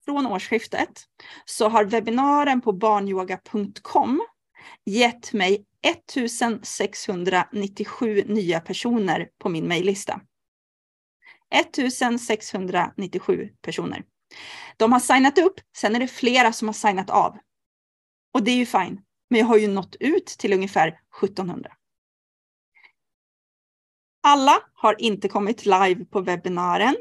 från 0.04 0.26
årsskiftet, 0.26 1.02
så 1.44 1.68
har 1.68 1.84
webbinaren 1.84 2.60
på 2.60 2.72
barnyoga.com 2.72 4.22
gett 4.84 5.32
mig 5.32 5.64
1697 5.86 8.24
nya 8.26 8.60
personer 8.60 9.28
på 9.38 9.48
min 9.48 9.64
mejllista. 9.64 10.20
1697 11.54 13.48
personer. 13.62 14.04
De 14.76 14.92
har 14.92 15.00
signat 15.00 15.38
upp, 15.38 15.60
sen 15.76 15.96
är 15.96 16.00
det 16.00 16.08
flera 16.08 16.52
som 16.52 16.68
har 16.68 16.72
signat 16.72 17.10
av. 17.10 17.38
Och 18.34 18.42
det 18.42 18.50
är 18.50 18.56
ju 18.56 18.66
fine. 18.66 19.00
Men 19.30 19.40
jag 19.40 19.46
har 19.46 19.56
ju 19.56 19.68
nått 19.68 19.96
ut 20.00 20.26
till 20.26 20.52
ungefär 20.52 20.88
1700. 21.22 21.72
Alla 24.22 24.58
har 24.74 24.96
inte 24.98 25.28
kommit 25.28 25.66
live 25.66 26.04
på 26.04 26.20
webbinaren. 26.20 26.96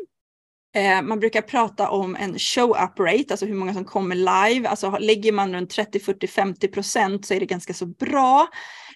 Eh, 0.75 1.01
man 1.01 1.19
brukar 1.19 1.41
prata 1.41 1.89
om 1.89 2.15
en 2.15 2.39
show 2.39 2.69
up 2.69 2.99
rate, 2.99 3.25
alltså 3.29 3.45
hur 3.45 3.53
många 3.53 3.73
som 3.73 3.85
kommer 3.85 4.15
live. 4.15 4.67
Alltså 4.67 4.97
lägger 4.97 5.31
man 5.31 5.53
runt 5.53 5.69
30, 5.69 5.99
40, 5.99 6.27
50 6.27 6.67
procent 6.67 7.25
så 7.25 7.33
är 7.33 7.39
det 7.39 7.45
ganska 7.45 7.73
så 7.73 7.85
bra. 7.85 8.47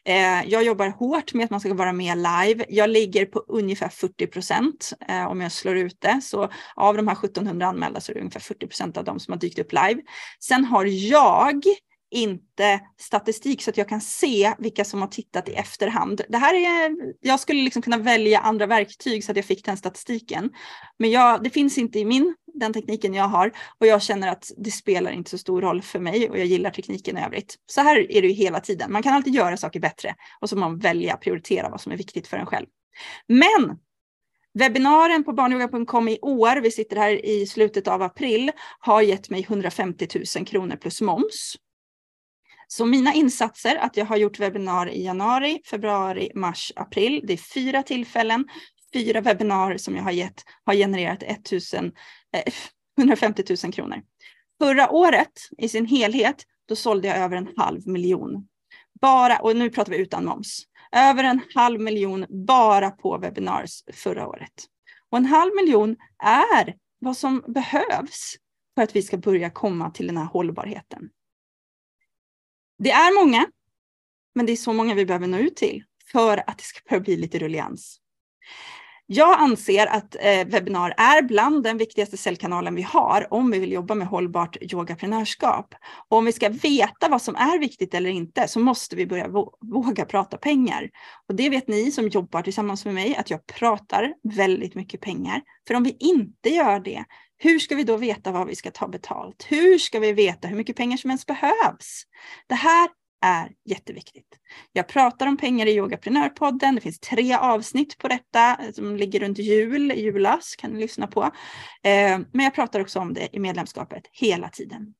Eh, 0.05 0.49
jag 0.49 0.63
jobbar 0.63 0.87
hårt 0.87 1.33
med 1.33 1.43
att 1.43 1.49
man 1.49 1.59
ska 1.59 1.73
vara 1.73 1.93
med 1.93 2.17
live. 2.17 2.65
Jag 2.69 2.89
ligger 2.89 3.25
på 3.25 3.39
ungefär 3.47 3.89
40 3.89 4.27
procent 4.27 4.93
eh, 5.07 5.25
om 5.25 5.41
jag 5.41 5.51
slår 5.51 5.77
ut 5.77 6.01
det. 6.01 6.19
Så 6.23 6.49
av 6.75 6.97
de 6.97 7.07
här 7.07 7.15
1700 7.15 7.67
anmälda 7.67 8.01
så 8.01 8.11
är 8.11 8.13
det 8.13 8.19
ungefär 8.19 8.39
40 8.39 8.67
procent 8.67 8.97
av 8.97 9.03
dem 9.03 9.19
som 9.19 9.31
har 9.31 9.39
dykt 9.39 9.59
upp 9.59 9.71
live. 9.71 10.01
Sen 10.39 10.65
har 10.65 10.85
jag 10.85 11.63
inte 12.12 12.80
statistik 12.97 13.62
så 13.62 13.70
att 13.70 13.78
jag 13.78 13.89
kan 13.89 14.01
se 14.01 14.53
vilka 14.59 14.86
som 14.86 15.01
har 15.01 15.07
tittat 15.07 15.49
i 15.49 15.53
efterhand. 15.53 16.22
Det 16.30 16.38
här 16.38 16.53
är, 16.53 16.95
jag 17.22 17.39
skulle 17.39 17.62
liksom 17.62 17.82
kunna 17.82 17.97
välja 17.97 18.39
andra 18.39 18.66
verktyg 18.66 19.24
så 19.24 19.32
att 19.32 19.38
jag 19.38 19.45
fick 19.45 19.66
den 19.66 19.78
statistiken. 19.78 20.49
Men 20.99 21.12
jag, 21.12 21.43
det 21.43 21.49
finns 21.49 21.78
inte 21.78 21.99
i 21.99 22.05
min, 22.05 22.36
den 22.53 22.74
tekniken 22.74 23.14
jag 23.14 23.28
har 23.28 23.51
och 23.80 23.88
jag 23.88 24.01
känner 24.01 24.28
att 24.28 24.51
det 24.57 24.72
spelar 24.72 25.12
inte 25.12 25.30
så 25.30 25.38
stor 25.38 25.62
roll 25.62 25.82
för 25.82 25.99
mig 25.99 26.30
och 26.30 26.39
jag 26.39 26.45
gillar 26.45 26.70
tekniken 26.70 27.18
i 27.18 27.24
övrigt. 27.24 27.55
Så 27.66 27.82
här 27.82 28.12
är 28.12 28.22
det 28.22 28.28
ju 28.28 28.34
hela 28.34 28.59
tiden. 28.59 28.91
Man 28.91 29.03
kan 29.03 29.14
alltid 29.14 29.36
göra 29.36 29.57
saker 29.57 29.80
bättre 29.80 30.16
och 30.41 30.49
så 30.49 30.55
man 30.55 30.80
välja 30.80 31.18
prioritera 31.18 31.70
vad 31.70 31.82
som 31.82 31.91
är 31.91 31.97
viktigt 31.97 32.28
för 32.28 32.38
en 32.38 32.45
själv. 32.45 32.68
Men 33.28 33.78
Webbinaren 34.53 35.24
på 35.24 35.34
barnyoga.com 35.34 36.07
i 36.07 36.20
år, 36.22 36.62
vi 36.62 36.72
sitter 36.72 36.95
här 36.95 37.26
i 37.26 37.47
slutet 37.47 37.88
av 37.88 38.01
april, 38.01 38.51
har 38.80 39.01
gett 39.01 39.30
mig 39.30 39.41
150 39.41 40.07
000 40.38 40.45
kronor 40.45 40.76
plus 40.76 41.01
moms. 41.01 41.55
Så 42.74 42.86
mina 42.86 43.13
insatser, 43.13 43.76
att 43.76 43.97
jag 43.97 44.05
har 44.05 44.17
gjort 44.17 44.39
webbinar 44.39 44.89
i 44.89 45.03
januari, 45.03 45.61
februari, 45.65 46.32
mars, 46.36 46.72
april. 46.76 47.22
Det 47.24 47.34
är 47.34 47.38
fyra 47.38 47.84
tillfällen, 47.84 48.47
fyra 48.93 49.22
webbinar 49.22 49.78
som 49.78 49.95
jag 49.95 50.03
har 50.03 50.11
gett 50.11 50.43
har 50.65 50.74
genererat 50.74 51.24
1000, 51.24 51.91
eh, 52.34 52.53
150 52.99 53.43
000 53.63 53.74
kronor. 53.74 54.01
Förra 54.61 54.91
året 54.91 55.32
i 55.57 55.69
sin 55.69 55.86
helhet, 55.86 56.43
då 56.67 56.76
sålde 56.76 57.07
jag 57.07 57.17
över 57.17 57.38
en 57.38 57.49
halv 57.57 57.88
miljon. 57.88 58.47
Bara, 59.01 59.38
och 59.38 59.55
nu 59.55 59.69
pratar 59.69 59.91
vi 59.91 59.97
utan 59.97 60.26
moms. 60.26 60.63
Över 60.91 61.24
en 61.24 61.41
halv 61.55 61.80
miljon 61.82 62.26
bara 62.30 62.91
på 62.91 63.17
webinars 63.17 63.84
förra 63.93 64.28
året. 64.28 64.65
Och 65.09 65.17
en 65.17 65.26
halv 65.26 65.55
miljon 65.55 65.95
är 66.24 66.76
vad 66.99 67.17
som 67.17 67.43
behövs 67.47 68.36
för 68.76 68.82
att 68.82 68.95
vi 68.95 69.01
ska 69.01 69.17
börja 69.17 69.49
komma 69.49 69.91
till 69.91 70.07
den 70.07 70.17
här 70.17 70.26
hållbarheten. 70.26 71.09
Det 72.84 72.91
är 72.91 73.25
många, 73.25 73.47
men 74.36 74.45
det 74.45 74.51
är 74.51 74.55
så 74.55 74.73
många 74.73 74.95
vi 74.95 75.05
behöver 75.05 75.27
nå 75.27 75.38
ut 75.38 75.55
till 75.55 75.84
för 76.11 76.38
att 76.49 76.57
det 76.57 76.63
ska 76.63 76.79
börja 76.89 77.01
bli 77.01 77.17
lite 77.17 77.39
rullians. 77.39 77.99
Jag 79.14 79.39
anser 79.39 79.88
att 79.88 80.16
eh, 80.20 80.47
webbinar 80.47 80.93
är 80.97 81.22
bland 81.22 81.64
den 81.64 81.78
viktigaste 81.78 82.18
säljkanalen 82.18 82.76
vi 82.76 82.82
har 82.82 83.28
om 83.34 83.51
vi 83.51 83.59
vill 83.59 83.72
jobba 83.72 83.95
med 83.95 84.07
hållbart 84.07 84.57
yogaprenörskap. 84.62 85.76
Och 86.09 86.18
om 86.18 86.26
vi 86.26 86.32
ska 86.32 86.49
veta 86.49 87.09
vad 87.09 87.22
som 87.22 87.36
är 87.36 87.59
viktigt 87.59 87.93
eller 87.93 88.09
inte 88.09 88.47
så 88.47 88.59
måste 88.59 88.95
vi 88.95 89.07
börja 89.07 89.28
våga 89.62 90.05
prata 90.05 90.38
pengar. 90.38 90.89
Och 91.30 91.36
det 91.36 91.49
vet 91.49 91.68
ni 91.68 91.91
som 91.91 92.07
jobbar 92.07 92.41
tillsammans 92.41 92.86
med 92.86 92.93
mig 92.93 93.16
att 93.16 93.30
jag 93.30 93.45
pratar 93.45 94.14
väldigt 94.24 94.76
mycket 94.76 95.01
pengar. 95.01 95.41
För 95.68 95.74
om 95.74 95.84
vi 95.84 95.97
inte 95.99 96.49
gör 96.49 96.80
det, 96.80 97.03
hur 97.38 97.59
ska 97.59 97.76
vi 97.76 97.84
då 97.84 97.97
veta 97.97 98.32
vad 98.32 98.47
vi 98.47 98.55
ska 98.55 98.72
ta 98.72 98.88
betalt? 98.88 99.45
Hur 99.49 99.78
ska 99.78 99.99
vi 99.99 100.14
veta 100.14 100.47
hur 100.47 100.57
mycket 100.57 100.76
pengar 100.76 100.97
som 100.97 101.09
ens 101.09 101.26
behövs? 101.26 102.03
Det 102.47 102.55
här 102.55 102.89
är 103.22 103.51
jätteviktigt. 103.65 104.38
Jag 104.72 104.88
pratar 104.88 105.28
om 105.28 105.38
pengar 105.38 105.65
i 105.65 105.76
Yogaprenörpodden. 105.76 106.76
Det 106.76 106.82
finns 106.82 106.99
tre 106.99 107.34
avsnitt 107.34 107.97
på 107.97 108.07
detta 108.07 108.57
som 108.74 108.95
ligger 108.95 109.19
runt 109.19 109.38
jul, 109.38 109.91
julas 109.91 110.55
kan 110.55 110.72
ni 110.72 110.80
lyssna 110.80 111.07
på. 111.07 111.24
Eh, 111.84 112.19
men 112.32 112.43
jag 112.43 112.53
pratar 112.53 112.80
också 112.80 112.99
om 112.99 113.13
det 113.13 113.36
i 113.36 113.39
medlemskapet 113.39 114.03
hela 114.11 114.49
tiden. 114.49 114.93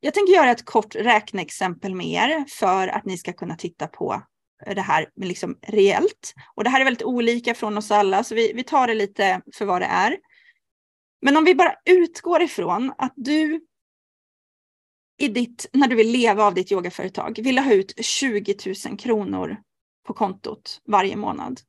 Jag 0.00 0.14
tänker 0.14 0.32
göra 0.32 0.50
ett 0.50 0.64
kort 0.64 0.94
räkneexempel 0.94 1.94
med 1.94 2.06
er 2.06 2.44
för 2.48 2.88
att 2.88 3.04
ni 3.04 3.18
ska 3.18 3.32
kunna 3.32 3.56
titta 3.56 3.86
på 3.86 4.22
det 4.66 4.80
här 4.80 5.08
liksom 5.16 5.58
reellt. 5.62 6.34
Och 6.54 6.64
det 6.64 6.70
här 6.70 6.80
är 6.80 6.84
väldigt 6.84 7.02
olika 7.02 7.54
från 7.54 7.78
oss 7.78 7.90
alla, 7.90 8.24
så 8.24 8.34
vi, 8.34 8.52
vi 8.54 8.62
tar 8.62 8.86
det 8.86 8.94
lite 8.94 9.40
för 9.54 9.64
vad 9.64 9.82
det 9.82 9.86
är. 9.86 10.16
Men 11.22 11.36
om 11.36 11.44
vi 11.44 11.54
bara 11.54 11.74
utgår 11.84 12.42
ifrån 12.42 12.92
att 12.98 13.12
du 13.16 13.60
i 15.20 15.28
ditt, 15.28 15.66
när 15.72 15.88
du 15.88 15.96
vill 15.96 16.12
leva 16.12 16.44
av 16.44 16.54
ditt 16.54 16.72
yogaföretag 16.72 17.38
vill 17.42 17.58
ha 17.58 17.72
ut 17.72 17.94
20 18.04 18.56
000 18.86 18.98
kronor 18.98 19.56
på 20.06 20.14
kontot 20.14 20.80
varje 20.86 21.16
månad. 21.16 21.60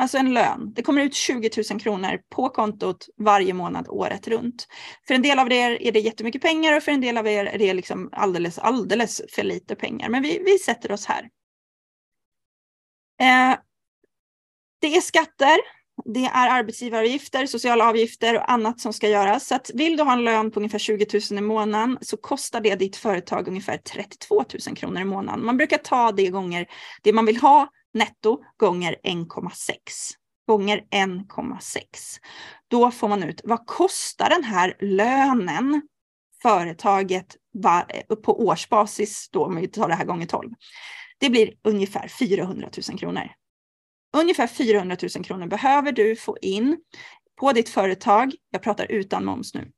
Alltså 0.00 0.18
en 0.18 0.34
lön. 0.34 0.72
Det 0.74 0.82
kommer 0.82 1.02
ut 1.02 1.14
20 1.14 1.50
000 1.70 1.80
kronor 1.80 2.20
på 2.28 2.48
kontot 2.48 3.08
varje 3.16 3.54
månad 3.54 3.88
året 3.88 4.28
runt. 4.28 4.68
För 5.06 5.14
en 5.14 5.22
del 5.22 5.38
av 5.38 5.52
er 5.52 5.82
är 5.82 5.92
det 5.92 6.00
jättemycket 6.00 6.42
pengar 6.42 6.76
och 6.76 6.82
för 6.82 6.92
en 6.92 7.00
del 7.00 7.18
av 7.18 7.26
er 7.26 7.44
är 7.44 7.58
det 7.58 7.74
liksom 7.74 8.08
alldeles, 8.12 8.58
alldeles 8.58 9.22
för 9.30 9.42
lite 9.42 9.74
pengar. 9.74 10.08
Men 10.08 10.22
vi, 10.22 10.42
vi 10.44 10.58
sätter 10.58 10.92
oss 10.92 11.06
här. 11.06 11.22
Eh, 13.20 13.58
det 14.80 14.96
är 14.96 15.00
skatter, 15.00 15.58
det 16.04 16.24
är 16.24 16.48
arbetsgivaravgifter, 16.48 17.46
sociala 17.46 17.88
avgifter 17.88 18.36
och 18.36 18.50
annat 18.50 18.80
som 18.80 18.92
ska 18.92 19.08
göras. 19.08 19.46
Så 19.46 19.54
att 19.54 19.70
vill 19.74 19.96
du 19.96 20.02
ha 20.02 20.12
en 20.12 20.24
lön 20.24 20.50
på 20.50 20.60
ungefär 20.60 20.78
20 20.78 21.06
000 21.30 21.38
i 21.38 21.42
månaden 21.42 21.98
så 22.00 22.16
kostar 22.16 22.60
det 22.60 22.74
ditt 22.74 22.96
företag 22.96 23.48
ungefär 23.48 23.76
32 23.76 24.44
000 24.66 24.76
kronor 24.76 25.00
i 25.00 25.04
månaden. 25.04 25.44
Man 25.44 25.56
brukar 25.56 25.78
ta 25.78 26.12
det 26.12 26.28
gånger 26.28 26.66
det 27.02 27.12
man 27.12 27.26
vill 27.26 27.36
ha 27.36 27.68
netto 27.94 28.38
gånger 28.56 28.96
1,6 29.04 29.74
gånger 30.46 30.84
1,6. 30.90 31.80
Då 32.68 32.90
får 32.90 33.08
man 33.08 33.22
ut 33.22 33.40
vad 33.44 33.66
kostar 33.66 34.30
den 34.30 34.44
här 34.44 34.76
lönen 34.80 35.82
företaget 36.42 37.36
på 38.24 38.46
årsbasis 38.46 39.28
då 39.32 39.44
om 39.44 39.56
vi 39.56 39.68
tar 39.68 39.88
det 39.88 39.94
här 39.94 40.04
gånger 40.04 40.26
12. 40.26 40.50
Det 41.18 41.30
blir 41.30 41.54
ungefär 41.64 42.08
400 42.08 42.68
000 42.90 42.98
kronor. 42.98 43.30
Ungefär 44.20 44.46
400 44.46 44.96
000 45.16 45.24
kronor 45.24 45.46
behöver 45.46 45.92
du 45.92 46.16
få 46.16 46.38
in 46.42 46.78
på 47.40 47.52
ditt 47.52 47.68
företag, 47.68 48.34
jag 48.50 48.62
pratar 48.62 48.92
utan 48.92 49.24
moms 49.24 49.54
nu, 49.54 49.70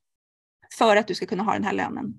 för 0.79 0.97
att 0.97 1.09
du 1.09 1.15
ska 1.15 1.27
kunna 1.27 1.43
ha 1.43 1.53
den 1.53 1.65
här 1.65 1.73
lönen. 1.73 2.15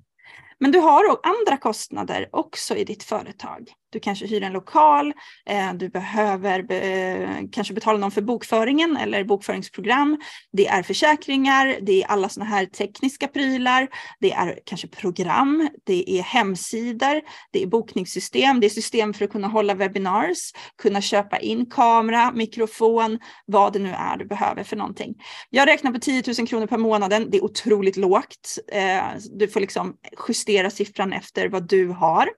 Men 0.60 0.72
du 0.72 0.80
har 0.80 1.20
andra 1.24 1.58
kostnader 1.58 2.30
också 2.32 2.76
i 2.76 2.84
ditt 2.84 3.04
företag. 3.04 3.74
Du 3.92 4.00
kanske 4.00 4.28
hyr 4.28 4.44
en 4.44 4.54
lokal, 4.54 5.14
eh, 5.46 5.74
du 5.74 5.90
behöver 5.90 6.62
be, 6.64 6.80
eh, 6.80 7.30
kanske 7.52 7.74
betala 7.74 7.98
någon 7.98 8.12
för 8.12 8.22
bokföringen 8.22 8.98
eller 8.98 9.24
bokföringsprogram. 9.24 10.18
Det 10.52 10.68
är 10.68 10.84
försäkringar, 10.84 11.78
det 11.82 12.04
är 12.04 12.08
alla 12.08 12.30
sådana 12.30 12.50
här 12.50 12.66
tekniska 12.66 13.28
prylar, 13.28 13.88
det 14.20 14.32
är 14.32 14.60
kanske 14.66 14.88
program, 14.88 15.70
det 15.86 16.20
är 16.20 16.24
hemsidor, 16.24 17.22
det 17.52 17.64
är 17.64 17.68
bokningssystem, 17.68 18.60
det 18.60 18.68
är 18.68 18.70
system 18.70 19.14
för 19.14 19.26
att 19.26 19.32
kunna 19.32 19.48
hålla 19.48 19.74
webinars, 19.74 20.52
kunna 20.82 21.02
köpa 21.02 21.38
in 21.40 21.66
kamera, 21.66 22.32
mikrofon, 22.32 23.20
vad 23.46 23.74
det 23.74 23.80
nu 23.80 23.90
är 23.90 24.18
du 24.18 24.26
behöver 24.26 24.64
för 24.64 24.76
någonting. 24.76 25.16
Jag 25.50 25.68
räknar 25.68 25.92
på 25.92 26.00
10 26.00 26.24
000 26.38 26.48
kronor 26.48 26.68
per 26.68 26.78
månaden, 26.78 27.28
det 27.32 27.38
är 27.38 27.44
otroligt 27.44 27.98
lågt. 27.98 28.58
Eh, 28.72 29.04
du 29.32 29.48
får 29.48 29.60
liksom 29.60 29.96
justera 30.28 30.70
siffran 30.70 31.14
efter 31.14 31.50
vad 31.50 31.68
du 31.68 31.88
har. 31.88 32.30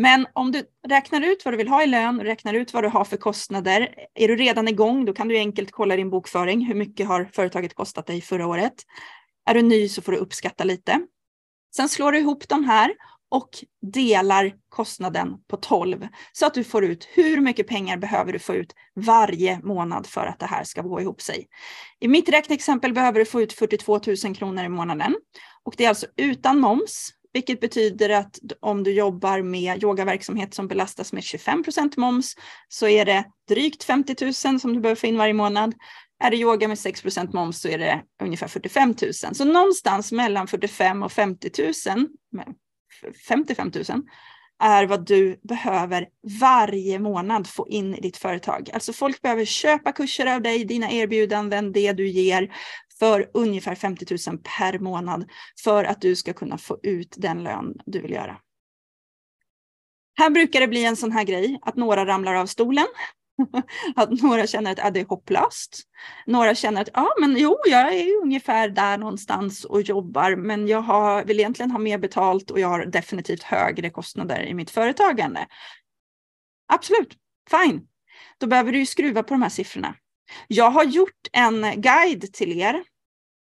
Men 0.00 0.26
om 0.32 0.52
du 0.52 0.64
räknar 0.88 1.20
ut 1.20 1.44
vad 1.44 1.54
du 1.54 1.58
vill 1.58 1.68
ha 1.68 1.82
i 1.82 1.86
lön, 1.86 2.20
räknar 2.20 2.54
ut 2.54 2.74
vad 2.74 2.84
du 2.84 2.88
har 2.88 3.04
för 3.04 3.16
kostnader. 3.16 3.94
Är 4.14 4.28
du 4.28 4.36
redan 4.36 4.68
igång, 4.68 5.04
då 5.04 5.12
kan 5.12 5.28
du 5.28 5.36
enkelt 5.36 5.70
kolla 5.70 5.96
din 5.96 6.10
bokföring. 6.10 6.66
Hur 6.66 6.74
mycket 6.74 7.08
har 7.08 7.30
företaget 7.32 7.74
kostat 7.74 8.06
dig 8.06 8.20
förra 8.20 8.46
året? 8.46 8.74
Är 9.46 9.54
du 9.54 9.62
ny 9.62 9.88
så 9.88 10.02
får 10.02 10.12
du 10.12 10.18
uppskatta 10.18 10.64
lite. 10.64 11.00
Sen 11.76 11.88
slår 11.88 12.12
du 12.12 12.18
ihop 12.18 12.48
de 12.48 12.64
här 12.64 12.94
och 13.30 13.48
delar 13.82 14.52
kostnaden 14.68 15.36
på 15.48 15.56
12 15.56 16.08
så 16.32 16.46
att 16.46 16.54
du 16.54 16.64
får 16.64 16.84
ut 16.84 17.08
hur 17.14 17.40
mycket 17.40 17.68
pengar 17.68 17.96
behöver 17.96 18.32
du 18.32 18.38
få 18.38 18.54
ut 18.54 18.74
varje 18.94 19.60
månad 19.62 20.06
för 20.06 20.26
att 20.26 20.38
det 20.38 20.46
här 20.46 20.64
ska 20.64 20.82
gå 20.82 21.00
ihop 21.00 21.22
sig. 21.22 21.48
I 22.00 22.08
mitt 22.08 22.28
räkneexempel 22.28 22.92
behöver 22.92 23.18
du 23.18 23.24
få 23.24 23.42
ut 23.42 23.52
42 23.52 24.00
000 24.24 24.36
kronor 24.36 24.64
i 24.64 24.68
månaden 24.68 25.16
och 25.64 25.74
det 25.76 25.84
är 25.84 25.88
alltså 25.88 26.06
utan 26.16 26.58
moms 26.60 27.12
vilket 27.32 27.60
betyder 27.60 28.10
att 28.10 28.38
om 28.60 28.84
du 28.84 28.92
jobbar 28.92 29.42
med 29.42 29.82
yogaverksamhet 29.82 30.54
som 30.54 30.68
belastas 30.68 31.12
med 31.12 31.22
25% 31.22 31.92
moms 31.96 32.34
så 32.68 32.88
är 32.88 33.04
det 33.04 33.24
drygt 33.48 33.84
50 33.84 34.24
000 34.24 34.60
som 34.60 34.74
du 34.74 34.80
behöver 34.80 35.00
få 35.00 35.06
in 35.06 35.18
varje 35.18 35.34
månad. 35.34 35.74
Är 36.22 36.30
det 36.30 36.36
yoga 36.36 36.68
med 36.68 36.76
6% 36.76 37.34
moms 37.34 37.60
så 37.60 37.68
är 37.68 37.78
det 37.78 38.02
ungefär 38.22 38.48
45 38.48 38.94
000. 39.02 39.34
Så 39.34 39.44
någonstans 39.44 40.12
mellan 40.12 40.46
45 40.46 41.02
och 41.02 41.12
50 41.12 41.50
000, 41.62 42.08
55 43.28 43.72
000 43.74 44.02
är 44.62 44.86
vad 44.86 45.06
du 45.06 45.40
behöver 45.42 46.08
varje 46.40 46.98
månad 46.98 47.46
få 47.46 47.68
in 47.68 47.94
i 47.94 48.00
ditt 48.00 48.16
företag. 48.16 48.70
Alltså 48.72 48.92
folk 48.92 49.22
behöver 49.22 49.44
köpa 49.44 49.92
kurser 49.92 50.26
av 50.26 50.42
dig, 50.42 50.64
dina 50.64 50.90
erbjudanden, 50.90 51.72
det 51.72 51.92
du 51.92 52.08
ger 52.08 52.50
för 53.00 53.30
ungefär 53.34 53.74
50 53.74 54.30
000 54.30 54.38
per 54.58 54.78
månad 54.78 55.30
för 55.64 55.84
att 55.84 56.00
du 56.00 56.16
ska 56.16 56.32
kunna 56.32 56.58
få 56.58 56.78
ut 56.82 57.14
den 57.18 57.42
lön 57.42 57.74
du 57.86 58.00
vill 58.00 58.12
göra. 58.12 58.36
Här 60.18 60.30
brukar 60.30 60.60
det 60.60 60.68
bli 60.68 60.84
en 60.84 60.96
sån 60.96 61.12
här 61.12 61.24
grej 61.24 61.58
att 61.62 61.76
några 61.76 62.06
ramlar 62.06 62.34
av 62.34 62.46
stolen. 62.46 62.86
att 63.96 64.10
några 64.10 64.46
känner 64.46 64.72
att 64.72 64.84
ah, 64.84 64.90
det 64.90 65.00
är 65.00 65.04
hopplöst. 65.04 65.82
Några 66.26 66.54
känner 66.54 66.82
att 66.82 66.88
ja, 66.94 67.02
ah, 67.02 67.20
men 67.20 67.36
jo, 67.36 67.56
jag 67.66 67.94
är 67.94 68.22
ungefär 68.22 68.68
där 68.68 68.98
någonstans 68.98 69.64
och 69.64 69.82
jobbar, 69.82 70.36
men 70.36 70.68
jag 70.68 70.80
har, 70.80 71.24
vill 71.24 71.40
egentligen 71.40 71.70
ha 71.70 71.78
mer 71.78 71.98
betalt 71.98 72.50
och 72.50 72.60
jag 72.60 72.68
har 72.68 72.86
definitivt 72.86 73.42
högre 73.42 73.90
kostnader 73.90 74.42
i 74.42 74.54
mitt 74.54 74.70
företagande. 74.70 75.46
Absolut, 76.72 77.16
fine. 77.50 77.86
Då 78.38 78.46
behöver 78.46 78.72
du 78.72 78.86
skruva 78.86 79.22
på 79.22 79.34
de 79.34 79.42
här 79.42 79.48
siffrorna. 79.48 79.94
Jag 80.48 80.70
har 80.70 80.84
gjort 80.84 81.28
en 81.32 81.80
guide 81.80 82.32
till 82.32 82.60
er 82.60 82.84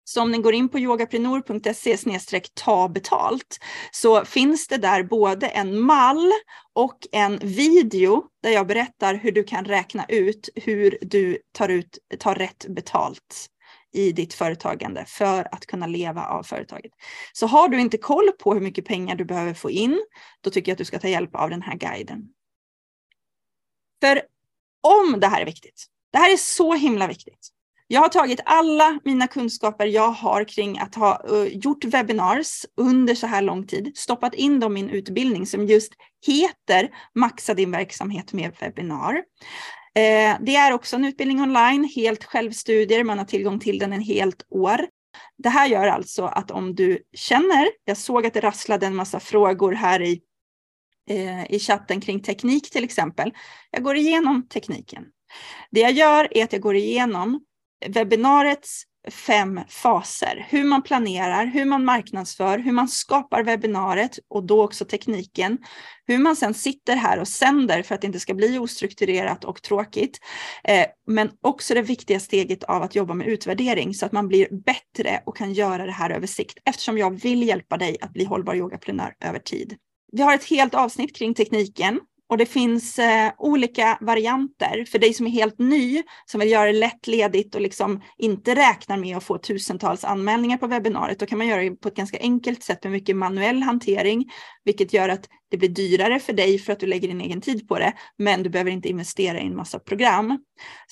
så 0.09 0.22
om 0.22 0.30
ni 0.30 0.38
går 0.38 0.54
in 0.54 0.68
på 0.68 0.78
yogaprenor.se 0.78 2.40
ta 2.54 2.88
betalt 2.88 3.59
så 3.90 4.24
finns 4.24 4.68
det 4.68 4.76
där 4.76 5.02
både 5.02 5.48
en 5.48 5.80
mall 5.80 6.32
och 6.72 6.98
en 7.12 7.38
video 7.38 8.24
där 8.42 8.50
jag 8.50 8.66
berättar 8.66 9.14
hur 9.14 9.32
du 9.32 9.44
kan 9.44 9.64
räkna 9.64 10.04
ut 10.09 10.48
hur 10.54 10.98
du 11.00 11.38
tar, 11.52 11.68
ut, 11.68 11.98
tar 12.18 12.34
rätt 12.34 12.66
betalt 12.68 13.46
i 13.92 14.12
ditt 14.12 14.34
företagande 14.34 15.04
för 15.04 15.54
att 15.54 15.66
kunna 15.66 15.86
leva 15.86 16.26
av 16.26 16.42
företaget. 16.42 16.92
Så 17.32 17.46
har 17.46 17.68
du 17.68 17.80
inte 17.80 17.98
koll 17.98 18.32
på 18.38 18.54
hur 18.54 18.61
mycket 18.61 18.84
pengar 18.84 19.16
du 19.16 19.24
behöver 19.24 19.54
få 19.54 19.70
in, 19.70 20.00
då 20.40 20.50
tycker 20.50 20.70
jag 20.70 20.74
att 20.74 20.78
du 20.78 20.84
ska 20.84 20.98
ta 20.98 21.09
hjälp 21.09 21.34
av 21.34 21.50
den 21.50 21.62
här 21.62 21.76
guiden. 21.76 22.28
För 24.00 24.22
om 24.80 25.20
det 25.20 25.26
här 25.26 25.40
är 25.40 25.46
viktigt, 25.46 25.86
det 26.12 26.18
här 26.18 26.32
är 26.32 26.36
så 26.36 26.74
himla 26.74 27.06
viktigt, 27.06 27.52
jag 27.91 28.01
har 28.01 28.09
tagit 28.09 28.41
alla 28.45 28.99
mina 29.05 29.26
kunskaper 29.26 29.86
jag 29.86 30.11
har 30.11 30.45
kring 30.45 30.78
att 30.78 30.95
ha 30.95 31.22
uh, 31.32 31.47
gjort 31.47 31.84
webinars 31.84 32.66
under 32.76 33.14
så 33.14 33.26
här 33.26 33.43
lång 33.43 33.66
tid, 33.66 33.93
stoppat 33.97 34.34
in 34.34 34.61
dem 34.61 34.76
i 34.76 34.80
en 34.80 34.91
utbildning 34.91 35.47
som 35.47 35.66
just 35.66 35.93
heter 36.26 36.89
Maxa 37.14 37.55
din 37.55 37.70
verksamhet 37.70 38.32
med 38.32 38.53
webbinar. 38.61 39.14
Eh, 39.95 40.36
det 40.41 40.57
är 40.57 40.72
också 40.72 40.97
en 40.97 41.05
utbildning 41.05 41.41
online, 41.41 41.84
helt 41.84 42.24
självstudier, 42.24 43.05
man 43.05 43.18
har 43.18 43.24
tillgång 43.24 43.59
till 43.59 43.78
den 43.78 43.93
en 43.93 44.01
helt 44.01 44.47
år. 44.51 44.86
Det 45.39 45.49
här 45.49 45.68
gör 45.68 45.86
alltså 45.86 46.24
att 46.24 46.51
om 46.51 46.74
du 46.74 46.99
känner, 47.12 47.68
jag 47.84 47.97
såg 47.97 48.26
att 48.26 48.34
det 48.34 48.41
rasslade 48.41 48.86
en 48.86 48.97
massa 48.97 49.20
frågor 49.20 49.72
här 49.72 50.03
i, 50.03 50.20
eh, 51.11 51.53
i 51.53 51.59
chatten 51.59 52.01
kring 52.01 52.22
teknik 52.22 52.70
till 52.70 52.84
exempel. 52.84 53.34
Jag 53.70 53.82
går 53.82 53.97
igenom 53.97 54.49
tekniken. 54.49 55.05
Det 55.70 55.80
jag 55.80 55.93
gör 55.93 56.28
är 56.30 56.45
att 56.45 56.53
jag 56.53 56.62
går 56.62 56.76
igenom 56.76 57.41
webbinariets 57.87 58.85
fem 59.11 59.61
faser. 59.68 60.47
Hur 60.49 60.64
man 60.64 60.83
planerar, 60.83 61.47
hur 61.47 61.64
man 61.64 61.85
marknadsför, 61.85 62.59
hur 62.59 62.72
man 62.72 62.89
skapar 62.89 63.43
webbinariet 63.43 64.18
och 64.29 64.45
då 64.45 64.64
också 64.64 64.85
tekniken. 64.85 65.59
Hur 66.07 66.18
man 66.18 66.37
sedan 66.37 66.55
sitter 66.55 66.97
här 66.97 67.18
och 67.18 67.29
sänder 67.29 67.83
för 67.83 67.95
att 67.95 68.01
det 68.01 68.07
inte 68.07 68.20
ska 68.20 68.35
bli 68.35 68.59
ostrukturerat 68.59 69.45
och 69.45 69.62
tråkigt. 69.62 70.18
Eh, 70.64 70.87
men 71.07 71.31
också 71.41 71.74
det 71.74 71.83
viktiga 71.83 72.20
steget 72.20 72.64
av 72.64 72.83
att 72.83 72.95
jobba 72.95 73.14
med 73.14 73.26
utvärdering 73.26 73.95
så 73.95 74.07
att 74.07 74.12
man 74.12 74.29
blir 74.29 74.49
bättre 74.51 75.22
och 75.26 75.37
kan 75.37 75.53
göra 75.53 75.87
det 75.87 75.93
här 75.93 76.11
över 76.11 76.26
sikt 76.26 76.59
eftersom 76.64 76.99
jag 76.99 77.20
vill 77.20 77.43
hjälpa 77.43 77.76
dig 77.76 77.97
att 78.01 78.12
bli 78.12 78.24
hållbar 78.24 78.55
yogaprenör 78.55 79.14
över 79.24 79.39
tid. 79.39 79.76
Vi 80.12 80.22
har 80.22 80.35
ett 80.35 80.45
helt 80.45 80.74
avsnitt 80.74 81.16
kring 81.16 81.35
tekniken 81.35 82.01
och 82.29 82.39
det 82.39 82.47
finns 82.47 82.99
eh, 82.99 83.33
olika 83.39 83.99
varianter 84.01 84.85
för 84.91 84.99
dig 84.99 85.14
som 85.14 85.26
är 85.26 85.31
helt 85.31 85.59
ny, 85.59 86.03
som 86.26 86.41
vill 86.41 86.51
göra 86.51 86.66
det 86.72 86.79
lättledigt 86.79 87.55
och 87.55 87.61
liksom 87.61 88.03
inte 88.18 88.55
räknar 88.55 88.97
med 88.97 89.16
att 89.16 89.24
få 89.24 89.39
tusentals 89.39 90.05
anmälningar 90.05 90.57
på 90.57 90.66
webbinariet. 90.66 91.18
Då 91.18 91.26
kan 91.26 91.39
man 91.39 91.47
göra 91.47 91.62
det 91.62 91.70
på 91.70 91.89
ett 91.89 91.97
ganska 91.97 92.18
enkelt 92.20 92.62
sätt 92.62 92.85
med 92.85 92.93
mycket 92.93 93.16
manuell 93.16 93.62
hantering, 93.62 94.31
vilket 94.69 94.93
gör 94.93 95.09
att 95.09 95.29
det 95.51 95.57
blir 95.57 95.69
dyrare 95.69 96.21
för 96.21 96.33
dig 96.33 96.59
för 96.59 96.73
att 96.73 96.81
du 96.81 96.87
lägger 96.87 97.09
din 97.09 97.21
egen 97.21 97.41
tid 97.41 97.69
på 97.69 97.79
det, 97.79 97.93
men 98.16 98.43
du 98.43 98.51
behöver 98.51 98.71
inte 98.71 98.89
investera 98.89 99.41
i 99.41 99.47
en 99.47 99.57
massa 99.57 99.79
program. 99.79 100.39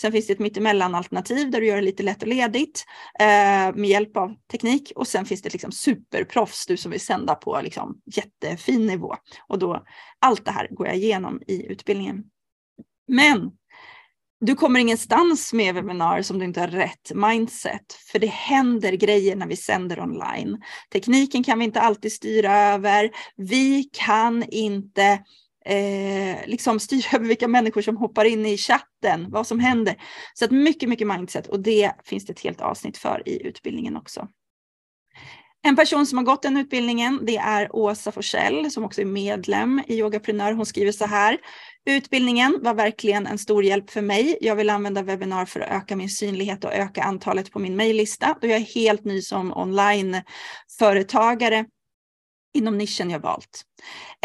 Sen 0.01 0.12
finns 0.12 0.27
det 0.27 0.33
ett 0.33 0.39
mittemellan 0.39 0.95
alternativ 0.95 1.51
där 1.51 1.61
du 1.61 1.66
gör 1.66 1.77
det 1.77 1.83
lite 1.83 2.03
lätt 2.03 2.22
och 2.22 2.29
ledigt 2.29 2.85
eh, 3.20 3.74
med 3.74 3.85
hjälp 3.85 4.16
av 4.16 4.35
teknik 4.51 4.93
och 4.97 5.07
sen 5.07 5.24
finns 5.24 5.43
det 5.43 5.53
liksom 5.53 5.72
superproffs, 5.72 6.66
du 6.66 6.77
som 6.77 6.91
vill 6.91 7.01
sända 7.01 7.35
på 7.35 7.61
liksom 7.62 8.01
jättefin 8.07 8.87
nivå. 8.87 9.14
Och 9.49 9.59
då, 9.59 9.85
allt 10.18 10.45
det 10.45 10.51
här 10.51 10.68
går 10.70 10.87
jag 10.87 10.97
igenom 10.97 11.43
i 11.47 11.66
utbildningen. 11.66 12.24
Men 13.09 13.51
du 14.41 14.55
kommer 14.55 14.80
ingenstans 14.80 15.53
med 15.53 15.74
webbinar 15.74 16.22
som 16.22 16.39
du 16.39 16.45
inte 16.45 16.61
har 16.61 16.68
rätt 16.68 17.12
mindset, 17.14 17.93
för 18.12 18.18
det 18.18 18.26
händer 18.26 18.93
grejer 18.93 19.37
när 19.37 19.47
vi 19.47 19.57
sänder 19.57 20.01
online. 20.01 20.62
Tekniken 20.93 21.45
kan 21.45 21.59
vi 21.59 21.64
inte 21.64 21.80
alltid 21.80 22.12
styra 22.12 22.59
över. 22.59 23.11
Vi 23.37 23.91
kan 23.93 24.43
inte 24.43 25.18
eh, 25.66 26.47
liksom 26.47 26.80
styra 26.80 27.09
över 27.16 27.26
vilka 27.26 27.49
människor 27.49 27.82
som 27.82 27.97
hoppar 27.97 28.24
in 28.24 28.47
i 28.47 28.57
chatten, 28.57 29.30
vad 29.30 29.47
som 29.47 29.61
händer. 29.61 29.97
Så 30.34 30.45
att 30.45 30.51
mycket, 30.51 30.89
mycket 30.89 31.07
mindset 31.07 31.47
och 31.47 31.61
det 31.61 31.93
finns 32.05 32.26
det 32.26 32.32
ett 32.32 32.41
helt 32.41 32.61
avsnitt 32.61 32.99
för 32.99 33.28
i 33.28 33.47
utbildningen 33.47 33.97
också. 33.97 34.28
En 35.62 35.76
person 35.76 36.07
som 36.07 36.18
har 36.18 36.24
gått 36.24 36.43
den 36.43 36.57
utbildningen, 36.57 37.20
det 37.22 37.37
är 37.37 37.76
Åsa 37.76 38.12
Forsell 38.12 38.70
som 38.70 38.84
också 38.84 39.01
är 39.01 39.05
medlem 39.05 39.82
i 39.87 39.99
Yogaprenör. 39.99 40.53
Hon 40.53 40.66
skriver 40.66 40.93
så 40.93 41.07
här. 41.07 41.39
Utbildningen 41.89 42.59
var 42.62 42.74
verkligen 42.74 43.26
en 43.26 43.39
stor 43.39 43.64
hjälp 43.64 43.91
för 43.91 44.03
mig. 44.03 44.39
Jag 44.41 44.57
vill 44.57 44.70
använda 44.70 45.03
webbinar 45.03 45.45
för 45.45 45.61
att 45.61 45.70
öka 45.70 45.97
min 45.97 46.09
synlighet 46.09 46.64
och 46.64 46.74
öka 46.74 47.03
antalet 47.03 47.53
på 47.53 47.59
min 47.59 47.76
mejllista 47.76 48.39
då 48.41 48.47
jag 48.47 48.57
är 48.57 48.74
helt 48.74 49.05
ny 49.05 49.22
som 49.22 49.53
onlineföretagare 49.53 51.64
inom 52.55 52.78
nischen 52.78 53.11
jag 53.11 53.20
valt. 53.20 53.62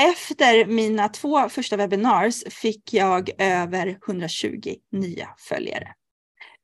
Efter 0.01 0.65
mina 0.65 1.09
två 1.09 1.49
första 1.49 1.77
webinars 1.77 2.43
fick 2.49 2.93
jag 2.93 3.29
över 3.37 3.97
120 4.07 4.75
nya 4.91 5.29
följare. 5.37 5.87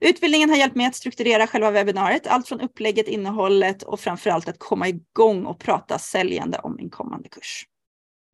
Utbildningen 0.06 0.50
har 0.50 0.58
hjälpt 0.58 0.76
mig 0.76 0.86
att 0.86 0.96
strukturera 0.96 1.48
själva 1.48 1.72
webbinariet, 1.72 2.28
allt 2.28 2.48
från 2.48 2.62
upplägget, 2.62 3.08
innehållet 3.08 3.84
och 3.84 4.00
framförallt 4.00 4.48
att 4.48 4.60
komma 4.60 4.88
igång 4.88 5.46
och 5.46 5.60
prata 5.60 6.00
säljande 6.00 6.60
om 6.60 6.76
min 6.76 6.90
kommande 6.90 7.30
kurs. 7.30 7.66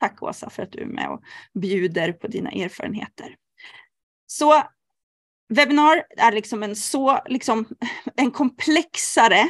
Tack 0.03 0.23
Åsa 0.23 0.49
för 0.49 0.63
att 0.63 0.71
du 0.71 0.81
är 0.81 0.85
med 0.85 1.09
och 1.09 1.21
bjuder 1.61 2.11
på 2.11 2.27
dina 2.27 2.51
erfarenheter. 2.51 3.35
Så 4.27 4.63
Webbinar 5.49 6.03
är 6.17 6.31
liksom 6.31 6.63
en 6.63 6.75
så 6.75 7.19
liksom, 7.25 7.65
en 8.15 8.31
komplexare 8.31 9.49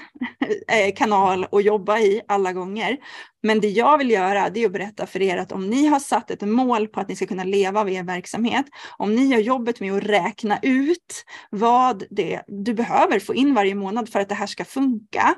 eh, 0.67 0.95
kanal 0.95 1.47
att 1.51 1.63
jobba 1.63 1.99
i 1.99 2.21
alla 2.27 2.53
gånger. 2.53 2.97
Men 3.43 3.59
det 3.59 3.69
jag 3.69 3.97
vill 3.97 4.11
göra 4.11 4.49
det 4.49 4.61
är 4.61 4.65
att 4.65 4.71
berätta 4.71 5.07
för 5.07 5.21
er 5.21 5.37
att 5.37 5.51
om 5.51 5.69
ni 5.69 5.85
har 5.85 5.99
satt 5.99 6.31
ett 6.31 6.41
mål 6.41 6.87
på 6.87 6.99
att 6.99 7.09
ni 7.09 7.15
ska 7.15 7.25
kunna 7.25 7.43
leva 7.43 7.79
av 7.79 7.89
er 7.89 8.03
verksamhet, 8.03 8.65
om 8.97 9.15
ni 9.15 9.25
gör 9.25 9.39
jobbet 9.39 9.79
med 9.79 9.93
att 9.93 10.03
räkna 10.03 10.59
ut 10.61 11.25
vad 11.49 12.03
det 12.09 12.41
du 12.47 12.73
behöver 12.73 13.19
få 13.19 13.35
in 13.35 13.53
varje 13.53 13.75
månad 13.75 14.09
för 14.09 14.19
att 14.19 14.29
det 14.29 14.35
här 14.35 14.47
ska 14.47 14.65
funka, 14.65 15.35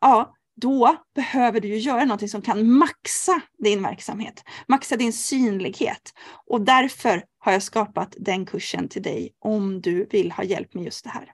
ja, 0.00 0.34
då 0.56 0.96
behöver 1.14 1.60
du 1.60 1.68
ju 1.68 1.78
göra 1.78 2.04
någonting 2.04 2.28
som 2.28 2.42
kan 2.42 2.70
maxa 2.70 3.40
din 3.58 3.82
verksamhet, 3.82 4.44
maxa 4.68 4.96
din 4.96 5.12
synlighet. 5.12 6.14
Och 6.46 6.60
därför 6.60 7.24
har 7.38 7.52
jag 7.52 7.62
skapat 7.62 8.14
den 8.18 8.46
kursen 8.46 8.88
till 8.88 9.02
dig 9.02 9.34
om 9.38 9.80
du 9.80 10.04
vill 10.10 10.32
ha 10.32 10.44
hjälp 10.44 10.74
med 10.74 10.84
just 10.84 11.04
det 11.04 11.10
här. 11.10 11.32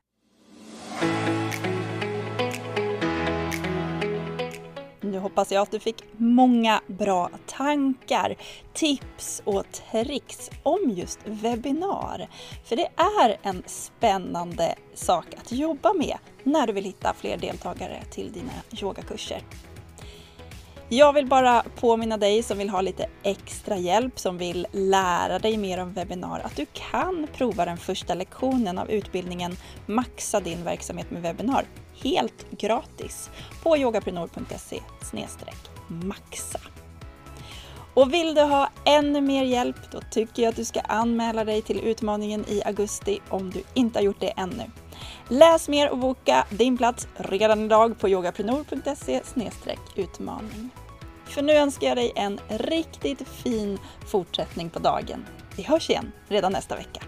Nu 5.03 5.19
hoppas 5.19 5.53
jag 5.53 5.63
att 5.63 5.71
du 5.71 5.81
fick 5.81 6.05
många 6.17 6.81
bra 6.87 7.31
tankar, 7.47 8.37
tips 8.73 9.43
och 9.45 9.65
tricks 9.73 10.51
om 10.63 10.91
just 10.91 11.19
webbinar. 11.25 12.29
För 12.65 12.77
det 12.77 12.89
är 12.97 13.37
en 13.43 13.63
spännande 13.67 14.75
sak 14.95 15.27
att 15.35 15.53
jobba 15.53 15.93
med 15.93 16.17
när 16.45 16.67
du 16.67 16.73
vill 16.73 16.85
hitta 16.85 17.15
fler 17.15 17.37
deltagare 17.37 18.03
till 18.11 18.33
dina 18.33 18.53
yogakurser. 18.83 19.43
Jag 20.93 21.13
vill 21.13 21.27
bara 21.27 21.65
påminna 21.77 22.17
dig 22.17 22.43
som 22.43 22.59
vill 22.59 22.71
ha 22.71 22.81
lite 22.81 23.07
extra 23.23 23.77
hjälp, 23.77 24.19
som 24.19 24.39
vill 24.39 24.67
lära 24.73 25.39
dig 25.39 25.57
mer 25.57 25.79
om 25.79 25.93
webbinar, 25.93 26.41
att 26.45 26.57
du 26.57 26.67
kan 26.73 27.27
prova 27.37 27.65
den 27.65 27.77
första 27.77 28.15
lektionen 28.15 28.79
av 28.79 28.91
utbildningen 28.91 29.57
Maxa 29.87 30.41
din 30.41 30.65
verksamhet 30.65 31.11
med 31.11 31.23
webbinar 31.23 31.65
helt 32.03 32.51
gratis 32.51 33.31
på 33.63 33.77
yogaprenor.se 33.77 34.81
maxa. 35.89 36.61
Och 37.95 38.13
vill 38.13 38.35
du 38.35 38.41
ha 38.41 38.71
ännu 38.85 39.21
mer 39.21 39.45
hjälp, 39.45 39.77
då 39.93 40.01
tycker 40.11 40.43
jag 40.43 40.51
att 40.51 40.57
du 40.57 40.65
ska 40.65 40.81
anmäla 40.81 41.45
dig 41.45 41.63
till 41.63 41.81
utmaningen 41.81 42.45
i 42.49 42.63
augusti 42.65 43.19
om 43.29 43.51
du 43.51 43.63
inte 43.75 43.99
har 43.99 44.05
gjort 44.05 44.21
det 44.21 44.31
ännu. 44.37 44.71
Läs 45.29 45.69
mer 45.69 45.91
och 45.91 45.99
boka 45.99 46.47
din 46.51 46.77
plats 46.77 47.09
redan 47.15 47.65
idag 47.65 47.99
på 47.99 48.09
yogaprenor.se 48.09 49.21
utmaning. 49.97 50.71
För 51.25 51.43
nu 51.43 51.53
önskar 51.53 51.87
jag 51.87 51.97
dig 51.97 52.13
en 52.17 52.41
riktigt 52.49 53.29
fin 53.29 53.79
fortsättning 54.07 54.71
på 54.71 54.79
dagen. 54.79 55.27
Vi 55.57 55.63
hörs 55.63 55.91
igen 55.91 56.13
redan 56.29 56.53
nästa 56.53 56.77
vecka. 56.77 57.01